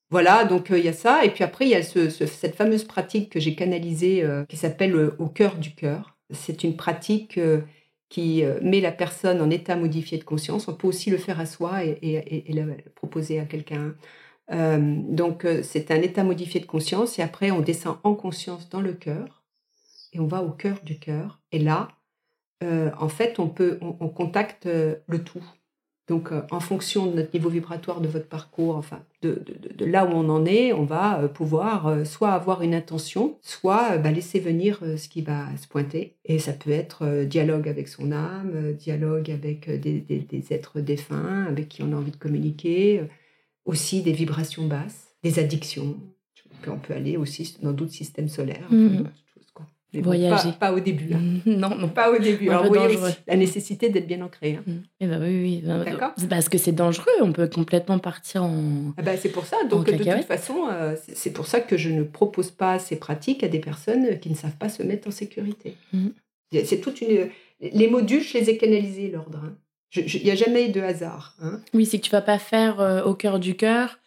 Voilà, 0.10 0.44
donc 0.44 0.72
euh, 0.72 0.78
il 0.78 0.84
y 0.84 0.89
a 0.89 0.94
ça. 0.94 1.24
Et 1.24 1.30
puis 1.30 1.44
après, 1.46 1.66
il 1.66 1.72
y 1.72 1.76
a 1.76 1.84
cette 1.84 2.56
fameuse 2.56 2.84
pratique 2.84 3.30
que 3.30 3.39
j'ai 3.39 3.56
canalisée 3.56 4.28
qui 4.50 4.58
s'appelle 4.58 5.12
Au 5.20 5.28
cœur 5.28 5.56
du 5.56 5.74
cœur 5.74 6.12
c'est 6.34 6.63
une 6.63 6.76
pratique 6.76 7.38
euh, 7.38 7.62
qui 8.10 8.43
euh, 8.43 8.60
met 8.62 8.82
la 8.82 8.91
personne 8.91 9.41
en 9.41 9.50
état 9.50 9.76
modifié 9.76 10.17
de 10.17 10.24
conscience. 10.24 10.67
On 10.67 10.76
peut 10.76 10.88
aussi 10.88 11.10
le 11.10 11.17
faire 11.17 11.39
à 11.39 11.46
soi 11.46 11.84
et, 11.84 12.43
le 12.50 12.78
proposer 12.96 13.39
à 13.39 13.46
quelqu'un. 13.46 13.96
Euh, 14.52 14.98
donc, 15.10 15.48
c'est 15.63 15.91
un 15.91 16.02
état 16.02 16.24
modifié 16.24 16.60
de 16.60 16.65
conscience 16.65 17.17
et 17.17 17.22
après, 17.22 17.52
on 17.52 17.62
descend 17.62 17.98
en 18.04 18.13
conscience 18.13 18.69
dans 18.69 18.82
le 18.82 18.93
cœur 18.93 19.43
et 20.12 20.19
on 20.19 20.28
va 20.28 20.43
au 20.43 20.52
cœur 20.52 20.82
du 20.84 21.00
cœur. 21.00 21.39
Et 21.52 21.60
là, 21.60 21.88
en 22.98 23.10
fait, 23.10 23.39
on 23.39 23.50
peut, 23.50 23.78
on 23.82 24.08
contacte 24.08 24.67
le 24.67 25.24
tout. 25.26 25.43
Donc, 26.10 26.34
euh, 26.34 26.42
en 26.52 26.60
fonction 26.60 27.06
de 27.06 27.16
notre 27.16 27.34
niveau 27.34 27.50
vibratoire, 27.50 28.02
de 28.02 28.10
votre 28.10 28.28
parcours, 28.28 28.76
enfin, 28.76 29.02
de, 29.22 29.42
là 29.80 30.06
où 30.06 30.10
on 30.10 30.28
en 30.28 30.46
est, 30.46 30.74
on 30.74 30.84
va 30.84 31.22
euh, 31.22 31.28
pouvoir 31.30 31.88
euh, 31.88 32.04
soit 32.04 32.32
avoir 32.32 32.62
une 32.62 32.76
intention, 32.76 33.38
soit 33.42 33.98
bah, 33.98 34.12
laisser 34.12 34.42
venir 34.42 34.82
ce 34.98 35.08
qui 35.08 35.22
va 35.22 35.46
se 35.56 35.68
pointer. 35.68 36.16
Et 36.26 36.39
ça 36.39 36.52
peut 36.52 36.72
être 36.72 37.24
dialogue 37.24 37.70
avec 37.70 37.88
son 37.88 38.12
âme, 38.12 38.74
dialogue 38.74 39.32
avec 39.32 39.70
des, 39.70 40.00
des, 40.02 40.54
êtres 40.54 40.82
défunts, 40.82 41.46
avec 41.48 41.70
qui 41.70 41.84
on 41.84 41.94
a 41.94 41.96
envie 41.96 42.12
de 42.12 42.18
communiquer, 42.18 43.04
aussi 43.66 44.02
des 44.02 44.12
vibrations 44.12 44.68
basses, 44.68 45.08
des 45.24 45.39
addictions. 45.39 45.96
on 46.67 46.77
peut 46.77 46.94
aller 46.94 47.15
aussi 47.15 47.58
dans 47.62 47.71
d'autres 47.71 47.94
systèmes 47.94 48.27
solaires. 48.27 48.67
Mmh. 48.69 49.04
Voyager. 50.02 50.50
pas, 50.60 50.73
au 50.73 50.79
début. 50.79 51.13
Hein. 51.13 51.21
non, 51.46 51.75
non. 51.75 51.89
Pas 51.89 52.12
au 52.12 52.17
début. 52.17 52.50
Alors, 52.50 52.65
la 53.27 53.35
nécessité 53.35 53.89
d'être 53.89 54.08
bien 54.08 54.21
ancré. 54.21 54.60
Hein. 54.60 54.63
Mm. 54.65 54.71
Eh 55.02 55.08
ben, 55.08 55.21
oui, 55.21 55.41
oui. 55.41 55.63
D'accord. 55.63 56.13
Parce 56.29 56.50
que 56.50 56.58
c'est 56.58 56.71
dangereux. 56.71 57.12
On 57.21 57.31
peut 57.31 57.48
complètement 57.48 58.00
partir 58.00 58.44
en. 58.44 58.94
Ah 58.98 59.02
ben, 59.02 59.17
c'est 59.19 59.29
pour 59.29 59.46
ça. 59.46 59.58
Donc, 59.69 59.85
de 59.85 59.98
toute 59.98 60.25
façon, 60.25 60.67
euh, 60.71 60.96
c'est 61.13 61.31
pour 61.31 61.48
ça 61.48 61.60
que 61.60 61.77
je 61.77 61.89
ne 61.89 62.04
propose 62.04 62.52
pas 62.52 62.79
ces 62.79 62.96
pratiques 62.96 63.44
à 63.44 63.48
des 63.48 63.60
personnes 63.60 64.19
qui 64.19 64.29
ne 64.29 64.35
savent 64.35 64.58
pas 64.58 64.69
se 64.69 64.83
mettre 64.83 65.08
en 65.08 65.12
sécurité. 65.12 65.75
Mm. 65.91 66.08
C'est 66.65 66.81
toute 66.81 67.02
une. 67.02 67.29
Les 67.62 67.87
modules, 67.87 68.23
je 68.23 68.37
les 68.37 68.50
ai 68.50 68.58
canalisés, 68.58 69.10
l'ordre. 69.10 69.39
Hein. 69.44 69.56
Il 69.96 70.23
n'y 70.23 70.31
a 70.31 70.35
jamais 70.35 70.69
de 70.69 70.81
hasard. 70.81 71.35
Oui, 71.73 71.85
c'est 71.85 72.00
que 72.00 72.04
tu 72.04 72.12
vas 72.12 72.21
pas 72.21 72.39
faire 72.39 72.79
euh, 72.79 73.04
au 73.04 73.13
cœur 73.13 73.39
du 73.39 73.56
cœur 73.56 74.00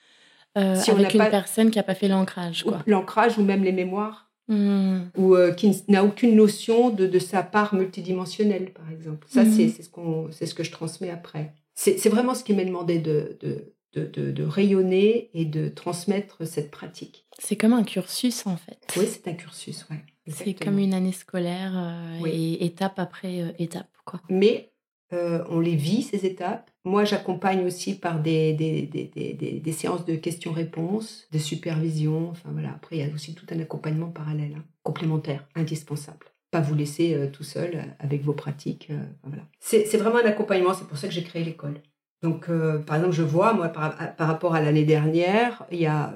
euh, 0.57 0.75
avec 0.89 1.15
une 1.15 1.29
personne 1.31 1.71
qui 1.71 1.79
n'a 1.79 1.83
pas 1.83 1.95
fait 1.95 2.09
l'ancrage. 2.09 2.65
L'ancrage 2.87 3.39
ou 3.39 3.43
même 3.43 3.63
les 3.63 3.73
mémoires 3.73 4.26
Hmm. 4.49 5.07
ou 5.17 5.35
euh, 5.35 5.53
qui 5.53 5.83
n'a 5.89 6.05
aucune 6.05 6.37
notion 6.37 6.91
de, 6.91 7.09
de, 7.09 7.19
sa 7.19 7.43
part 7.43 7.75
multidimensionnelle, 7.75 8.73
par 8.73 8.89
exemple. 8.93 9.27
Ça, 9.29 9.45
c'est 9.45 9.71
ce, 9.71 9.89
qu'on, 9.89 10.31
c'est 10.31 10.47
ce 10.47 10.55
que 10.55 10.63
je 10.63 10.71
transmets 10.71 11.11
après. 11.11 11.53
C'est, 11.75 12.09
vraiment 12.09 12.35
ce 12.35 12.45
qui 12.45 12.55
m'est 12.55 12.65
demandé 12.65 13.01
de, 13.01 13.37
de, 13.41 13.75
de, 13.93 14.31
de, 14.31 14.45
rayonner 14.45 15.31
et 15.35 15.45
de 15.47 15.69
transmettre 15.69 16.47
cette 16.47 16.71
pratique. 16.71 17.27
C'est 17.39 17.57
comme 17.57 17.73
un 17.73 17.83
cursus, 17.83 18.47
en 18.47 18.57
fait. 18.57 18.79
Oui, 18.97 19.07
c'est 19.11 19.27
un 19.29 19.35
cursus, 19.35 19.85
ouais. 19.91 20.05
C'est 20.29 20.55
comme 20.55 20.79
une 20.79 20.95
année 20.95 21.13
scolaire 21.13 21.73
euh, 21.77 22.27
et 22.27 22.65
étape 22.65 22.99
après 22.99 23.43
euh, 23.43 23.53
étape. 23.59 23.89
Quoi. 24.05 24.21
Mais 24.29 24.71
on 25.13 25.61
les 25.61 25.77
vit, 25.77 26.03
ces 26.03 26.27
étapes, 26.27 26.71
moi, 26.87 27.05
j'accompagne 27.05 27.67
aussi 27.67 27.99
par 27.99 28.21
des, 28.21 28.53
des, 28.53 28.83
des, 28.83 29.61
des, 29.61 29.73
séances 29.73 30.05
de 30.05 30.15
questions-réponses, 30.15 31.27
de 31.33 31.39
supervision. 31.39 32.31
Enfin 32.31 32.51
voilà, 32.53 32.71
après, 32.71 32.97
il 32.97 33.05
y 33.05 33.11
a 33.11 33.13
aussi 33.13 33.35
tout 33.35 33.45
un 33.51 33.59
accompagnement 33.59 34.07
parallèle, 34.07 34.55
hein, 34.57 34.65
complémentaire, 34.85 35.45
indispensable. 35.57 36.27
Pas 36.53 36.61
vous 36.61 36.77
laisser 36.77 37.15
euh, 37.15 37.27
tout 37.27 37.43
seul 37.43 37.71
euh, 37.75 37.83
avec 37.99 38.23
vos 38.23 38.35
pratiques. 38.35 38.87
Euh, 38.91 39.03
voilà. 39.25 39.43
C'est 39.59 39.97
vraiment 39.97 40.19
un 40.19 40.29
accompagnement, 40.29 40.75
c'est 40.75 40.87
pour 40.87 40.97
ça 40.97 41.09
que 41.09 41.13
j'ai 41.13 41.25
créé 41.25 41.43
l'école. 41.43 41.83
Donc, 42.23 42.47
par 42.87 42.97
exemple, 42.97 43.15
je 43.15 43.23
vois, 43.23 43.53
moi, 43.53 43.69
par, 43.69 44.17
par 44.17 44.29
rapport 44.29 44.55
à 44.55 44.61
l'année 44.61 44.85
dernière, 44.85 45.65
il 45.71 45.81
y 45.81 45.87
a 45.87 46.15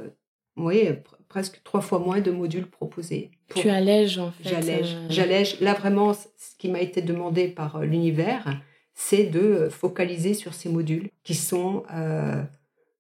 oui, 0.57 0.89
presque 1.29 1.63
trois 1.63 1.81
fois 1.81 1.99
moins 1.99 2.21
de 2.21 2.31
modules 2.31 2.67
proposés. 2.67 3.33
tu 3.55 3.69
allèges, 3.69 4.19
en 4.19 4.31
fait. 4.31 4.49
J'allège. 4.49 4.97
J'allège. 5.09 5.61
Là, 5.61 5.75
vraiment, 5.75 6.15
ce 6.15 6.57
qui 6.59 6.69
m'a 6.69 6.81
été 6.81 7.03
demandé 7.03 7.49
par 7.49 7.81
l'univers, 7.81 8.61
c'est 9.03 9.25
de 9.25 9.71
focaliser 9.71 10.35
sur 10.35 10.53
ces 10.53 10.69
modules 10.69 11.09
qui 11.25 11.35
sont 11.35 11.85
euh, 11.91 12.43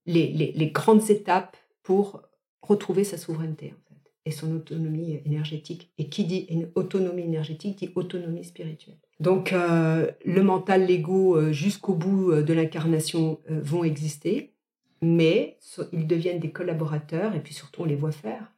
les, 0.06 0.28
les, 0.32 0.70
grandes 0.70 1.10
étapes 1.10 1.58
pour 1.82 2.22
retrouver 2.62 3.04
sa 3.04 3.18
souveraineté 3.18 3.74
en 3.76 3.82
fait, 3.86 4.10
et 4.24 4.30
son 4.30 4.50
autonomie 4.56 5.20
énergétique. 5.26 5.92
Et 5.98 6.08
qui 6.08 6.24
dit 6.24 6.46
une 6.48 6.70
autonomie 6.74 7.24
énergétique 7.24 7.76
dit 7.76 7.90
autonomie 7.96 8.44
spirituelle. 8.44 8.96
Donc 9.20 9.52
euh, 9.52 10.10
le 10.24 10.42
mental, 10.42 10.86
l'ego, 10.86 11.36
euh, 11.36 11.52
jusqu'au 11.52 11.94
bout 11.94 12.32
de 12.32 12.52
l'incarnation 12.54 13.38
vont 13.48 13.84
exister, 13.84 14.54
mais 15.02 15.58
ils 15.92 16.06
deviennent 16.06 16.40
des 16.40 16.50
collaborateurs 16.50 17.34
et 17.34 17.40
puis 17.40 17.52
surtout 17.52 17.82
on 17.82 17.86
les 17.86 17.94
voit 17.94 18.10
faire. 18.10 18.50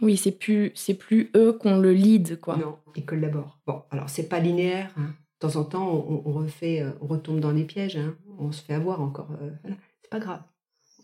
Oui, 0.00 0.16
c'est 0.16 0.32
plus 0.32 0.72
c'est 0.74 0.94
plus 0.94 1.30
eux 1.36 1.52
qu'on 1.52 1.78
le 1.78 1.92
lead 1.92 2.40
quoi. 2.40 2.56
Non, 2.56 2.78
ils 2.96 3.04
collaborent. 3.04 3.58
Bon, 3.66 3.82
alors 3.90 4.08
c'est 4.08 4.28
pas 4.28 4.40
linéaire. 4.40 4.90
Hein 4.96 5.12
de 5.40 5.46
temps 5.46 5.60
en 5.60 5.64
temps, 5.64 6.06
on, 6.24 6.32
refait, 6.32 6.80
euh, 6.80 6.90
on 7.00 7.06
retombe 7.06 7.38
dans 7.38 7.52
les 7.52 7.64
pièges, 7.64 7.96
hein. 7.96 8.16
on 8.38 8.50
se 8.50 8.62
fait 8.62 8.74
avoir 8.74 9.00
encore. 9.00 9.28
Euh, 9.40 9.50
c'est 10.02 10.10
pas 10.10 10.18
grave. 10.18 10.42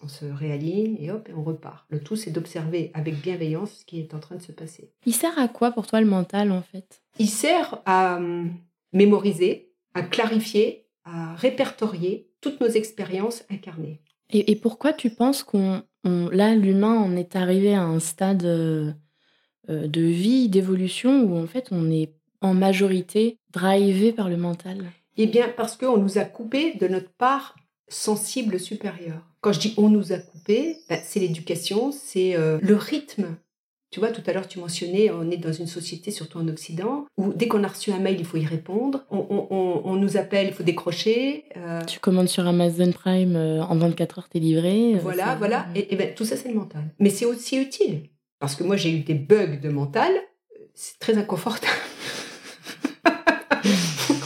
On 0.03 0.09
se 0.09 0.25
réaligne 0.25 0.97
et 0.99 1.11
hop, 1.11 1.29
et 1.29 1.33
on 1.33 1.45
repart. 1.45 1.87
Le 1.89 2.01
tout, 2.01 2.17
c'est 2.17 2.31
d'observer 2.31 2.91
avec 2.95 3.21
bienveillance 3.23 3.71
ce 3.81 3.85
qui 3.85 4.01
est 4.01 4.13
en 4.13 4.19
train 4.19 4.35
de 4.35 4.43
se 4.43 4.53
passer. 4.53 4.93
Il 5.07 5.15
sert 5.15 5.39
à 5.39 5.49
quoi 5.49 5.71
pour 5.71 5.87
toi 5.87 6.01
le 6.01 6.07
mental, 6.07 6.51
en 6.51 6.63
fait? 6.63 7.01
Il 7.19 7.29
sert 7.29 7.81
à 7.87 8.17
hum, 8.17 8.53
mémoriser, 8.93 9.73
à 9.95 10.03
clarifier, 10.03 10.89
à 11.05 11.35
répertorier 11.37 12.29
toutes 12.41 12.61
nos 12.61 12.69
expériences 12.69 13.45
incarnées. 13.51 14.01
Et, 14.31 14.57
pourquoi 14.57 14.93
tu 14.93 15.11
penses 15.11 15.45
qu'on, 15.45 15.85
là, 16.05 16.57
l'humain, 16.57 17.01
on 17.07 17.15
est 17.15 17.37
arrivé 17.37 17.75
à 17.75 17.83
un 17.83 18.01
stade 18.01 18.45
euh, 18.45 18.93
de 19.69 20.01
vie, 20.01 20.49
d'évolution, 20.49 21.23
où 21.23 21.37
en 21.37 21.47
fait, 21.47 21.69
on 21.71 21.89
est 21.91 22.15
en 22.45 22.53
majorité 22.53 23.39
drivé 23.53 24.13
par 24.13 24.29
le 24.29 24.37
mental 24.37 24.85
Eh 25.17 25.27
bien, 25.27 25.49
parce 25.57 25.77
qu'on 25.77 25.97
nous 25.97 26.19
a 26.19 26.25
coupé 26.25 26.75
de 26.75 26.87
notre 26.89 27.11
part 27.11 27.57
sensible 27.89 28.61
supérieure. 28.61 29.23
Quand 29.41 29.53
je 29.53 29.61
dis 29.61 29.75
on 29.79 29.89
nous 29.89 30.13
a 30.13 30.19
coupé, 30.19 30.77
ben, 30.89 31.01
c'est 31.03 31.21
l'éducation, 31.21 31.91
c'est 31.91 32.37
euh, 32.37 32.59
le 32.61 32.77
rythme. 32.77 33.37
Tu 33.91 34.01
vois, 34.01 34.11
tout 34.11 34.23
à 34.27 34.33
l'heure, 34.33 34.49
tu 34.49 34.59
mentionnais, 34.59 35.11
on 35.11 35.31
est 35.31 35.37
dans 35.37 35.53
une 35.53 35.69
société, 35.69 36.11
surtout 36.11 36.39
en 36.39 36.49
Occident, 36.49 37.07
où 37.17 37.33
dès 37.33 37.47
qu'on 37.47 37.63
a 37.63 37.69
reçu 37.69 37.93
un 37.93 37.99
mail, 37.99 38.17
il 38.19 38.27
faut 38.27 38.37
y 38.37 38.45
répondre. 38.45 39.05
On, 39.11 39.97
nous 39.97 40.17
appelle, 40.17 40.49
il 40.49 40.53
faut 40.53 40.65
décrocher. 40.65 41.45
Euh. 41.57 41.81
Tu 41.85 42.01
commandes 42.01 42.29
sur 42.29 42.47
Amazon 42.47 42.91
Prime, 42.91 43.37
euh, 43.37 43.63
en 43.63 43.77
24 43.77 44.19
heures, 44.19 44.29
t'es 44.29 44.41
livré. 44.41 44.97
Voilà, 45.01 45.37
voilà. 45.37 45.67
Et, 45.77 45.95
ben, 45.95 46.13
tout 46.13 46.25
ça, 46.25 46.37
c'est 46.37 46.49
le 46.49 46.57
mental. 46.57 46.83
Mais 46.99 47.11
c'est 47.11 47.25
aussi 47.25 47.57
utile. 47.57 48.11
Parce 48.41 48.57
que 48.57 48.65
moi, 48.65 48.77
j'ai 48.77 48.91
eu 48.91 49.01
des 49.01 49.15
bugs 49.15 49.61
de 49.63 49.69
mental. 49.69 50.13
C'est 50.75 50.99
très 50.99 51.17
inconfortable 51.17 51.73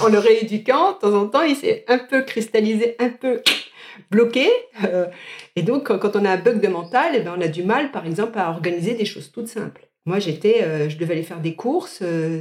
en 0.08 0.12
le 0.12 0.18
rééduquant, 0.18 0.92
de 0.92 0.98
temps 0.98 1.14
en 1.14 1.26
temps, 1.26 1.42
il 1.42 1.56
s'est 1.56 1.84
un 1.88 1.98
peu 1.98 2.22
cristallisé, 2.22 2.96
un 2.98 3.10
peu 3.10 3.42
bloqué. 4.10 4.48
Euh, 4.84 5.06
et 5.56 5.62
donc, 5.62 5.96
quand 5.98 6.16
on 6.16 6.24
a 6.24 6.30
un 6.30 6.36
bug 6.36 6.60
de 6.60 6.68
mental, 6.68 7.12
eh 7.14 7.20
ben, 7.20 7.34
on 7.36 7.40
a 7.40 7.48
du 7.48 7.62
mal, 7.62 7.90
par 7.90 8.06
exemple, 8.06 8.38
à 8.38 8.50
organiser 8.50 8.94
des 8.94 9.04
choses 9.04 9.30
toutes 9.32 9.48
simples. 9.48 9.86
Moi, 10.06 10.20
j'étais, 10.20 10.62
euh, 10.62 10.88
je 10.88 10.96
devais 10.96 11.12
aller 11.12 11.22
faire 11.22 11.40
des 11.40 11.54
courses, 11.54 11.98
euh, 12.00 12.40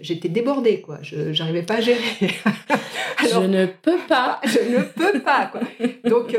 j'étais 0.00 0.28
débordée, 0.28 0.80
quoi. 0.80 0.98
Je 1.02 1.36
n'arrivais 1.36 1.62
pas 1.62 1.76
à 1.76 1.80
gérer. 1.80 1.98
je 3.20 3.40
ne 3.40 3.66
peux 3.66 3.98
pas. 4.08 4.40
je 4.44 4.76
ne 4.76 4.82
peux 4.82 5.18
pas, 5.20 5.46
quoi. 5.46 5.62
Donc, 6.04 6.36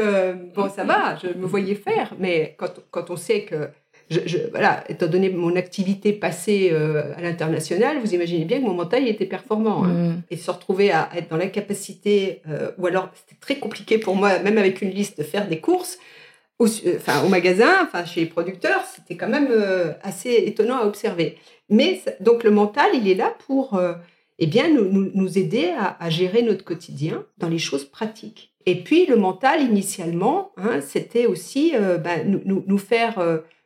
bon, 0.55 0.69
ça 0.69 0.85
va, 0.85 1.17
je 1.21 1.37
me 1.37 1.45
voyais 1.45 1.75
faire, 1.75 2.13
mais 2.19 2.55
quand, 2.57 2.71
quand 2.89 3.09
on 3.09 3.17
sait 3.17 3.43
que 3.43 3.67
je, 4.11 4.37
voilà, 4.51 4.83
étant 4.89 5.07
donné 5.07 5.29
mon 5.29 5.55
activité 5.55 6.11
passée 6.11 6.69
euh, 6.71 7.13
à 7.15 7.21
l'international, 7.21 7.97
vous 7.99 8.13
imaginez 8.13 8.43
bien 8.43 8.59
que 8.59 8.65
mon 8.65 8.73
mental 8.73 9.07
était 9.07 9.25
performant. 9.25 9.85
Hein. 9.85 9.93
Mm. 9.93 10.21
Et 10.29 10.37
se 10.37 10.51
retrouver 10.51 10.91
à 10.91 11.09
être 11.15 11.29
dans 11.29 11.37
l'incapacité, 11.37 12.41
euh, 12.49 12.71
ou 12.77 12.87
alors 12.87 13.09
c'était 13.13 13.39
très 13.39 13.55
compliqué 13.55 13.97
pour 13.97 14.15
moi, 14.15 14.39
même 14.39 14.57
avec 14.57 14.81
une 14.81 14.89
liste, 14.89 15.19
de 15.19 15.23
faire 15.23 15.47
des 15.47 15.59
courses 15.59 15.97
au, 16.59 16.65
euh, 16.65 16.97
enfin, 16.97 17.23
au 17.23 17.29
magasin, 17.29 17.71
enfin, 17.83 18.03
chez 18.03 18.21
les 18.21 18.25
producteurs, 18.25 18.83
c'était 18.93 19.15
quand 19.15 19.29
même 19.29 19.49
assez 20.03 20.33
étonnant 20.45 20.79
à 20.79 20.85
observer. 20.85 21.37
Mais 21.69 22.01
donc 22.19 22.43
le 22.43 22.51
mental, 22.51 22.91
il 22.93 23.07
est 23.07 23.15
là 23.15 23.33
pour 23.47 23.81
eh 24.39 24.47
bien, 24.47 24.69
nous, 24.69 25.09
nous, 25.13 25.37
aider 25.37 25.71
à, 25.77 26.09
gérer 26.09 26.41
notre 26.41 26.65
quotidien 26.65 27.23
dans 27.37 27.47
les 27.47 27.59
choses 27.59 27.85
pratiques. 27.85 28.51
Et 28.65 28.75
puis 28.75 29.05
le 29.05 29.15
mental, 29.15 29.61
initialement, 29.61 30.51
hein, 30.57 30.81
c'était 30.81 31.27
aussi 31.27 31.73
ben, 32.03 32.41
nous, 32.45 32.63
nous, 32.67 32.77
faire 32.77 33.19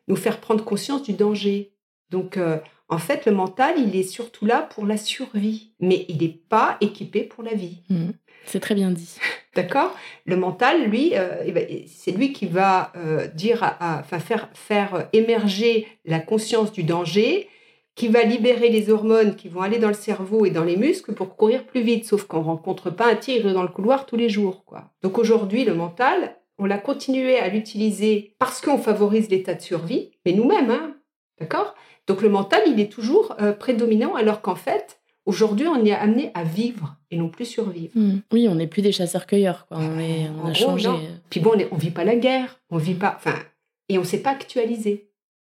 nous 0.08 0.16
faire 0.16 0.40
prendre 0.40 0.64
conscience 0.64 1.04
du 1.04 1.14
danger. 1.14 1.74
Donc, 2.10 2.38
euh, 2.38 2.58
en 2.88 2.98
fait, 2.98 3.26
le 3.26 3.32
mental, 3.32 3.76
il 3.78 3.96
est 3.96 4.04
surtout 4.04 4.46
là 4.46 4.62
pour 4.62 4.86
la 4.86 4.98
survie, 4.98 5.74
mais 5.80 6.06
il 6.08 6.18
n'est 6.18 6.40
pas 6.50 6.78
équipé 6.82 7.24
pour 7.24 7.44
la 7.44 7.54
vie. 7.54 7.80
Mmh. 7.90 8.10
c'est 8.46 8.60
très 8.60 8.76
bien 8.76 8.92
dit. 8.92 9.18
D'accord? 9.56 9.96
Le 10.26 10.36
mental, 10.36 10.86
lui, 10.86 11.12
euh, 11.16 11.44
eh 11.46 11.52
ben, 11.52 11.68
c'est 11.88 12.12
lui 12.12 12.32
qui 12.32 12.46
va 12.46 12.92
euh, 12.96 13.28
dire, 13.28 13.64
à, 13.64 14.04
faire, 14.04 14.50
faire 14.54 15.10
émerger 15.14 15.88
la 16.06 16.20
conscience 16.20 16.72
du 16.72 16.84
danger, 16.84 17.50
qui 17.96 18.10
va 18.10 18.24
libérer 18.24 18.70
les 18.70 18.90
hormones 18.90 19.36
qui 19.36 19.48
vont 19.48 19.62
aller 19.62 19.80
dans 19.80 19.88
le 19.88 19.94
cerveau 19.94 20.46
et 20.46 20.52
dans 20.52 20.66
les 20.66 20.76
muscles 20.76 21.14
pour 21.14 21.38
courir 21.38 21.66
plus 21.66 21.82
vite, 21.82 22.06
sauf 22.06 22.26
qu'on 22.26 22.40
ne 22.40 22.44
rencontre 22.44 22.90
pas 22.90 23.10
un 23.10 23.16
tigre 23.16 23.54
dans 23.54 23.62
le 23.62 23.70
couloir 23.70 24.06
tous 24.06 24.18
les 24.18 24.30
jours. 24.30 24.66
Quoi. 24.66 24.92
Donc 25.02 25.18
aujourd'hui, 25.18 25.64
le 25.64 25.74
mental, 25.74 26.36
on 26.58 26.66
l'a 26.66 26.78
continué 26.78 27.38
à 27.40 27.50
l'utiliser 27.50 28.36
parce 28.40 28.62
qu'on 28.62 28.78
favorise 28.78 29.30
l'état 29.30 29.54
de 29.54 29.62
survie, 29.62 30.12
mais 30.26 30.34
nous-mêmes, 30.34 30.72
hein, 30.72 30.96
d'accord? 31.40 31.76
Donc 32.08 32.22
le 32.22 32.30
mental, 32.30 32.62
il 32.68 32.80
est 32.80 32.92
toujours 32.92 33.36
euh, 33.42 33.52
prédominant, 33.52 34.16
alors 34.16 34.42
qu'en 34.42 34.56
fait, 34.56 35.00
aujourd'hui, 35.26 35.68
on 35.68 35.84
est 35.84 35.92
amené 35.92 36.32
à 36.34 36.44
vivre 36.44 36.96
et 37.12 37.18
non 37.18 37.30
plus 37.30 37.46
survivre. 37.46 37.92
Hmm. 37.96 38.20
Oui, 38.32 38.48
on 38.48 38.56
n'est 38.56 38.68
plus 38.68 38.82
des 38.82 38.92
chasseurs-cueilleurs, 38.92 39.66
quoi. 39.68 39.78
On, 39.80 40.48
a 40.48 40.54
changé. 40.54 40.90
Puis 41.30 41.40
bon, 41.40 41.54
on 41.72 41.76
ne 41.76 41.82
vit 41.82 41.92
pas 41.92 42.04
la 42.04 42.16
guerre, 42.16 42.60
on 42.70 42.78
vit 42.78 42.94
pas, 42.94 43.14
enfin, 43.18 43.36
et 43.90 43.98
on 43.98 44.02
ne 44.02 44.06
s'est 44.06 44.22
pas 44.22 44.32
actualisé. 44.32 45.10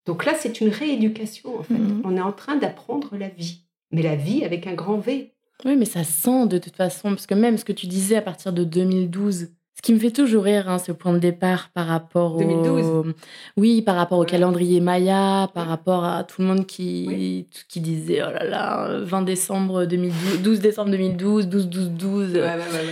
Donc 0.06 0.24
là, 0.26 0.34
c'est 0.38 0.62
une 0.62 0.70
rééducation, 0.70 1.60
en 1.60 1.64
fait. 1.64 1.74
Hmm. 1.74 2.02
On 2.06 2.16
est 2.16 2.22
en 2.22 2.32
train 2.32 2.56
d'apprendre 2.56 3.18
la 3.18 3.30
vie, 3.30 3.66
mais 3.92 4.04
la 4.04 4.16
vie 4.16 4.46
avec 4.46 4.68
un 4.68 4.76
grand 4.76 4.98
V. 4.98 5.34
Oui, 5.64 5.76
mais 5.76 5.86
ça 5.86 6.04
sent 6.04 6.48
de 6.48 6.58
toute 6.58 6.76
façon, 6.76 7.10
parce 7.10 7.26
que 7.26 7.34
même 7.34 7.58
ce 7.58 7.66
que 7.66 7.74
tu 7.74 7.88
disais 7.88 8.18
à 8.18 8.22
partir 8.22 8.54
de 8.54 8.64
2012, 8.64 9.50
ce 9.76 9.82
qui 9.82 9.94
me 9.94 10.00
fait 10.00 10.12
toujours 10.12 10.46
rire, 10.46 10.70
hein, 10.70 10.80
ce 10.80 10.94
point 10.94 11.12
de 11.12 11.20
départ 11.20 11.70
par 11.74 11.88
rapport 11.88 12.38
au... 12.38 13.04
Oui, 13.58 13.82
par 13.82 13.96
rapport 13.96 14.20
au 14.20 14.24
calendrier 14.24 14.80
Maya, 14.80 15.50
par 15.54 15.68
rapport 15.68 16.06
à 16.06 16.24
tout 16.24 16.42
le 16.42 16.48
monde 16.48 16.66
qui, 16.66 17.46
qui 17.68 17.82
disait, 17.82 18.22
oh 18.26 18.32
là 18.32 18.46
là, 18.46 19.00
20 19.02 19.24
décembre 19.24 19.84
2012, 19.84 20.42
12 20.42 20.60
décembre 20.62 20.92
2012, 20.92 21.50
12, 21.50 21.68
12, 21.68 21.90
12. 21.92 22.42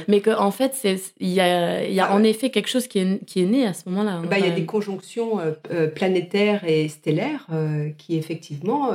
Mais 0.09 0.19
qu'en 0.19 0.43
en 0.43 0.51
fait, 0.51 0.75
il 1.21 1.29
y 1.29 1.39
a, 1.39 1.87
y 1.87 2.01
a 2.01 2.07
ah 2.09 2.15
en 2.15 2.21
effet 2.21 2.49
quelque 2.49 2.69
chose 2.69 2.87
qui 2.87 2.99
est, 2.99 3.25
qui 3.25 3.41
est 3.41 3.45
né 3.45 3.65
à 3.65 3.73
ce 3.73 3.87
moment-là. 3.89 4.15
Hein, 4.15 4.25
bah, 4.29 4.37
il 4.37 4.45
y 4.45 4.49
a 4.49 4.53
des 4.53 4.65
conjonctions 4.65 5.39
euh, 5.39 5.53
euh, 5.71 5.87
planétaires 5.87 6.65
et 6.65 6.89
stellaires 6.89 7.47
euh, 7.53 7.91
qui, 7.97 8.17
effectivement, 8.17 8.89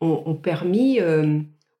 ont, 0.00 0.34
permis, 0.34 0.98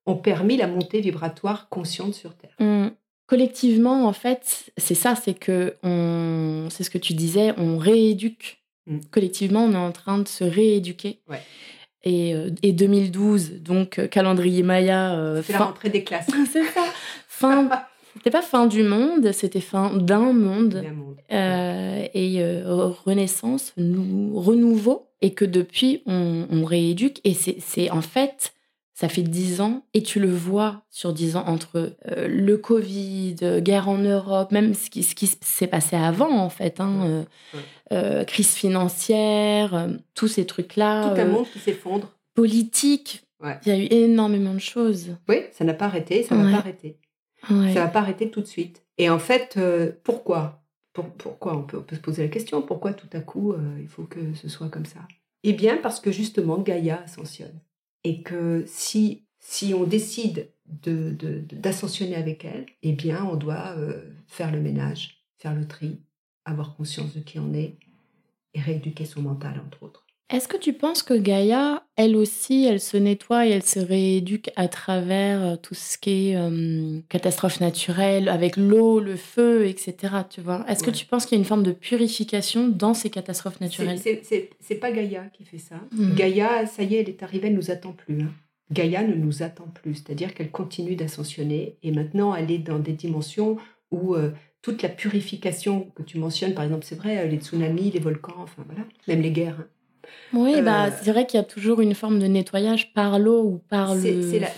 ont 0.06 0.16
permis 0.16 0.56
la 0.56 0.68
montée 0.68 1.00
vibratoire 1.00 1.68
consciente 1.68 2.14
sur 2.14 2.34
Terre. 2.34 2.54
Mmh 2.60 2.90
collectivement, 3.30 4.06
en 4.08 4.12
fait, 4.12 4.72
c'est 4.76 4.96
ça, 4.96 5.14
c'est 5.14 5.34
que 5.34 5.76
on, 5.84 6.66
c'est 6.68 6.82
ce 6.82 6.90
que 6.90 6.98
tu 6.98 7.14
disais, 7.14 7.54
on 7.58 7.78
rééduque. 7.78 8.60
Mm. 8.88 8.98
Collectivement, 9.12 9.64
on 9.66 9.72
est 9.72 9.76
en 9.76 9.92
train 9.92 10.18
de 10.18 10.26
se 10.26 10.42
rééduquer. 10.42 11.20
Et, 12.02 12.34
euh, 12.34 12.50
et, 12.64 12.72
2012, 12.72 13.62
donc 13.62 14.00
euh, 14.00 14.08
calendrier 14.08 14.64
Maya. 14.64 15.12
Euh, 15.14 15.42
c'est 15.44 15.52
la 15.52 15.60
rentrée 15.60 15.90
des 15.90 16.02
classes. 16.02 16.26
c'est 16.52 16.64
ça. 16.64 16.82
Fin, 17.28 17.68
c'était 18.16 18.30
pas 18.30 18.42
fin 18.42 18.66
du 18.66 18.82
monde, 18.82 19.30
c'était 19.30 19.60
fin 19.60 19.94
d'un 19.94 20.32
monde. 20.32 20.82
Euh, 21.30 22.06
et 22.12 22.42
euh, 22.42 22.88
renaissance, 23.04 23.72
nou- 23.76 24.40
renouveau, 24.40 25.06
et 25.22 25.34
que 25.34 25.44
depuis, 25.44 26.02
on, 26.06 26.48
on 26.50 26.64
rééduque. 26.64 27.20
Et 27.22 27.34
c'est 27.34 27.58
c'est- 27.60 27.90
en 27.92 28.02
fait, 28.02 28.54
ça 29.00 29.08
fait 29.08 29.22
dix 29.22 29.62
ans, 29.62 29.86
et 29.94 30.02
tu 30.02 30.20
le 30.20 30.28
vois 30.30 30.82
sur 30.90 31.14
dix 31.14 31.34
ans 31.36 31.44
entre 31.46 31.96
euh, 32.10 32.28
le 32.28 32.58
Covid, 32.58 33.36
guerre 33.62 33.88
en 33.88 33.96
Europe, 33.96 34.52
même 34.52 34.74
ce 34.74 34.90
qui, 34.90 35.02
ce 35.02 35.14
qui 35.14 35.26
s'est 35.26 35.66
passé 35.66 35.96
avant, 35.96 36.36
en 36.38 36.50
fait, 36.50 36.80
hein, 36.80 37.00
euh, 37.06 37.24
Ouais. 37.54 37.60
euh, 37.92 38.24
crise 38.24 38.52
financière, 38.54 39.88
tous 40.14 40.28
ces 40.28 40.44
trucs-là, 40.44 41.14
Tout 41.14 41.20
un 41.20 41.24
monde 41.24 41.46
qui 41.50 41.58
s'effondre. 41.58 42.14
politique. 42.34 43.22
Ouais. 43.42 43.58
Il 43.64 43.68
y 43.70 43.72
a 43.72 43.78
eu 43.78 43.86
énormément 44.04 44.52
de 44.52 44.58
choses. 44.60 45.16
Oui, 45.28 45.38
ça 45.52 45.64
n'a 45.64 45.72
pas 45.74 45.86
arrêté, 45.86 46.22
ça 46.22 46.36
Ouais. 46.36 46.52
pas. 46.52 46.64
Ouais. 47.54 47.72
Ça 47.72 47.80
va 47.80 47.88
pas 47.88 48.00
arrêter 48.00 48.30
tout 48.30 48.42
de 48.42 48.46
suite. 48.46 48.84
Et 48.98 49.08
en 49.08 49.18
fait, 49.18 49.54
euh, 49.56 49.92
pourquoi? 50.04 50.62
Pour- 50.92 51.10
Pourquoi 51.14 51.56
on 51.56 51.62
peut, 51.62 51.78
on 51.78 51.82
peut 51.82 51.96
se 51.96 52.00
poser 52.02 52.22
la 52.22 52.28
question? 52.28 52.60
Pourquoi 52.60 52.92
tout 52.92 53.08
à 53.14 53.20
coup, 53.20 53.52
euh, 53.52 53.78
il 53.80 53.88
faut 53.88 54.02
que 54.04 54.34
ce 54.34 54.48
soit 54.50 54.68
comme 54.68 54.84
ça? 54.84 55.00
Eh 55.42 55.54
bien, 55.54 55.78
parce 55.78 56.00
que 56.00 56.12
justement, 56.12 56.58
Gaïa 56.58 57.00
ascensionne. 57.04 57.58
Et 58.04 58.22
que 58.22 58.64
si, 58.66 59.26
si 59.38 59.74
on 59.74 59.84
décide 59.84 60.50
de- 60.66 61.10
de- 61.12 61.40
d'ascensionner 61.52 62.14
avec 62.16 62.44
elle, 62.44 62.66
eh 62.82 62.92
bien, 62.92 63.24
on 63.24 63.36
doit 63.36 63.74
euh, 63.76 64.10
faire 64.26 64.52
le 64.52 64.60
ménage, 64.60 65.24
faire 65.38 65.54
le 65.54 65.66
tri, 65.66 66.00
avoir 66.44 66.76
conscience 66.76 67.14
de 67.14 67.20
qui 67.20 67.38
on 67.38 67.52
est 67.54 67.78
et 68.54 68.60
rééduquer 68.60 69.04
son 69.06 69.22
mental, 69.22 69.60
entre 69.66 69.82
autres. 69.84 70.06
Est-ce 70.32 70.46
que 70.46 70.56
tu 70.56 70.72
penses 70.72 71.02
que 71.02 71.14
Gaïa, 71.14 71.82
elle 71.96 72.14
aussi, 72.14 72.64
elle 72.64 72.78
se 72.80 72.96
nettoie 72.96 73.46
et 73.46 73.50
elle 73.50 73.64
se 73.64 73.80
rééduque 73.80 74.50
à 74.54 74.68
travers 74.68 75.42
euh, 75.42 75.56
tout 75.56 75.74
ce 75.74 75.98
qui 75.98 76.28
est 76.30 76.36
euh, 76.36 77.00
catastrophe 77.08 77.60
naturelle, 77.60 78.28
avec 78.28 78.56
l'eau, 78.56 79.00
le 79.00 79.16
feu, 79.16 79.66
etc. 79.66 80.14
Tu 80.30 80.40
vois? 80.40 80.64
Est-ce 80.68 80.84
que 80.84 80.90
tu 80.92 81.04
penses 81.04 81.26
qu'il 81.26 81.36
y 81.36 81.40
a 81.40 81.42
une 81.42 81.48
forme 81.48 81.64
de 81.64 81.72
purification 81.72 82.68
dans 82.68 82.94
ces 82.94 83.10
catastrophes 83.10 83.60
naturelles? 83.60 83.98
c'est- 83.98 84.74
pas 84.76 84.92
Gaïa 84.92 85.24
qui 85.32 85.44
fait 85.44 85.58
ça. 85.58 85.80
Mhm. 85.92 86.14
Gaïa, 86.14 86.64
ça 86.66 86.84
y 86.84 86.94
est, 86.94 87.00
elle 87.00 87.08
est 87.08 87.22
arrivée, 87.24 87.48
elle 87.48 87.54
nous 87.56 87.70
attend 87.72 87.92
plus. 87.92 88.22
hein. 88.22 88.32
Gaïa 88.72 89.02
ne 89.02 89.14
nous 89.14 89.42
attend 89.42 89.66
plus, 89.82 89.96
c'est-à-dire 89.96 90.32
qu'elle 90.32 90.52
continue 90.52 90.94
d'ascensionner 90.94 91.76
et 91.82 91.90
maintenant 91.90 92.36
elle 92.36 92.52
est 92.52 92.58
dans 92.58 92.78
des 92.78 92.92
dimensions 92.92 93.56
où 93.90 94.14
euh, 94.14 94.30
toute 94.62 94.80
la 94.82 94.88
purification 94.88 95.90
que 95.96 96.04
tu 96.04 96.18
mentionnes, 96.18 96.54
par 96.54 96.62
exemple, 96.64 96.84
c'est 96.86 96.94
vrai, 96.94 97.18
euh, 97.18 97.26
les 97.26 97.38
tsunamis, 97.38 97.90
les 97.90 97.98
volcans, 97.98 98.36
enfin 98.38 98.62
voilà, 98.64 98.82
même 99.08 99.22
les 99.22 99.32
guerres. 99.32 99.56
hein. 99.58 99.66
Oui, 100.32 100.54
Euh, 100.56 100.62
bah, 100.62 100.90
c'est 100.90 101.10
vrai 101.10 101.26
qu'il 101.26 101.38
y 101.38 101.40
a 101.40 101.44
toujours 101.46 101.80
une 101.80 101.94
forme 101.94 102.18
de 102.18 102.26
nettoyage 102.26 102.92
par 102.92 103.18
l'eau 103.18 103.42
ou 103.42 103.58
par 103.58 103.94
le. 103.94 104.00
c'est 104.00 104.38
la, 104.38 104.48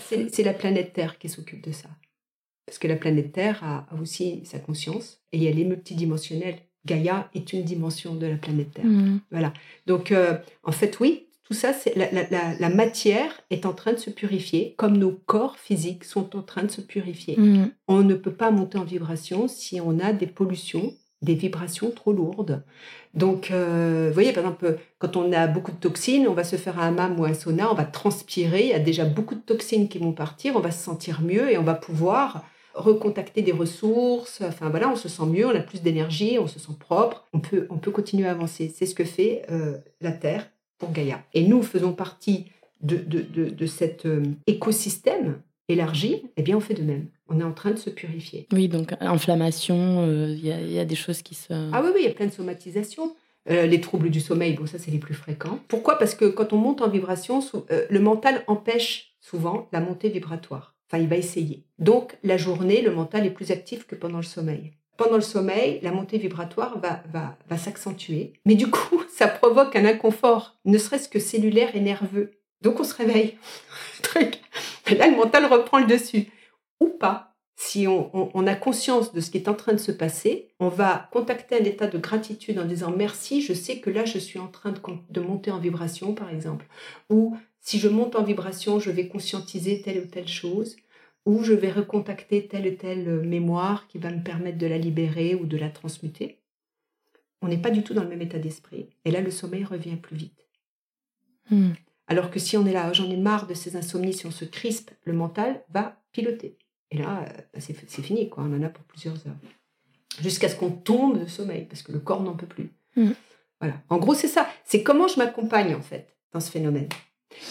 la 0.51 0.53
planète 0.53 0.93
Terre 0.93 1.17
qui 1.17 1.29
s'occupe 1.29 1.63
de 1.63 1.71
ça. 1.71 1.89
Parce 2.65 2.77
que 2.77 2.87
la 2.87 2.95
planète 2.95 3.33
Terre 3.33 3.63
a, 3.63 3.85
aussi 4.01 4.45
sa 4.45 4.59
conscience 4.59 5.21
et 5.31 5.43
elle 5.45 5.59
est 5.59 5.65
multidimensionnelle. 5.65 6.55
Gaïa 6.85 7.29
est 7.33 7.53
une 7.53 7.63
dimension 7.63 8.15
de 8.15 8.25
la 8.25 8.35
planète 8.35 8.71
Terre. 8.73 8.85
Mhm. 8.85 9.19
Donc, 9.85 10.11
euh, 10.11 10.37
en 10.63 10.71
fait, 10.71 10.99
oui, 10.99 11.27
tout 11.43 11.53
ça, 11.53 11.73
c'est 11.73 11.95
la, 11.95 12.11
la- 12.11 12.55
la- 12.57 12.69
matière 12.69 13.41
est 13.49 13.65
en 13.65 13.73
train 13.73 13.93
de 13.93 13.97
se 13.97 14.09
purifier, 14.09 14.75
comme 14.77 14.97
nos 14.97 15.11
corps 15.11 15.57
physiques 15.57 16.03
sont 16.05 16.35
en 16.35 16.41
train 16.41 16.63
de 16.63 16.71
se 16.71 16.81
purifier. 16.81 17.37
Mhm. 17.37 17.71
On 17.87 18.01
ne 18.01 18.15
peut 18.15 18.33
pas 18.33 18.51
monter 18.51 18.77
en 18.77 18.83
vibration 18.83 19.47
si 19.47 19.79
on 19.81 19.99
a 19.99 20.13
des 20.13 20.27
pollutions, 20.27 20.93
des 21.23 21.35
vibrations 21.35 21.91
trop 21.91 22.13
lourdes. 22.13 22.63
Donc, 23.13 23.49
euh, 23.51 24.07
vous 24.07 24.13
voyez, 24.13 24.33
par 24.33 24.43
exemple, 24.43 24.77
quand 24.99 25.15
on 25.15 25.31
a 25.31 25.47
beaucoup 25.47 25.71
de 25.71 25.77
toxines, 25.77 26.27
on 26.27 26.33
va 26.33 26.43
se 26.43 26.55
faire 26.55 26.79
un 26.79 26.87
hammam 26.89 27.19
ou 27.19 27.25
un 27.25 27.33
sauna, 27.33 27.71
on 27.71 27.75
va 27.75 27.85
transpirer, 27.85 28.63
il 28.63 28.69
y 28.69 28.73
a 28.73 28.79
déjà 28.79 29.05
beaucoup 29.05 29.35
de 29.35 29.41
toxines 29.41 29.87
qui 29.87 29.99
vont 29.99 30.13
partir, 30.13 30.55
on 30.55 30.59
va 30.59 30.71
se 30.71 30.83
sentir 30.83 31.21
mieux 31.21 31.51
et 31.51 31.57
on 31.57 31.63
va 31.63 31.75
pouvoir 31.75 32.45
recontacter 32.73 33.41
des 33.41 33.51
ressources. 33.51 34.41
Enfin 34.41 34.69
voilà, 34.69 34.89
on 34.89 34.95
se 34.95 35.07
sent 35.07 35.25
mieux, 35.25 35.45
on 35.45 35.55
a 35.55 35.59
plus 35.59 35.81
d'énergie, 35.81 36.37
on 36.39 36.47
se 36.47 36.59
sent 36.59 36.73
propre, 36.79 37.25
on 37.33 37.39
peut, 37.39 37.67
on 37.69 37.77
peut 37.77 37.91
continuer 37.91 38.27
à 38.27 38.31
avancer. 38.31 38.73
C'est 38.75 38.85
ce 38.85 38.95
que 38.95 39.05
fait 39.05 39.43
euh, 39.51 39.77
la 40.01 40.11
Terre 40.11 40.49
pour 40.79 40.91
Gaïa. 40.91 41.21
Et 41.33 41.47
nous 41.47 41.61
faisons 41.61 41.93
partie 41.93 42.47
de, 42.81 42.97
de, 42.97 43.21
de, 43.21 43.49
de 43.49 43.65
cet 43.65 44.05
euh, 44.05 44.23
écosystème 44.47 45.39
élargi, 45.69 46.23
eh 46.35 46.41
bien 46.41 46.57
on 46.57 46.59
fait 46.59 46.73
de 46.73 46.83
même. 46.83 47.07
On 47.29 47.39
est 47.39 47.43
en 47.43 47.53
train 47.53 47.71
de 47.71 47.77
se 47.77 47.89
purifier. 47.89 48.47
Oui, 48.51 48.67
donc 48.67 48.93
inflammation, 48.99 50.05
euh, 50.07 50.27
il 50.29 50.45
y, 50.45 50.51
a- 50.51 50.59
il 50.59 50.71
y 50.71 50.79
a 50.79 50.85
des 50.85 50.95
choses 50.95 51.21
qui 51.21 51.35
se. 51.35 51.53
Ah 51.73 51.81
oui, 51.83 51.89
oui, 51.93 52.01
il 52.01 52.05
y 52.07 52.09
a 52.09 52.13
plein 52.13 52.25
de 52.27 52.31
somatisations. 52.31 53.15
Euh, 53.49 53.65
les 53.65 53.81
troubles 53.81 54.09
du 54.09 54.21
sommeil, 54.21 54.53
bon, 54.53 54.65
ça, 54.65 54.77
c'est 54.79 54.91
les 54.91 54.99
plus 54.99 55.13
fréquents. 55.13 55.59
Pourquoi? 55.67 55.97
Parce 55.97 56.15
que 56.15 56.25
quand 56.25 56.53
on 56.53 56.57
monte 56.57 56.81
en 56.81 56.89
vibration, 56.89 57.41
euh, 57.71 57.85
le 57.89 57.99
mental 57.99 58.43
empêche 58.47 59.15
souvent 59.19 59.67
la 59.73 59.79
montée 59.81 60.09
vibratoire. 60.09 60.75
Enfin, 60.89 61.01
il 61.01 61.09
va 61.09 61.17
essayer. 61.17 61.65
Donc, 61.79 62.17
la 62.23 62.37
journée, 62.37 62.81
le 62.81 62.91
mental 62.93 63.25
est 63.25 63.31
plus 63.31 63.51
actif 63.51 63.85
que 63.87 63.95
pendant 63.95 64.17
le 64.17 64.23
sommeil. 64.23 64.73
Pendant 64.95 65.15
le 65.15 65.21
sommeil, 65.21 65.79
la 65.81 65.91
montée 65.91 66.17
vibratoire 66.19 66.79
va, 66.79 67.03
va, 67.11 67.37
va 67.49 67.57
s'accentuer. 67.57 68.33
Mais 68.45 68.55
du 68.55 68.67
coup, 68.69 69.01
ça 69.17 69.27
provoque 69.27 69.75
un 69.75 69.85
inconfort, 69.85 70.57
ne 70.65 70.77
serait-ce 70.77 71.09
que 71.09 71.19
cellulaire 71.19 71.75
et 71.75 71.79
nerveux. 71.81 72.31
Donc, 72.61 72.79
on 72.79 72.83
se 72.85 72.93
réveille. 72.95 73.35
Truc. 74.03 74.39
Et 74.89 74.95
là, 74.95 75.07
le 75.07 75.15
mental 75.17 75.45
reprend 75.47 75.79
le 75.79 75.87
dessus. 75.87 76.27
Ou 76.83 76.89
pas 76.89 77.33
si 77.55 77.87
on, 77.87 78.09
on- 78.17 78.29
on 78.33 78.47
a 78.47 78.55
conscience 78.55 79.13
de 79.13 79.21
ce 79.21 79.31
qui 79.31 79.37
est 79.37 79.47
en 79.47 79.53
train 79.53 79.73
de 79.73 79.77
se 79.77 79.91
passer, 79.91 80.49
on 80.59 80.67
va 80.69 81.07
contacter 81.13 81.55
un 81.55 81.63
état 81.63 81.87
de 81.87 81.97
gratitude 81.97 82.59
en 82.59 82.65
disant 82.65 82.91
merci, 82.91 83.41
je 83.41 83.53
sais 83.53 83.79
que 83.79 83.89
là 83.89 84.03
je 84.05 84.17
suis 84.17 84.39
en 84.39 84.47
train 84.47 84.73
de, 85.09 85.19
monter 85.21 85.51
en 85.51 85.59
vibration 85.59 86.13
par 86.13 86.29
exemple. 86.29 86.65
Ou 87.09 87.37
si 87.61 87.79
je 87.79 87.87
monte 87.87 88.15
en 88.15 88.23
vibration, 88.23 88.79
je 88.79 88.91
vais 88.91 89.07
conscientiser 89.07 89.81
telle 89.81 89.99
ou 90.03 90.07
telle 90.07 90.27
chose. 90.27 90.75
Ou 91.25 91.41
je 91.43 91.53
vais 91.53 91.71
recontacter 91.71 92.47
telle 92.47 92.67
ou 92.67 92.75
telle 92.75 93.07
euh, 93.07 93.21
mémoire 93.23 93.87
qui 93.87 93.97
va 93.97 94.09
me 94.09 94.21
permettre 94.21 94.57
de 94.57 94.67
la 94.67 94.77
libérer 94.77 95.35
ou 95.35 95.45
de 95.45 95.55
la 95.55 95.69
transmuter. 95.69 96.39
On 97.41 97.47
n'est 97.47 97.61
pas 97.61 97.71
du 97.71 97.81
tout 97.81 97.93
dans 97.93 98.03
le 98.03 98.09
même 98.09 98.21
état 98.21 98.39
d'esprit. 98.39 98.89
Et 99.05 99.11
là, 99.11 99.21
le 99.21 99.31
sommeil 99.31 99.63
revient 99.63 99.95
plus 99.95 100.17
vite. 100.17 100.49
Mhm. 101.49 101.75
Alors 102.07 102.29
que 102.29 102.39
si 102.39 102.57
on 102.57 102.65
est 102.65 102.73
là, 102.73 102.91
j'en 102.91 103.09
ai 103.09 103.15
marre 103.15 103.47
de 103.47 103.53
ces 103.53 103.77
insomnies, 103.77 104.13
si 104.13 104.25
on 104.25 104.31
se 104.31 104.43
crispe, 104.43 104.91
le 105.05 105.13
mental 105.13 105.63
va 105.69 106.01
piloter. 106.11 106.57
Et 106.93 106.97
là, 106.97 107.23
euh, 107.23 107.41
bah, 107.53 107.59
c'est 107.59 108.01
fini, 108.01 108.29
quoi. 108.29 108.43
On 108.43 108.55
en 108.55 108.63
a 108.63 108.69
pour 108.69 108.83
plusieurs 108.85 109.15
heures. 109.27 109.35
Jusqu'à 110.21 110.47
ce 110.47 110.55
qu'on 110.55 110.69
tombe 110.69 111.19
de 111.19 111.25
sommeil, 111.25 111.65
parce 111.65 111.81
que 111.81 111.91
le 111.91 111.99
corps 111.99 112.21
n'en 112.21 112.35
peut 112.35 112.45
plus. 112.45 112.71
Mhm. 112.95 113.15
Voilà. 113.59 113.81
En 113.89 113.97
gros, 113.97 114.13
c'est 114.13 114.27
ça. 114.27 114.47
C'est 114.63 114.83
comment 114.83 115.07
je 115.07 115.17
m'accompagne, 115.17 115.73
en 115.73 115.81
fait, 115.81 116.15
dans 116.31 116.39
ce 116.39 116.51
phénomène. 116.51 116.89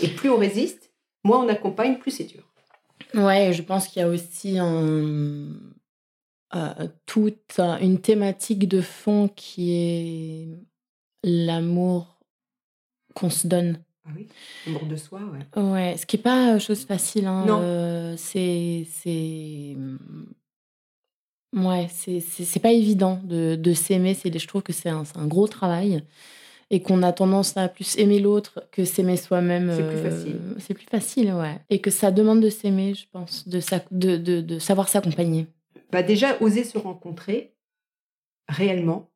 Et 0.00 0.08
plus 0.08 0.30
on 0.30 0.36
résiste, 0.36 0.92
moins 1.24 1.44
on 1.44 1.48
accompagne, 1.48 1.98
plus 1.98 2.12
c'est 2.12 2.24
dur. 2.24 2.44
Ouais, 3.14 3.52
je 3.52 3.62
pense 3.62 3.88
qu'il 3.88 4.00
y 4.00 4.04
a 4.04 4.08
aussi 4.08 4.58
un, 4.58 5.48
euh, 6.54 6.88
toute 7.06 7.56
euh, 7.58 7.78
une 7.78 8.00
thématique 8.00 8.68
de 8.68 8.80
fond 8.80 9.28
qui 9.28 9.72
est 9.72 10.48
l'amour 11.24 12.20
qu'on 13.14 13.30
se 13.30 13.48
donne. 13.48 13.82
Ah 14.04 14.10
oui 14.16 14.26
L'amour 14.66 14.86
de 14.86 14.96
soi, 14.96 15.20
ouais. 15.20 15.62
Ouais, 15.62 15.96
ce 15.96 16.06
qui 16.06 16.16
n'est 16.16 16.22
pas 16.22 16.58
chose 16.58 16.84
facile. 16.84 17.26
Hein. 17.26 17.44
Non. 17.46 17.60
euh, 17.62 18.14
c'est. 18.16 18.86
c'est- 18.90 19.76
Ouais, 21.54 21.86
c'est 21.90 22.20
c'est- 22.20 22.44
c'est 22.44 22.60
pas 22.60 22.72
évident 22.72 23.20
de, 23.24 23.56
de 23.56 23.72
s'aimer. 23.74 24.14
c'est- 24.14 24.36
Je 24.36 24.48
trouve 24.48 24.62
que 24.62 24.72
c'est 24.72 24.88
un, 24.88 25.04
c'est 25.04 25.18
un 25.18 25.26
gros 25.26 25.46
travail 25.46 26.02
et 26.70 26.80
qu'on 26.80 27.02
a 27.02 27.12
tendance 27.12 27.56
à 27.58 27.68
plus 27.68 27.98
aimer 27.98 28.20
l'autre 28.20 28.66
que 28.72 28.86
s'aimer 28.86 29.18
soi-même. 29.18 29.70
C'est 29.70 29.86
plus 29.86 29.98
euh, 29.98 30.10
facile. 30.10 30.40
C'est 30.58 30.74
plus 30.74 30.86
facile, 30.86 31.32
ouais. 31.34 31.60
Et 31.68 31.80
que 31.82 31.90
ça 31.90 32.10
demande 32.10 32.40
de 32.40 32.48
s'aimer, 32.48 32.94
je 32.94 33.04
pense, 33.12 33.46
de, 33.46 33.60
s'ac- 33.60 33.86
de, 33.90 34.16
de, 34.16 34.40
de 34.40 34.58
savoir 34.58 34.88
s'accompagner. 34.88 35.46
Bah 35.90 36.02
déjà, 36.02 36.40
oser 36.40 36.64
se 36.64 36.78
rencontrer 36.78 37.54
réellement. 38.48 39.10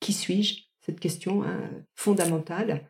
Qui 0.00 0.14
suis-je? 0.14 0.62
Cette 0.80 1.00
question 1.00 1.42
hein, 1.42 1.68
fondamentale. 1.94 2.88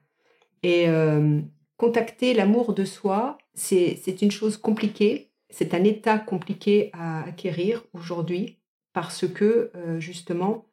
Et 0.63 0.89
euh, 0.89 1.41
contacter 1.77 2.35
l'amour 2.35 2.75
de 2.75 2.85
soi, 2.85 3.39
c'est 3.55 4.23
une 4.23 4.31
chose 4.31 4.57
compliquée. 4.57 5.31
C'est 5.51 5.73
un 5.75 5.85
état 5.85 6.19
compliqué 6.19 6.91
à 6.93 7.25
acquérir 7.25 7.85
aujourd'hui 7.93 8.59
parce 8.93 9.27
que, 9.29 9.71
euh, 9.75 9.99
justement, 10.01 10.67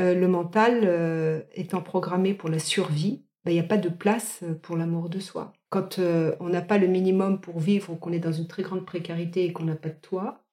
euh, 0.00 0.14
le 0.14 0.28
mental 0.28 1.46
étant 1.54 1.80
programmé 1.82 2.34
pour 2.34 2.48
la 2.48 2.58
survie, 2.58 3.22
ben, 3.44 3.50
il 3.52 3.54
n'y 3.54 3.60
a 3.60 3.64
pas 3.64 3.78
de 3.78 3.88
place 3.88 4.42
pour 4.62 4.76
l'amour 4.76 5.08
de 5.08 5.18
soi. 5.20 5.52
Quand 5.70 5.98
on 5.98 6.48
n'a 6.48 6.60
pas 6.62 6.78
le 6.78 6.86
minimum 6.86 7.40
pour 7.40 7.58
vivre 7.58 7.90
ou 7.92 7.96
qu'on 7.96 8.12
est 8.12 8.18
dans 8.18 8.32
une 8.32 8.46
très 8.46 8.62
grande 8.62 8.84
précarité 8.84 9.44
et 9.46 9.52
qu'on 9.52 9.64
n'a 9.64 9.74
pas 9.76 9.88
de 9.88 9.98
toit, 10.00 10.44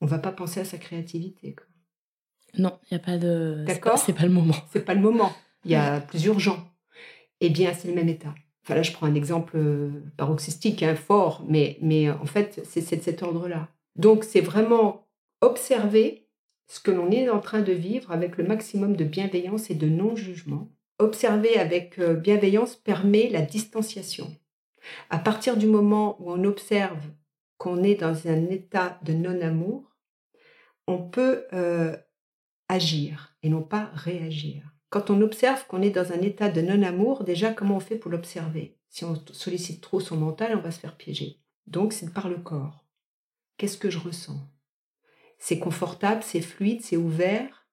on 0.00 0.06
va 0.06 0.18
pas 0.18 0.32
penser 0.32 0.60
à 0.60 0.64
sa 0.64 0.76
créativité. 0.78 1.54
quoi. 1.54 1.66
Non, 2.58 2.78
il 2.90 2.94
n'y 2.94 2.96
a 2.96 3.04
pas 3.04 3.16
de. 3.18 3.64
c'est 3.66 3.74
D'accord? 3.74 3.92
pas- 3.92 3.98
C'est 3.98 4.12
pas 4.12 4.24
le 4.24 4.30
moment. 4.32 4.54
C'est 4.72 4.84
pas 4.84 4.94
le 4.94 5.00
moment. 5.00 5.32
Il 5.64 5.70
y 5.70 5.74
a 5.76 6.00
plus 6.00 6.24
urgent. 6.26 6.58
Eh 7.46 7.50
bien, 7.50 7.74
c'est 7.74 7.88
le 7.88 7.94
même 7.94 8.08
état. 8.08 8.34
Enfin 8.62 8.74
là, 8.74 8.82
je 8.82 8.92
prends 8.92 9.06
un 9.06 9.14
exemple 9.14 9.58
euh, 9.58 9.90
paroxystique, 10.16 10.82
hein, 10.82 10.96
fort, 10.96 11.44
mais, 11.46 11.76
mais 11.82 12.08
euh, 12.08 12.14
en 12.14 12.24
fait, 12.24 12.62
c'est 12.64 12.96
de 12.96 13.02
cet 13.02 13.22
ordre-là. 13.22 13.68
Donc, 13.96 14.24
c'est 14.24 14.40
vraiment 14.40 15.06
observer 15.42 16.26
ce 16.68 16.80
que 16.80 16.90
l'on 16.90 17.10
est 17.10 17.28
en 17.28 17.40
train 17.40 17.60
de 17.60 17.74
vivre 17.74 18.10
avec 18.10 18.38
le 18.38 18.44
maximum 18.44 18.96
de 18.96 19.04
bienveillance 19.04 19.68
et 19.68 19.74
de 19.74 19.86
non-jugement. 19.90 20.70
Observer 20.98 21.58
avec 21.58 21.98
euh, 21.98 22.14
bienveillance 22.14 22.76
permet 22.76 23.28
la 23.28 23.42
distanciation. 23.42 24.34
À 25.10 25.18
partir 25.18 25.58
du 25.58 25.66
moment 25.66 26.16
où 26.18 26.32
on 26.32 26.44
observe 26.44 27.04
qu'on 27.58 27.82
est 27.82 27.96
dans 27.96 28.26
un 28.26 28.46
état 28.48 28.98
de 29.02 29.12
non-amour, 29.12 29.94
on 30.86 30.98
peut 30.98 31.44
agir 32.68 33.36
et 33.42 33.48
non 33.48 33.62
pas 33.62 33.90
réagir. 33.94 34.73
Quand 34.94 35.10
on 35.10 35.22
observe 35.22 35.66
qu'on 35.66 35.82
est 35.82 35.90
dans 35.90 36.12
un 36.12 36.20
état 36.20 36.48
de 36.48 36.60
non-amour, 36.60 37.24
déjà, 37.24 37.52
comment 37.52 37.78
on 37.78 37.80
fait 37.80 37.96
pour 37.96 38.12
l'observer? 38.12 38.76
Si 38.90 39.04
on 39.04 39.16
sollicite 39.32 39.80
trop 39.80 39.98
son 39.98 40.16
mental, 40.16 40.56
on 40.56 40.60
va 40.60 40.70
se 40.70 40.78
faire 40.78 40.96
piéger. 40.96 41.40
Donc, 41.66 41.92
c'est 41.92 42.14
par 42.14 42.28
le 42.28 42.36
corps. 42.36 42.84
Qu'est-ce 43.56 43.76
que 43.76 43.90
je 43.90 43.98
ressens? 43.98 44.38
C'est 45.36 45.58
confortable, 45.58 46.22
c'est 46.22 46.40
fluide, 46.40 46.80
c'est 46.80 46.96
ouvert, 46.96 47.66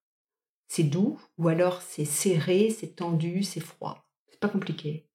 c'est 0.68 0.82
doux, 0.82 1.22
ou 1.38 1.48
alors 1.48 1.84
c'est 1.84 2.06
serré, 2.06 2.72
c'est 2.72 2.96
tendu, 2.96 3.44
c'est 3.44 3.60
froid? 3.60 4.04
C'est 4.32 4.40
pas 4.40 4.50
compliqué. 4.50 5.08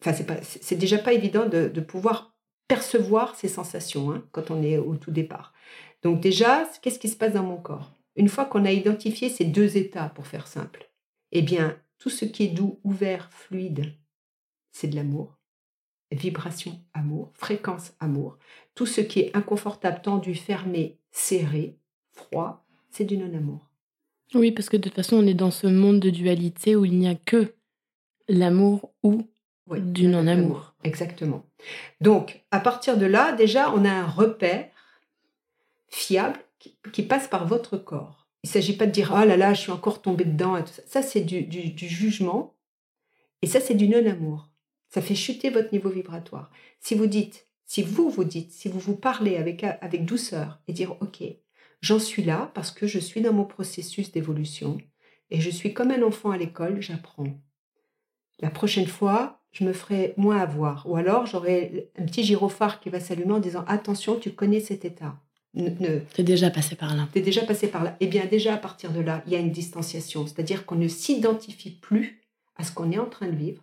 Enfin, 0.00 0.12
c'est, 0.12 0.26
pas, 0.26 0.40
c'est 0.42 0.76
déjà 0.76 0.98
pas 0.98 1.12
évident 1.12 1.48
de, 1.48 1.80
pouvoir 1.80 2.36
percevoir 2.68 3.34
ces 3.34 3.48
sensations 3.48 4.12
hein, 4.12 4.24
quand 4.30 4.52
on 4.52 4.62
est 4.62 4.78
au 4.78 4.94
tout 4.94 5.10
départ. 5.10 5.54
Donc 6.04 6.20
déjà, 6.20 6.70
qu'est-ce 6.82 7.00
qui 7.00 7.08
se 7.08 7.16
passe 7.16 7.32
dans 7.32 7.42
mon 7.42 7.56
corps? 7.56 7.92
Une 8.14 8.28
fois 8.28 8.44
qu'on 8.44 8.64
a 8.64 8.70
identifié 8.70 9.28
ces 9.28 9.44
deux 9.44 9.76
états, 9.76 10.08
pour 10.10 10.28
faire 10.28 10.46
simple, 10.46 10.86
eh 11.32 11.42
bien, 11.42 11.78
tout 11.98 12.10
ce 12.10 12.24
qui 12.24 12.44
est 12.44 12.48
doux, 12.48 12.78
ouvert, 12.84 13.30
fluide, 13.32 13.94
c'est 14.70 14.88
de 14.88 14.96
l'amour. 14.96 15.38
Vibration, 16.12 16.78
amour. 16.94 17.32
Fréquence, 17.34 17.92
amour. 17.98 18.38
Tout 18.74 18.86
ce 18.86 19.00
qui 19.00 19.20
est 19.20 19.36
inconfortable, 19.36 20.00
tendu, 20.02 20.34
fermé, 20.34 20.98
serré, 21.10 21.78
froid, 22.12 22.64
c'est 22.90 23.04
du 23.04 23.16
non-amour. 23.16 23.66
Oui, 24.34 24.52
parce 24.52 24.68
que 24.68 24.76
de 24.76 24.82
toute 24.82 24.94
façon, 24.94 25.16
on 25.16 25.26
est 25.26 25.34
dans 25.34 25.50
ce 25.50 25.66
monde 25.66 26.00
de 26.00 26.10
dualité 26.10 26.76
où 26.76 26.84
il 26.84 26.96
n'y 26.96 27.08
a 27.08 27.14
que 27.14 27.54
l'amour 28.28 28.92
ou 29.02 29.26
du 29.68 30.06
non-amour. 30.06 30.74
Exactement. 30.84 31.44
Donc, 32.00 32.44
à 32.50 32.60
partir 32.60 32.96
de 32.96 33.06
là, 33.06 33.32
déjà, 33.32 33.72
on 33.72 33.84
a 33.84 33.90
un 33.90 34.06
repère 34.06 34.68
fiable 35.88 36.38
qui, 36.92 37.02
passe 37.02 37.28
par 37.28 37.46
votre 37.46 37.76
corps. 37.76 38.15
Il 38.46 38.48
ne 38.48 38.52
s'agit 38.52 38.76
pas 38.76 38.86
de 38.86 38.92
dire⁇ 38.92 39.10
Ah 39.12 39.26
là 39.26 39.36
là, 39.36 39.54
je 39.54 39.62
suis 39.62 39.72
encore 39.72 40.00
tombé 40.00 40.24
dedans⁇ 40.24 40.56
ça. 40.86 41.02
c'est 41.02 41.22
du, 41.22 41.48
jugement 41.76 42.54
et 43.42 43.48
ça, 43.48 43.58
c'est 43.58 43.74
du 43.74 43.88
non-amour. 43.88 44.48
Ça 44.88 45.02
fait 45.02 45.16
chuter 45.16 45.50
votre 45.50 45.72
niveau 45.72 45.88
vibratoire. 45.88 46.52
Si 46.78 46.94
vous 46.94 47.08
dites, 47.08 47.48
si 47.64 47.82
vous 47.82 48.08
vous 48.08 48.22
dites, 48.22 48.52
si 48.52 48.68
vous 48.68 48.78
vous 48.78 48.94
parlez 48.94 49.34
avec, 49.34 49.64
avec 49.64 50.04
douceur 50.04 50.60
et 50.68 50.72
dire⁇ 50.72 50.90
Ok, 51.00 51.24
j'en 51.80 51.98
suis 51.98 52.22
là 52.22 52.52
parce 52.54 52.70
que 52.70 52.86
je 52.86 53.00
suis 53.00 53.20
dans 53.20 53.32
mon 53.32 53.46
processus 53.46 54.12
d'évolution 54.12 54.78
et 55.30 55.40
je 55.40 55.50
suis 55.50 55.74
comme 55.74 55.90
un 55.90 56.04
enfant 56.04 56.30
à 56.30 56.38
l'école, 56.38 56.80
j'apprends. 56.80 57.36
La 58.38 58.50
prochaine 58.50 58.86
fois, 58.86 59.42
je 59.50 59.64
me 59.64 59.72
ferai 59.72 60.14
moins 60.16 60.38
avoir. 60.38 60.88
Ou 60.88 60.94
alors, 60.94 61.26
j'aurai 61.26 61.90
un 61.98 62.04
petit 62.04 62.22
gyrophare 62.22 62.78
qui 62.78 62.90
va 62.90 63.00
s'allumer 63.00 63.32
en 63.32 63.40
disant 63.40 63.64
Attention, 63.66 64.20
tu 64.20 64.30
connais 64.30 64.60
cet 64.60 64.84
état. 64.84 65.20
Tu 65.56 66.20
es 66.20 66.24
déjà 66.24 66.50
passé 66.50 66.76
par 66.76 66.94
là. 66.94 67.08
Tu 67.12 67.20
es 67.20 67.22
déjà 67.22 67.42
passé 67.44 67.68
par 67.68 67.82
là. 67.82 67.96
Eh 68.00 68.06
bien, 68.06 68.26
déjà, 68.26 68.54
à 68.54 68.58
partir 68.58 68.92
de 68.92 69.00
là, 69.00 69.22
il 69.26 69.32
y 69.32 69.36
a 69.36 69.38
une 69.38 69.50
distanciation. 69.50 70.26
C'est-à-dire 70.26 70.66
qu'on 70.66 70.74
ne 70.74 70.88
s'identifie 70.88 71.70
plus 71.70 72.20
à 72.56 72.64
ce 72.64 72.72
qu'on 72.72 72.92
est 72.92 72.98
en 72.98 73.06
train 73.06 73.28
de 73.28 73.36
vivre. 73.36 73.62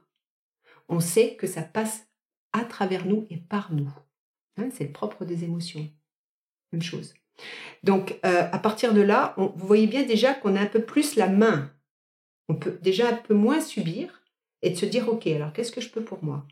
On 0.90 1.00
sait 1.00 1.36
que 1.36 1.46
ça 1.46 1.62
passe 1.62 2.08
à 2.52 2.64
travers 2.66 3.06
nous 3.06 3.28
et 3.30 3.38
par 3.38 3.72
nous. 3.72 3.92
Hein, 4.58 4.70
c'est 4.72 4.86
le 4.86 4.92
propre 4.92 5.24
des 5.24 5.44
émotions. 5.44 5.88
Même 6.72 6.82
chose. 6.82 7.14
Donc, 7.84 8.20
euh, 8.26 8.48
à 8.52 8.60
partir 8.60 8.94
de 8.94 9.02
là, 9.02 9.34
vous 9.38 9.68
voyez 9.68 9.88
bien 9.88 10.04
déjà 10.04 10.34
qu'on 10.34 10.56
a 10.56 10.62
un 10.62 10.68
peu 10.68 10.82
plus 10.82 11.16
la 11.16 11.28
main. 11.28 11.72
On 12.50 12.56
peut 12.56 12.80
déjà 12.82 13.10
un 13.10 13.16
peu 13.16 13.34
moins 13.34 13.62
subir 13.62 14.24
et 14.62 14.72
de 14.72 14.76
se 14.76 14.86
dire, 14.86 15.10
OK, 15.10 15.28
alors 15.28 15.54
qu'est-ce 15.54 15.72
que 15.72 15.82
je 15.82 15.90
peux 15.90 16.04
pour 16.04 16.24
moi? 16.24 16.46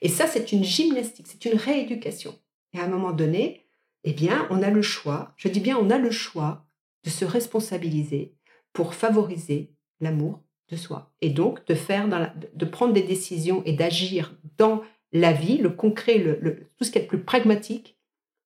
Et 0.00 0.08
ça, 0.08 0.26
c'est 0.26 0.52
une 0.52 0.64
gymnastique, 0.64 1.26
c'est 1.28 1.44
une 1.44 1.58
rééducation. 1.58 2.38
Et 2.72 2.78
à 2.78 2.84
un 2.84 2.88
moment 2.88 3.12
donné, 3.12 3.61
eh 4.04 4.12
bien, 4.12 4.46
on 4.50 4.62
a 4.62 4.70
le 4.70 4.82
choix, 4.82 5.32
je 5.36 5.48
dis 5.48 5.60
bien, 5.60 5.76
on 5.78 5.90
a 5.90 5.98
le 5.98 6.10
choix 6.10 6.66
de 7.04 7.10
se 7.10 7.24
responsabiliser 7.24 8.34
pour 8.72 8.94
favoriser 8.94 9.72
l'amour 10.00 10.40
de 10.70 10.76
soi. 10.76 11.12
Et 11.20 11.30
donc, 11.30 11.64
de, 11.66 11.74
faire 11.74 12.08
de 12.54 12.64
prendre 12.64 12.92
des 12.92 13.02
décisions 13.02 13.62
et 13.64 13.72
d'agir 13.72 14.34
dans 14.56 14.82
la 15.12 15.32
vie, 15.32 15.58
le 15.58 15.70
concret, 15.70 16.18
le, 16.18 16.70
tout 16.76 16.84
ce 16.84 16.90
qui 16.90 16.98
est 16.98 17.02
le 17.02 17.08
plus 17.08 17.22
pragmatique, 17.22 17.98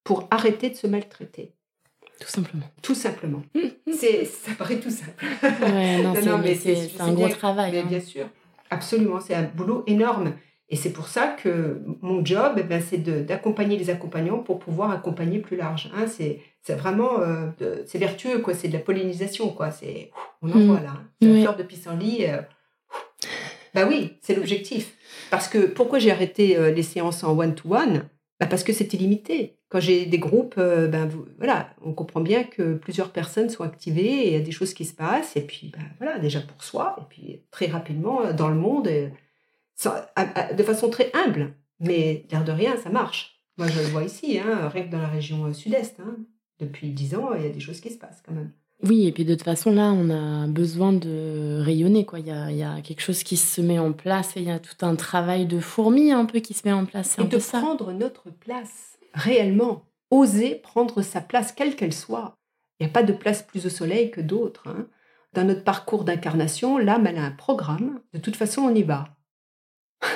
pour 0.03 0.27
arrêter 0.31 0.69
de 0.69 0.75
se 0.75 0.87
maltraiter. 0.87 1.53
Tout 2.19 2.27
simplement. 2.27 2.65
Tout 2.81 2.95
simplement. 2.95 3.43
c'est, 3.93 4.25
ça 4.25 4.51
paraît 4.53 4.79
tout 4.79 4.89
simple. 4.89 5.23
non, 6.25 6.37
mais 6.39 6.55
c'est, 6.55 6.99
un 6.99 7.13
gros 7.13 7.29
travail. 7.29 7.71
Mais 7.71 7.79
hein. 7.79 7.85
Bien 7.87 7.99
sûr, 7.99 8.27
absolument. 8.69 9.19
C'est 9.19 9.35
un 9.35 9.43
boulot 9.43 9.83
énorme. 9.85 10.33
Et 10.69 10.75
c'est 10.75 10.89
pour 10.89 11.07
ça 11.07 11.27
que 11.27 11.81
mon 12.01 12.25
job, 12.25 12.55
eh 12.57 12.63
ben, 12.63 12.81
c'est 12.81 12.97
d'accompagner 12.97 13.77
les 13.77 13.89
accompagnants 13.89 14.39
pour 14.39 14.59
pouvoir 14.59 14.91
accompagner 14.91 15.39
plus 15.39 15.55
large. 15.55 15.89
Hein. 15.95 16.07
C'est 16.07 16.41
vraiment, 16.75 17.21
euh, 17.21 17.47
c'est 17.85 17.97
vertueux, 17.97 18.39
quoi. 18.39 18.53
C'est 18.53 18.67
de 18.67 18.73
la 18.73 18.79
pollinisation, 18.79 19.49
quoi. 19.49 19.71
C'est, 19.71 20.11
on 20.41 20.51
en 20.51 20.57
mm. 20.57 20.67
voit 20.67 20.81
là. 20.81 20.93
Hein. 20.97 21.07
La 21.21 21.41
fleur 21.41 21.55
de 21.55 21.63
pissenlit. 21.63 22.25
Euh, 22.25 22.41
bah 23.73 23.85
oui, 23.87 24.17
c'est 24.21 24.35
l'objectif. 24.35 24.93
Parce 25.31 25.47
que 25.47 25.59
pourquoi 25.59 25.99
j'ai 25.99 26.11
arrêté 26.11 26.57
euh, 26.57 26.71
les 26.71 26.83
séances 26.83 27.23
en 27.23 27.37
one-to-one? 27.37 28.03
Bah 28.39 28.47
Parce 28.47 28.63
que 28.63 28.73
c'était 28.73 28.97
limité. 28.97 29.59
Quand 29.69 29.79
j'ai 29.79 30.05
des 30.05 30.19
groupes, 30.19 30.55
ben 30.55 31.09
voilà, 31.37 31.71
on 31.83 31.91
comprend 31.91 32.21
bien 32.21 32.43
que 32.43 32.75
plusieurs 32.75 33.11
personnes 33.11 33.49
sont 33.49 33.63
activées 33.63 34.27
et 34.27 34.27
il 34.27 34.33
y 34.33 34.37
a 34.37 34.41
des 34.41 34.51
choses 34.51 34.73
qui 34.73 34.85
se 34.85 34.93
passent. 34.93 35.35
Et 35.35 35.41
puis, 35.41 35.71
ben, 35.75 35.83
voilà, 35.97 36.19
déjà 36.19 36.39
pour 36.39 36.63
soi, 36.63 36.95
et 37.01 37.03
puis 37.09 37.41
très 37.51 37.65
rapidement 37.65 38.31
dans 38.31 38.47
le 38.47 38.55
monde 38.55 38.87
de 39.85 40.63
façon 40.63 40.89
très 40.89 41.11
humble, 41.13 41.53
mais 41.79 42.25
l'air 42.31 42.43
de 42.43 42.51
rien, 42.51 42.77
ça 42.77 42.89
marche. 42.89 43.37
Moi, 43.57 43.67
je 43.67 43.79
le 43.79 43.87
vois 43.87 44.03
ici, 44.03 44.39
hein, 44.39 44.69
rien 44.69 44.83
que 44.83 44.91
dans 44.91 45.01
la 45.01 45.07
région 45.07 45.45
euh, 45.45 45.53
sud-est. 45.53 45.99
Hein. 45.99 46.17
Depuis 46.59 46.89
dix 46.89 47.15
ans, 47.15 47.33
il 47.35 47.43
y 47.43 47.47
a 47.47 47.51
des 47.51 47.59
choses 47.59 47.81
qui 47.81 47.89
se 47.89 47.97
passent 47.97 48.21
quand 48.25 48.33
même. 48.33 48.51
Oui, 48.83 49.07
et 49.07 49.11
puis 49.11 49.25
de 49.25 49.33
toute 49.33 49.43
façon, 49.43 49.71
là, 49.71 49.91
on 49.91 50.09
a 50.11 50.47
besoin 50.47 50.93
de 50.93 51.59
rayonner. 51.63 52.05
Quoi. 52.05 52.19
Il, 52.19 52.27
y 52.27 52.31
a, 52.31 52.51
il 52.51 52.57
y 52.57 52.63
a 52.63 52.81
quelque 52.81 53.01
chose 53.01 53.23
qui 53.23 53.35
se 53.35 53.59
met 53.61 53.79
en 53.79 53.91
place 53.93 54.37
et 54.37 54.41
il 54.41 54.47
y 54.47 54.51
a 54.51 54.59
tout 54.59 54.85
un 54.85 54.95
travail 54.95 55.47
de 55.47 55.59
fourmi 55.59 56.11
un 56.11 56.25
peu 56.25 56.39
qui 56.39 56.53
se 56.53 56.67
met 56.67 56.73
en 56.73 56.85
place. 56.85 57.17
Et 57.17 57.23
de 57.23 57.37
prendre 57.37 57.91
notre 57.91 58.29
place, 58.29 58.99
réellement. 59.13 59.85
Oser 60.11 60.55
prendre 60.55 61.01
sa 61.01 61.21
place, 61.21 61.51
quelle 61.51 61.75
qu'elle 61.75 61.93
soit. 61.93 62.35
Il 62.79 62.85
n'y 62.85 62.91
a 62.91 62.93
pas 62.93 63.03
de 63.03 63.13
place 63.13 63.41
plus 63.41 63.65
au 63.65 63.69
soleil 63.69 64.11
que 64.11 64.21
d'autres. 64.21 64.67
Hein. 64.67 64.87
Dans 65.33 65.43
notre 65.43 65.63
parcours 65.63 66.03
d'incarnation, 66.03 66.77
l'âme, 66.77 67.07
elle 67.07 67.17
a 67.17 67.23
un 67.23 67.31
programme. 67.31 67.99
De 68.13 68.19
toute 68.19 68.35
façon, 68.35 68.61
on 68.61 68.75
y 68.75 68.83
va. 68.83 69.16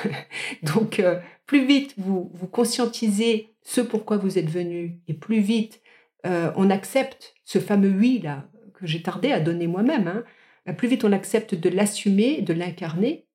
Donc, 0.63 0.99
euh, 0.99 1.19
plus 1.45 1.65
vite 1.65 1.93
vous, 1.97 2.31
vous 2.33 2.47
conscientisez 2.47 3.53
ce 3.61 3.81
pourquoi 3.81 4.17
vous 4.17 4.37
êtes 4.37 4.49
venu, 4.49 4.99
et 5.07 5.13
plus 5.13 5.39
vite 5.39 5.81
euh, 6.25 6.51
on 6.55 6.69
accepte 6.69 7.35
ce 7.45 7.59
fameux 7.59 7.91
oui 7.91 8.19
là 8.19 8.47
que 8.73 8.85
j'ai 8.85 9.01
tardé 9.01 9.31
à 9.31 9.39
donner 9.39 9.67
moi-même, 9.67 10.07
hein, 10.07 10.23
euh, 10.67 10.73
plus 10.73 10.87
vite 10.87 11.03
on 11.03 11.11
accepte 11.11 11.55
de 11.55 11.69
l'assumer, 11.69 12.41
de 12.41 12.53
l'incarner, 12.53 13.27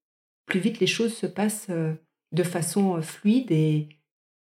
plus 0.47 0.61
vite 0.61 0.81
les 0.81 0.87
choses 0.87 1.14
se 1.14 1.27
passent 1.27 1.69
de 2.33 2.43
façon 2.43 3.03
fluide 3.03 3.51
et, 3.51 3.89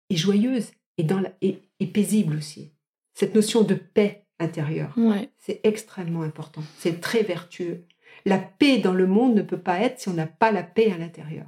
joyeuse 0.09 0.71
et, 0.97 1.03
dans 1.03 1.21
et, 1.41 1.59
paisible 1.87 2.35
aussi. 2.37 2.73
Cette 3.13 3.35
notion 3.35 3.61
de 3.61 3.75
paix 3.75 4.25
intérieure, 4.39 4.95
c'est 5.37 5.61
extrêmement 5.63 6.23
important, 6.23 6.63
c'est 6.79 7.01
très 7.01 7.21
vertueux. 7.21 7.85
La 8.25 8.39
paix 8.39 8.79
dans 8.79 8.93
le 8.93 9.05
monde 9.05 9.35
ne 9.35 9.41
peut 9.43 9.59
pas 9.59 9.79
être 9.79 9.99
si 9.99 10.09
on 10.09 10.13
n'a 10.13 10.27
pas 10.27 10.51
la 10.51 10.63
paix 10.63 10.91
à 10.91 10.97
l'intérieur. 10.97 11.45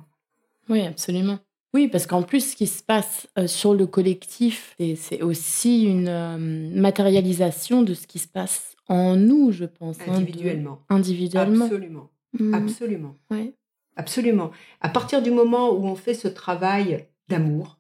Oui, 0.70 0.82
absolument. 0.82 1.40
Oui, 1.74 1.88
parce 1.88 2.06
qu'en 2.06 2.22
plus, 2.22 2.52
ce 2.52 2.56
qui 2.56 2.68
se 2.68 2.84
passe 2.84 3.28
euh, 3.38 3.48
sur 3.48 3.74
le 3.74 3.88
collectif, 3.88 4.76
c'est 4.96 5.24
aussi 5.24 5.86
une 5.86 6.08
euh, 6.08 6.38
matérialisation 6.38 7.82
de 7.82 7.96
ce 7.96 8.06
qui 8.06 8.20
se 8.20 8.28
passe 8.28 8.76
en 8.88 9.16
nous, 9.16 9.52
je 9.52 9.66
pense. 9.66 9.98
Hein, 10.02 10.14
individuellement. 10.14 10.82
individuellement. 10.90 11.66
Absolument. 11.66 12.10
Mmh. 12.40 12.54
Absolument. 12.54 13.16
Ouais. 13.32 13.56
Absolument. 13.96 14.52
À 14.82 14.90
partir 14.90 15.22
du 15.24 15.32
moment 15.32 15.72
où 15.72 15.86
on 15.86 15.96
fait 15.96 16.14
ce 16.14 16.28
travail 16.28 17.08
d'amour 17.28 17.80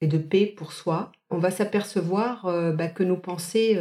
et 0.00 0.06
de 0.06 0.18
paix 0.18 0.46
pour 0.46 0.72
soi, 0.72 1.12
on 1.30 1.38
va 1.38 1.50
s'apercevoir 1.50 2.46
euh, 2.46 2.72
bah, 2.72 2.88
que 2.88 3.02
nos 3.02 3.16
pensées, 3.16 3.78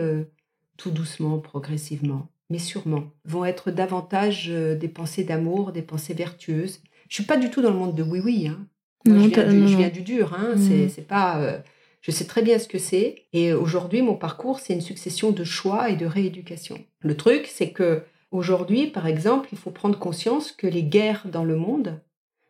tout 0.78 0.92
doucement, 0.92 1.40
progressivement, 1.40 2.30
mais 2.50 2.60
sûrement, 2.60 3.12
vont 3.24 3.46
être 3.46 3.72
davantage 3.72 4.48
des 4.50 4.88
pensées 4.88 5.24
d'amour, 5.24 5.72
des 5.72 5.82
pensées 5.82 6.14
vertueuses, 6.14 6.82
je 7.12 7.16
suis 7.16 7.26
pas 7.26 7.36
du 7.36 7.50
tout 7.50 7.62
dans 7.62 7.72
le 7.72 7.78
monde 7.78 7.94
de 7.94 8.04
oui-oui. 8.04 8.48
Hein. 8.48 8.66
je, 9.06 9.12
viens 9.12 9.90
du, 9.90 10.02
dur. 10.02 10.34
Hein. 10.34 10.56
Mm. 10.56 10.88
C'est 10.88 11.06
pas. 11.06 11.42
Euh, 11.42 11.60
je 12.00 12.10
sais 12.10 12.24
très 12.24 12.42
bien 12.42 12.58
ce 12.58 12.70
que 12.70 12.80
c'est. 12.80 13.26
Et 13.34 13.52
aujourd'hui, 13.52 14.02
mon 14.02 14.16
parcours, 14.16 14.60
c'est 14.62 14.74
une 14.74 14.82
succession 14.82 15.32
de 15.32 15.44
choix 15.44 15.90
et 15.90 15.98
de 15.98 16.06
rééducation. 16.06 16.80
Le 17.02 17.18
truc, 17.18 17.48
c'est 17.48 17.72
que 17.72 18.04
aujourd'hui, 18.32 18.88
par 18.88 19.08
exemple, 19.08 19.50
il 19.52 19.58
faut 19.58 19.72
prendre 19.72 20.00
conscience 20.00 20.54
que 20.54 20.68
les 20.68 20.84
guerres 20.84 21.28
dans 21.28 21.44
le 21.44 21.58
monde, 21.58 22.00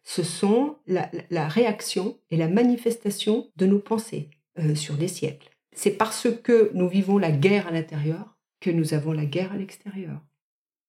ce 0.04 0.22
sont 0.22 0.76
la, 0.86 1.10
réaction 1.48 2.20
et 2.30 2.38
la 2.38 2.48
manifestation 2.48 3.48
de 3.56 3.66
nos 3.66 3.80
pensées 3.80 4.30
euh, 4.60 4.76
sur 4.76 4.94
des 4.94 5.08
siècles. 5.08 5.50
C'est 5.74 5.98
parce 5.98 6.28
que 6.44 6.70
nous 6.76 6.88
vivons 6.88 7.18
la 7.18 7.32
guerre 7.32 7.68
à 7.68 7.72
l'intérieur 7.72 8.38
que 8.60 8.70
nous 8.70 8.94
avons 8.94 9.12
la 9.12 9.26
guerre 9.26 9.54
à 9.54 9.58
l'extérieur. 9.58 10.22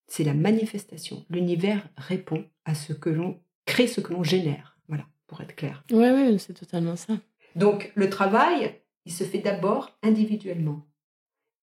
C'est 0.08 0.24
la 0.24 0.34
manifestation. 0.34 1.24
L'univers 1.30 1.88
répond 1.96 2.44
à 2.66 2.74
ce 2.74 2.92
que 2.92 3.08
l'on 3.08 3.38
crée 3.72 3.86
ce 3.86 4.00
que 4.02 4.12
l'on 4.12 4.22
génère. 4.22 4.76
Voilà, 4.88 5.04
pour 5.26 5.40
être 5.40 5.56
clair. 5.56 5.82
Oui, 5.90 5.98
ouais, 5.98 6.36
c'est 6.38 6.52
totalement 6.52 6.96
ça. 6.96 7.14
Donc, 7.56 7.90
le 7.94 8.10
travail, 8.10 8.80
il 9.06 9.12
se 9.12 9.24
fait 9.24 9.38
d'abord 9.38 9.90
individuellement. 10.02 10.86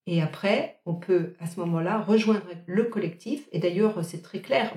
Et 0.07 0.23
après, 0.23 0.81
on 0.87 0.95
peut 0.95 1.35
à 1.39 1.45
ce 1.45 1.59
moment-là 1.59 1.99
rejoindre 2.01 2.47
le 2.65 2.85
collectif. 2.85 3.47
Et 3.51 3.59
d'ailleurs, 3.59 4.03
c'est 4.03 4.23
très 4.23 4.39
clair. 4.39 4.73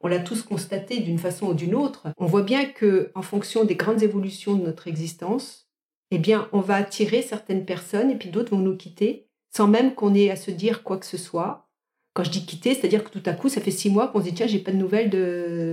on 0.00 0.08
l'a 0.08 0.20
tous 0.20 0.42
constaté 0.42 1.00
d'une 1.00 1.18
façon 1.18 1.48
ou 1.48 1.54
d'une 1.54 1.74
autre. 1.74 2.08
On 2.16 2.24
voit 2.24 2.42
bien 2.42 2.64
que, 2.64 3.12
en 3.14 3.20
fonction 3.20 3.64
des 3.64 3.76
grandes 3.76 4.02
évolutions 4.02 4.54
de 4.54 4.62
notre 4.62 4.88
existence, 4.88 5.68
eh 6.10 6.18
bien, 6.18 6.48
on 6.52 6.60
va 6.60 6.76
attirer 6.76 7.20
certaines 7.20 7.66
personnes 7.66 8.10
et 8.10 8.16
puis 8.16 8.30
d'autres 8.30 8.56
vont 8.56 8.62
nous 8.62 8.76
quitter 8.76 9.28
sans 9.54 9.68
même 9.68 9.94
qu'on 9.94 10.14
ait 10.14 10.30
à 10.30 10.36
se 10.36 10.50
dire 10.50 10.82
quoi 10.82 10.96
que 10.96 11.06
ce 11.06 11.18
soit. 11.18 11.68
Quand 12.20 12.24
je 12.24 12.32
dis 12.32 12.44
quitter, 12.44 12.74
c'est-à-dire 12.74 13.02
que 13.02 13.08
tout 13.08 13.22
à 13.24 13.32
coup, 13.32 13.48
ça 13.48 13.62
fait 13.62 13.70
six 13.70 13.88
mois 13.88 14.08
qu'on 14.08 14.18
se 14.18 14.24
dit 14.24 14.34
tiens, 14.34 14.46
j'ai 14.46 14.58
pas 14.58 14.72
de 14.72 14.76
nouvelles 14.76 15.08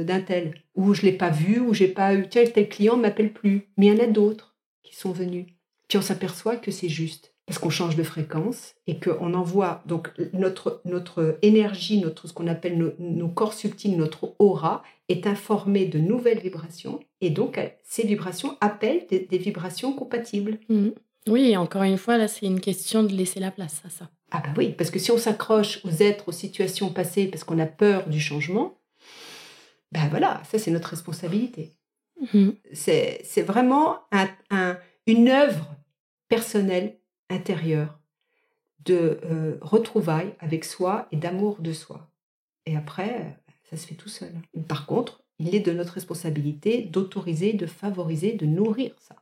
d'un 0.05 0.21
tel, 0.21 0.53
ou 0.75 0.93
je 0.93 1.01
l'ai 1.01 1.11
pas 1.11 1.29
vu, 1.29 1.59
ou 1.59 1.73
j'ai 1.73 1.89
pas 1.89 2.13
eu 2.13 2.29
tel 2.29 2.53
tel 2.53 2.69
client 2.69 2.95
m'appelle 2.95 3.33
plus. 3.33 3.67
Mais 3.75 3.87
il 3.87 3.93
y 3.93 3.99
en 3.99 4.01
a 4.01 4.07
d'autres 4.07 4.55
qui 4.81 4.95
sont 4.95 5.11
venus. 5.11 5.47
Puis 5.89 5.97
on 5.97 6.01
s'aperçoit 6.01 6.55
que 6.55 6.71
c'est 6.71 6.87
juste 6.87 7.33
parce 7.45 7.59
qu'on 7.59 7.69
change 7.69 7.97
de 7.97 8.03
fréquence 8.03 8.75
et 8.87 8.97
qu'on 8.97 9.33
envoie 9.33 9.83
donc 9.87 10.13
notre, 10.31 10.81
notre 10.85 11.37
énergie, 11.41 11.99
notre, 11.99 12.29
ce 12.29 12.33
qu'on 12.33 12.47
appelle 12.47 12.93
nos, 12.97 13.27
corps 13.27 13.53
subtils, 13.53 13.97
notre 13.97 14.33
aura, 14.39 14.83
est 15.09 15.27
informé 15.27 15.85
de 15.85 15.99
nouvelles 15.99 16.39
vibrations 16.39 17.01
et 17.19 17.29
donc 17.29 17.59
ces 17.83 18.07
vibrations 18.07 18.55
appellent 18.61 19.05
des, 19.09 19.37
vibrations 19.37 19.91
compatibles. 19.91 20.59
Mmh. 20.69 20.91
Oui, 21.27 21.57
encore 21.57 21.83
une 21.83 21.97
fois, 21.97 22.17
là, 22.17 22.29
c'est 22.29 22.45
une 22.45 22.61
question 22.61 23.03
de 23.03 23.13
laisser 23.13 23.41
la 23.41 23.51
place 23.51 23.81
à 23.85 23.89
ça. 23.89 24.09
Ah 24.31 24.41
bah 24.43 24.53
oui, 24.57 24.73
parce 24.77 24.91
que 24.91 24.99
si 24.99 25.11
on 25.11 25.17
s'accroche 25.17 25.83
aux 25.85 26.01
êtres, 26.01 26.27
aux 26.27 26.33
situations 26.33 26.91
passées 26.91 27.27
parce 27.27 27.43
qu'on 27.43 27.59
a 27.59 27.65
peur 27.65 28.09
du 28.09 28.19
changement, 28.19 28.77
ben 29.91 30.07
voilà, 30.09 30.41
ça 30.49 30.59
c'est 30.59 30.71
notre 30.71 30.89
responsabilité. 30.89 31.75
Mmh. 32.33 32.49
C'est 32.73 33.41
vraiment 33.43 33.99
un, 34.11 34.77
une 35.05 35.29
œuvre 35.29 35.75
personnelle 36.27 36.99
intérieur 37.29 37.99
de 38.85 39.19
euh, 39.25 39.57
retrouvailles 39.61 40.33
avec 40.39 40.65
soi 40.65 41.07
et 41.11 41.17
d'amour 41.17 41.61
de 41.61 41.73
soi. 41.73 42.09
Et 42.65 42.75
après, 42.75 43.37
ça 43.69 43.77
se 43.77 43.87
fait 43.87 43.95
tout 43.95 44.09
seul. 44.09 44.33
Par 44.67 44.85
contre, 44.85 45.23
il 45.39 45.55
est 45.55 45.59
de 45.61 45.71
notre 45.71 45.93
responsabilité 45.93 46.81
d'autoriser, 46.81 47.53
de 47.53 47.65
favoriser, 47.65 48.33
de 48.33 48.45
nourrir 48.45 48.93
ça. 48.99 49.15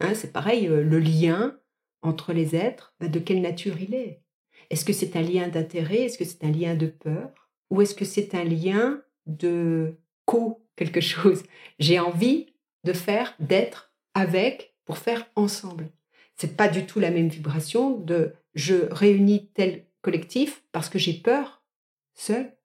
Hein, 0.00 0.14
c'est 0.14 0.32
pareil, 0.32 0.68
euh, 0.68 0.82
le 0.82 1.00
lien 1.00 1.58
entre 2.02 2.32
les 2.32 2.54
êtres, 2.54 2.94
bah, 3.00 3.08
de 3.08 3.18
quelle 3.18 3.42
nature 3.42 3.80
il 3.80 3.94
est 3.94 4.22
Est-ce 4.70 4.84
que 4.84 4.92
c'est 4.92 5.16
un 5.16 5.22
lien 5.22 5.48
d'intérêt? 5.48 6.02
Est-ce 6.02 6.18
que 6.18 6.24
c'est 6.24 6.44
un 6.44 6.52
lien 6.52 6.74
de 6.74 6.86
peur? 6.86 7.30
Ou 7.70 7.82
est-ce 7.82 7.94
que 7.94 8.04
c'est 8.04 8.34
un 8.34 8.44
lien 8.44 9.00
de 9.26 9.96
co 10.24 10.64
quelque 10.76 11.00
chose? 11.12 11.42
J'ai 11.78 11.98
envie 11.98 12.46
de 12.84 12.92
faire, 12.92 13.34
d'être 13.40 13.92
avec 14.14 14.74
pour 14.84 14.98
faire 14.98 15.26
ensemble 15.36 15.90
c'est 16.38 16.56
pas 16.56 16.68
du 16.68 16.86
tout 16.86 17.00
la 17.00 17.10
même 17.10 17.28
vibration 17.28 17.98
de 17.98 18.32
je 18.54 18.92
réunis 18.92 19.50
tel 19.54 19.84
collectif 20.00 20.62
parce 20.72 20.88
que 20.88 20.98
j'ai 20.98 21.12
peur 21.12 21.62
seul. 22.14 22.56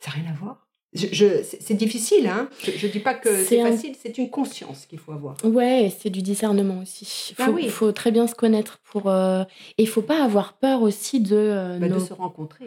Ça 0.00 0.10
n'a 0.10 0.16
rien 0.16 0.30
à 0.32 0.34
voir. 0.34 0.65
Je, 0.96 1.42
c'est 1.42 1.74
difficile, 1.74 2.26
hein 2.26 2.48
je 2.62 2.86
ne 2.86 2.92
dis 2.92 2.98
pas 2.98 3.14
que 3.14 3.44
c'est 3.44 3.60
facile, 3.60 3.94
c'est 4.00 4.18
une 4.18 4.30
conscience 4.30 4.86
qu'il 4.86 4.98
faut 4.98 5.12
avoir. 5.12 5.36
Ouais, 5.44 5.92
c'est 5.98 6.10
du 6.10 6.22
discernement 6.22 6.80
aussi. 6.82 7.34
Il 7.38 7.42
ah 7.42 7.46
faut, 7.46 7.68
faut, 7.68 7.92
très 7.92 8.10
bien 8.10 8.26
se 8.26 8.34
connaître 8.34 8.78
pour. 8.84 9.08
Euh, 9.08 9.44
et 9.78 9.82
il 9.82 9.88
faut 9.88 10.02
pas 10.02 10.24
avoir 10.24 10.54
peur 10.54 10.82
aussi 10.82 11.20
de. 11.20 11.36
Euh, 11.36 11.78
bah, 11.78 11.88
de 11.88 11.98
se 11.98 12.12
rencontrer. 12.12 12.64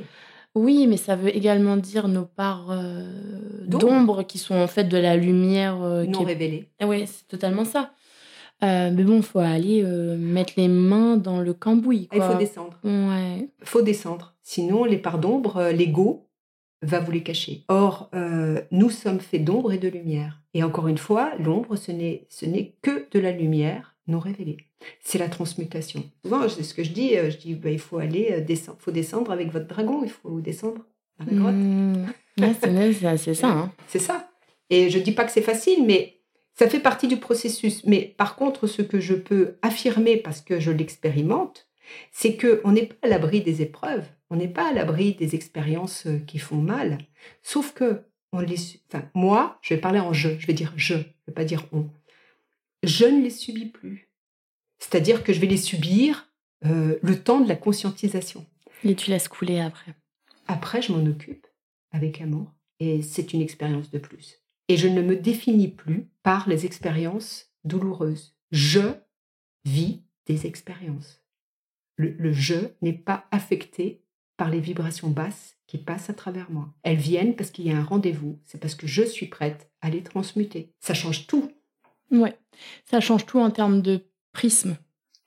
Oui, 0.55 0.87
mais 0.87 0.97
ça 0.97 1.15
veut 1.15 1.35
également 1.35 1.77
dire 1.77 2.07
nos 2.07 2.25
parts 2.25 2.71
euh, 2.71 3.03
d'ombre 3.67 4.23
qui 4.23 4.37
sont 4.37 4.55
en 4.55 4.67
fait 4.67 4.85
de 4.85 4.97
la 4.97 5.15
lumière 5.15 5.77
non 5.77 6.23
révélée. 6.23 6.69
Ah 6.79 6.87
oui, 6.87 7.05
c'est 7.05 7.27
totalement 7.27 7.65
ça. 7.65 7.91
Euh, 8.61 8.91
mais 8.93 9.03
bon, 9.03 9.17
il 9.17 9.23
faut 9.23 9.39
aller 9.39 9.83
euh, 9.83 10.17
mettre 10.17 10.53
les 10.57 10.67
mains 10.67 11.15
dans 11.15 11.39
le 11.39 11.53
cambouis. 11.53 12.09
Il 12.13 12.21
faut 12.21 12.35
descendre. 12.35 12.77
Ouais. 12.83 13.49
faut 13.63 13.81
descendre. 13.81 14.33
Sinon, 14.43 14.83
les 14.83 14.97
parts 14.97 15.19
d'ombre, 15.19 15.57
euh, 15.57 15.71
l'ego 15.71 16.28
va 16.81 16.99
vous 16.99 17.11
les 17.11 17.23
cacher. 17.23 17.63
Or, 17.67 18.09
nous 18.71 18.89
sommes 18.89 19.19
faits 19.19 19.43
d'ombre 19.43 19.73
et 19.73 19.77
de 19.77 19.89
lumière. 19.89 20.41
Et 20.53 20.63
encore 20.63 20.87
une 20.87 20.97
fois, 20.97 21.33
l'ombre, 21.39 21.75
ce 21.75 21.91
n'est, 21.91 22.25
ce 22.29 22.45
n'est 22.45 22.75
que 22.81 23.05
de 23.11 23.19
la 23.19 23.31
lumière 23.31 23.95
non 24.07 24.19
révélée. 24.19 24.57
C'est 25.01 25.19
la 25.19 25.29
transmutation. 25.29 26.03
Souvent, 26.23 26.47
c'est 26.49 26.63
ce 26.63 26.73
que 26.73 26.83
je 26.83 26.91
dis. 26.91 27.11
Je 27.15 27.37
dis, 27.37 27.53
bah, 27.53 27.69
il 27.69 27.79
faut 27.79 27.97
aller 27.97 28.41
descendre. 28.41 28.77
faut 28.81 28.91
descendre 28.91 29.31
avec 29.31 29.51
votre 29.51 29.67
dragon. 29.67 30.01
Il 30.03 30.09
faut 30.09 30.39
descendre 30.39 30.85
dans 31.19 31.25
la 31.25 31.39
grotte. 31.39 31.55
Mmh. 31.55 33.17
c'est, 33.17 33.33
ça. 33.33 33.49
Hein. 33.49 33.71
C'est 33.87 33.99
ça. 33.99 34.29
Et 34.69 34.89
je 34.89 34.99
dis 34.99 35.11
pas 35.11 35.25
que 35.25 35.31
c'est 35.31 35.41
facile, 35.41 35.85
mais 35.85 36.19
ça 36.53 36.69
fait 36.69 36.79
partie 36.79 37.07
du 37.07 37.17
processus. 37.17 37.85
Mais 37.85 38.13
par 38.17 38.35
contre, 38.35 38.67
ce 38.67 38.81
que 38.81 38.99
je 38.99 39.15
peux 39.15 39.55
affirmer 39.61 40.17
parce 40.17 40.41
que 40.41 40.59
je 40.59 40.71
l'expérimente, 40.71 41.68
c'est 42.11 42.37
qu'on 42.37 42.71
n'est 42.71 42.87
pas 42.87 43.07
à 43.07 43.09
l'abri 43.09 43.41
des 43.41 43.61
épreuves, 43.61 44.07
on 44.29 44.35
n'est 44.35 44.47
pas 44.47 44.69
à 44.69 44.73
l'abri 44.73 45.15
des 45.15 45.35
expériences 45.35 46.05
euh, 46.05 46.19
qui 46.19 46.39
font 46.39 46.57
mal. 46.57 46.99
Sauf 47.41 47.73
que 47.73 48.03
on 48.31 48.41
les, 48.41 48.79
enfin, 48.87 49.09
moi, 49.15 49.57
je 49.61 49.73
vais 49.73 49.79
parler 49.79 49.99
en 49.99 50.13
je, 50.13 50.37
je 50.37 50.47
vais 50.47 50.53
dire 50.53 50.73
je, 50.75 50.93
je 50.93 50.99
ne 50.99 51.03
vais 51.27 51.33
pas 51.33 51.45
dire 51.45 51.65
on. 51.71 51.89
Je 52.83 53.05
ne 53.05 53.23
les 53.23 53.29
subis 53.29 53.65
plus. 53.65 54.09
C'est-à-dire 54.77 55.23
que 55.23 55.33
je 55.33 55.39
vais 55.39 55.47
les 55.47 55.57
subir 55.57 56.31
euh, 56.65 56.97
le 57.01 57.21
temps 57.21 57.41
de 57.41 57.49
la 57.49 57.55
conscientisation. 57.55 58.45
Et 58.83 58.95
tu 58.95 59.09
laisses 59.09 59.27
couler 59.27 59.59
après. 59.59 59.93
Après, 60.47 60.81
je 60.81 60.93
m'en 60.93 61.05
occupe 61.05 61.47
avec 61.91 62.21
amour. 62.21 62.53
Et 62.79 63.01
c'est 63.01 63.33
une 63.33 63.41
expérience 63.41 63.91
de 63.91 63.99
plus. 63.99 64.39
Et 64.67 64.77
je 64.77 64.87
ne 64.87 65.01
me 65.01 65.15
définis 65.15 65.67
plus 65.67 66.07
par 66.23 66.47
les 66.47 66.65
expériences 66.65 67.51
douloureuses. 67.65 68.35
Je 68.51 68.93
vis 69.65 70.03
des 70.25 70.45
expériences. 70.45 71.21
Le, 71.99 72.31
je 72.31 72.55
n'est 72.81 72.93
pas 72.93 73.27
affecté 73.29 74.05
par 74.37 74.49
les 74.49 74.61
vibrations 74.61 75.09
basses 75.09 75.57
qui 75.67 75.77
passent 75.77 76.09
à 76.09 76.13
travers 76.13 76.49
moi. 76.49 76.73
Elles 76.83 76.95
viennent 76.95 77.35
parce 77.35 77.51
qu'il 77.51 77.67
y 77.67 77.71
a 77.71 77.77
un 77.77 77.83
rendez-vous, 77.83 78.39
c'est 78.45 78.57
parce 78.57 78.73
que 78.73 78.87
je 78.87 79.03
suis 79.03 79.27
prête 79.27 79.69
à 79.81 79.89
les 79.89 80.01
transmuter. 80.01 80.73
Ça 80.79 80.93
change 80.93 81.27
tout. 81.27 81.51
Ouais, 82.09 82.37
ça 82.85 83.01
change 83.01 83.25
tout 83.25 83.39
en 83.39 83.51
termes 83.51 83.81
de 83.81 84.05
prisme. 84.31 84.77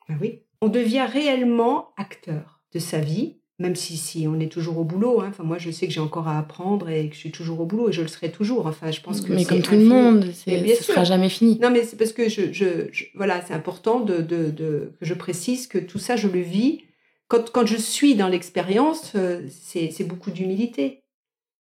Ben 0.09 0.17
oui, 0.19 0.41
on 0.63 0.69
devient 0.69 1.07
réellement 1.07 1.93
acteur 1.99 2.63
de 2.73 2.79
sa 2.79 3.01
vie 3.01 3.42
même 3.63 3.77
si, 3.77 3.97
si 3.97 4.27
on 4.29 4.39
est 4.41 4.51
toujours 4.51 4.79
au 4.79 4.85
boulot. 4.85 5.21
Hein. 5.21 5.29
Enfin, 5.31 5.45
moi, 5.45 5.57
je 5.57 5.71
sais 5.71 5.87
que 5.87 5.93
j'ai 5.93 6.01
encore 6.01 6.29
à 6.29 6.39
apprendre 6.39 6.91
et 6.91 7.09
que 7.09 7.15
je 7.15 7.21
suis 7.21 7.31
toujours 7.31 7.61
au 7.61 7.65
boulot 7.65 7.89
et 7.89 7.93
je 7.93 8.03
le 8.03 8.09
serai 8.09 8.31
toujours. 8.31 8.67
Enfin, 8.67 8.91
je 8.91 9.01
pense 9.01 9.21
que 9.21 9.33
mais 9.33 9.45
comme 9.45 9.63
tout 9.63 9.75
le 9.75 9.85
monde, 9.85 10.27
ce 10.33 10.51
ne 10.51 10.75
sera 10.75 11.05
jamais 11.05 11.29
fini. 11.29 11.59
Non, 11.61 11.71
mais 11.71 11.85
c'est 11.85 11.97
parce 11.97 12.13
que 12.13 12.29
je, 12.29 12.53
je, 12.53 12.89
voilà, 13.15 13.41
c'est 13.47 13.55
important 13.55 14.01
de, 14.01 14.21
de, 14.21 14.51
de, 14.51 14.93
que 14.99 15.07
je 15.07 15.15
précise 15.15 15.67
que 15.69 15.79
tout 15.79 15.99
ça, 15.99 16.17
je 16.17 16.29
le 16.29 16.41
vis. 16.41 16.81
Quand, 17.29 17.51
quand 17.51 17.65
je 17.65 17.77
suis 17.77 18.17
dans 18.17 18.29
l'expérience, 18.29 19.13
euh, 19.15 19.41
c'est 19.49 20.07
beaucoup 20.07 20.33
d'humilité. 20.33 21.05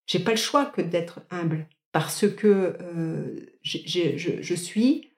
J'ai 0.06 0.18
pas 0.18 0.32
le 0.32 0.36
choix 0.36 0.66
que 0.66 0.82
d'être 0.82 1.20
humble 1.30 1.68
parce 1.92 2.26
que 2.28 2.76
euh, 2.80 3.46
je, 3.62 4.16
je, 4.16 4.54
suis. 4.54 5.12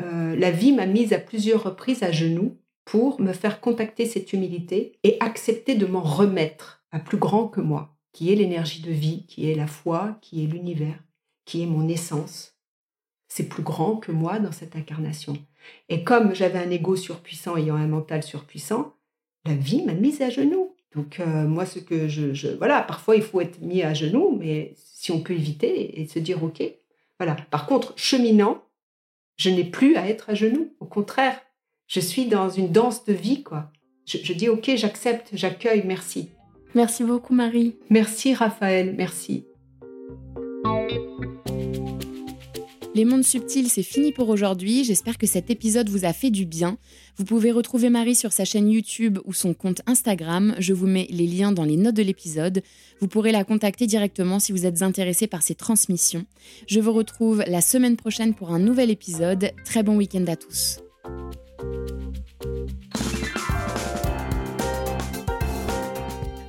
Euh, 0.00 0.34
la 0.36 0.50
vie 0.50 0.72
m'a 0.72 0.86
mise 0.86 1.12
à 1.12 1.18
plusieurs 1.18 1.64
reprises 1.64 2.02
à 2.02 2.10
genoux 2.10 2.56
pour 2.90 3.20
me 3.20 3.32
faire 3.32 3.60
contacter 3.60 4.04
cette 4.04 4.32
humilité 4.32 4.98
et 5.04 5.16
accepter 5.20 5.76
de 5.76 5.86
m'en 5.86 6.02
remettre 6.02 6.82
à 6.90 6.98
plus 6.98 7.18
grand 7.18 7.46
que 7.46 7.60
moi, 7.60 7.96
qui 8.12 8.32
est 8.32 8.34
l'énergie 8.34 8.82
de 8.82 8.90
vie, 8.90 9.26
qui 9.26 9.48
est 9.48 9.54
la 9.54 9.68
foi, 9.68 10.18
qui 10.20 10.42
est 10.42 10.48
l'univers, 10.48 10.98
qui 11.44 11.62
est 11.62 11.66
mon 11.66 11.86
essence. 11.86 12.58
C'est 13.28 13.48
plus 13.48 13.62
grand 13.62 13.94
que 13.94 14.10
moi 14.10 14.40
dans 14.40 14.50
cette 14.50 14.74
incarnation. 14.74 15.36
Et 15.88 16.02
comme 16.02 16.34
j'avais 16.34 16.58
un 16.58 16.68
ego 16.68 16.96
surpuissant 16.96 17.56
ayant 17.56 17.76
un 17.76 17.86
mental 17.86 18.24
surpuissant, 18.24 18.96
la 19.44 19.54
vie 19.54 19.84
m'a 19.84 19.94
mise 19.94 20.20
à 20.20 20.28
genoux. 20.28 20.74
Donc 20.92 21.20
euh, 21.20 21.46
moi, 21.46 21.66
ce 21.66 21.78
que 21.78 22.08
je, 22.08 22.34
je, 22.34 22.48
Voilà, 22.48 22.82
parfois 22.82 23.14
il 23.14 23.22
faut 23.22 23.40
être 23.40 23.60
mis 23.60 23.84
à 23.84 23.94
genoux, 23.94 24.36
mais 24.36 24.74
si 24.74 25.12
on 25.12 25.20
peut 25.20 25.34
éviter 25.34 26.00
et 26.00 26.08
se 26.08 26.18
dire, 26.18 26.42
OK, 26.42 26.60
voilà. 27.20 27.36
Par 27.52 27.66
contre, 27.66 27.92
cheminant, 27.94 28.64
je 29.36 29.50
n'ai 29.50 29.62
plus 29.62 29.94
à 29.94 30.08
être 30.08 30.30
à 30.30 30.34
genoux. 30.34 30.74
Au 30.80 30.86
contraire, 30.86 31.40
je 31.90 31.98
suis 31.98 32.26
dans 32.26 32.48
une 32.48 32.70
danse 32.70 33.04
de 33.04 33.12
vie, 33.12 33.42
quoi. 33.42 33.68
Je, 34.06 34.32
dis 34.32 34.48
ok, 34.48 34.70
j'accepte, 34.76 35.30
j'accueille, 35.32 35.82
merci. 35.84 36.28
Merci 36.74 37.02
beaucoup, 37.02 37.34
Marie. 37.34 37.76
Merci, 37.90 38.32
Raphaël, 38.32 38.94
merci. 38.96 39.44
Les 42.94 43.04
mondes 43.04 43.24
subtils, 43.24 43.68
c'est 43.68 43.82
fini 43.82 44.12
pour 44.12 44.28
aujourd'hui. 44.28 44.84
J'espère 44.84 45.18
que 45.18 45.26
cet 45.26 45.50
épisode 45.50 45.88
vous 45.88 46.04
a 46.04 46.12
fait 46.12 46.30
du 46.30 46.44
bien. 46.44 46.78
Vous 47.16 47.24
pouvez 47.24 47.50
retrouver 47.50 47.88
Marie 47.90 48.14
sur 48.14 48.32
sa 48.32 48.44
chaîne 48.44 48.70
YouTube 48.70 49.18
ou 49.24 49.32
son 49.32 49.52
compte 49.52 49.82
Instagram. 49.86 50.54
Je 50.58 50.72
vous 50.72 50.86
mets 50.86 51.08
les 51.10 51.26
liens 51.26 51.50
dans 51.50 51.64
les 51.64 51.76
notes 51.76 51.96
de 51.96 52.02
l'épisode. 52.02 52.62
Vous 53.00 53.08
pourrez 53.08 53.32
la 53.32 53.42
contacter 53.42 53.88
directement 53.88 54.38
si 54.38 54.52
vous 54.52 54.64
êtes 54.64 54.82
intéressé 54.82 55.26
par 55.26 55.42
ses 55.42 55.56
transmissions. 55.56 56.24
Je 56.68 56.78
vous 56.78 56.92
retrouve 56.92 57.42
la 57.48 57.60
semaine 57.60 57.96
prochaine 57.96 58.34
pour 58.34 58.50
un 58.50 58.60
nouvel 58.60 58.90
épisode. 58.90 59.50
Très 59.64 59.82
bon 59.82 59.96
week-end 59.96 60.24
à 60.28 60.36
tous. 60.36 60.78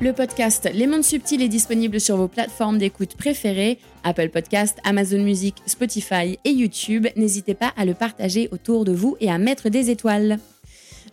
Le 0.01 0.13
podcast 0.13 0.67
Les 0.73 0.87
Mondes 0.87 1.03
Subtils 1.03 1.43
est 1.43 1.47
disponible 1.47 2.01
sur 2.01 2.17
vos 2.17 2.27
plateformes 2.27 2.79
d'écoute 2.79 3.15
préférées, 3.15 3.77
Apple 4.03 4.29
Podcast, 4.29 4.79
Amazon 4.83 5.21
Music, 5.21 5.55
Spotify 5.67 6.39
et 6.43 6.49
YouTube. 6.49 7.05
N'hésitez 7.15 7.53
pas 7.53 7.71
à 7.77 7.85
le 7.85 7.93
partager 7.93 8.49
autour 8.51 8.83
de 8.83 8.93
vous 8.93 9.15
et 9.19 9.29
à 9.29 9.37
mettre 9.37 9.69
des 9.69 9.91
étoiles. 9.91 10.39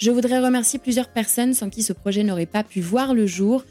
Je 0.00 0.10
voudrais 0.10 0.38
remercier 0.38 0.78
plusieurs 0.78 1.08
personnes 1.08 1.52
sans 1.52 1.68
qui 1.68 1.82
ce 1.82 1.92
projet 1.92 2.22
n'aurait 2.22 2.46
pas 2.46 2.64
pu 2.64 2.80
voir 2.80 3.12
le 3.12 3.26
jour. 3.26 3.62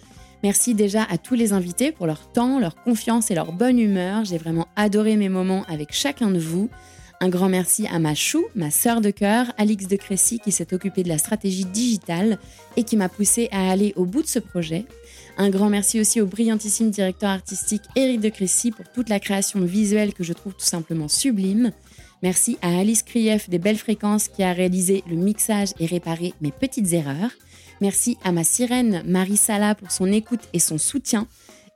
Merci 0.43 0.75
déjà 0.75 1.03
à 1.09 1.17
tous 1.17 1.33
les 1.33 1.51
invités 1.51 1.91
pour 1.91 2.05
leur 2.05 2.31
temps, 2.31 2.59
leur 2.59 2.75
confiance 2.75 3.31
et 3.31 3.35
leur 3.35 3.53
bonne 3.53 3.79
humeur. 3.79 4.23
J'ai 4.23 4.37
vraiment 4.37 4.67
adoré 4.75 5.15
mes 5.15 5.29
moments 5.29 5.65
avec 5.67 5.93
chacun 5.93 6.29
de 6.29 6.39
vous. 6.39 6.69
Un 7.19 7.29
grand 7.29 7.49
merci 7.49 7.87
à 7.87 7.97
ma 7.97 8.13
chou, 8.13 8.45
ma 8.53 8.69
sœur 8.69 9.01
de 9.01 9.09
cœur, 9.09 9.47
Alix 9.57 9.87
de 9.87 9.95
Crécy, 9.95 10.39
qui 10.39 10.51
s'est 10.51 10.71
occupée 10.71 11.01
de 11.01 11.09
la 11.09 11.17
stratégie 11.17 11.65
digitale 11.65 12.37
et 12.75 12.83
qui 12.83 12.95
m'a 12.95 13.09
poussé 13.09 13.49
à 13.51 13.71
aller 13.71 13.93
au 13.95 14.05
bout 14.05 14.21
de 14.21 14.27
ce 14.27 14.37
projet. 14.37 14.85
Un 15.39 15.49
grand 15.49 15.69
merci 15.69 15.99
aussi 15.99 16.21
au 16.21 16.27
brillantissime 16.27 16.91
directeur 16.91 17.31
artistique 17.31 17.81
Éric 17.95 18.21
de 18.21 18.29
Crécy 18.29 18.69
pour 18.69 18.87
toute 18.91 19.09
la 19.09 19.19
création 19.19 19.61
visuelle 19.61 20.13
que 20.13 20.23
je 20.23 20.33
trouve 20.33 20.53
tout 20.53 20.65
simplement 20.65 21.07
sublime. 21.07 21.71
Merci 22.21 22.59
à 22.61 22.77
Alice 22.77 23.01
Krief 23.01 23.49
des 23.49 23.59
Belles 23.59 23.77
Fréquences 23.77 24.27
qui 24.27 24.43
a 24.43 24.53
réalisé 24.53 25.03
le 25.09 25.15
mixage 25.15 25.69
et 25.79 25.87
réparé 25.87 26.35
mes 26.41 26.51
petites 26.51 26.93
erreurs. 26.93 27.31
Merci 27.81 28.17
à 28.23 28.31
ma 28.31 28.43
sirène 28.43 29.01
Marie 29.05 29.37
Sala 29.37 29.73
pour 29.73 29.89
son 29.91 30.11
écoute 30.11 30.47
et 30.53 30.59
son 30.59 30.77
soutien. 30.77 31.27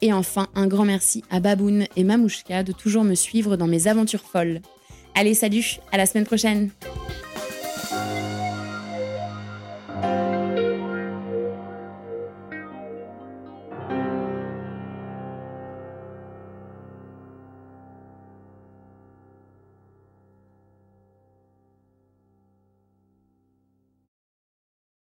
Et 0.01 0.13
enfin, 0.13 0.47
un 0.53 0.67
grand 0.67 0.85
merci 0.85 1.23
à 1.31 1.39
Baboun 1.39 1.85
et 1.95 2.03
Mamouchka 2.03 2.61
de 2.63 2.71
toujours 2.71 3.03
me 3.03 3.15
suivre 3.15 3.55
dans 3.55 3.67
mes 3.67 3.87
aventures 3.87 4.21
folles. 4.21 4.61
Allez, 5.15 5.33
salut, 5.33 5.77
à 5.91 5.97
la 5.97 6.05
semaine 6.05 6.25
prochaine. 6.25 6.69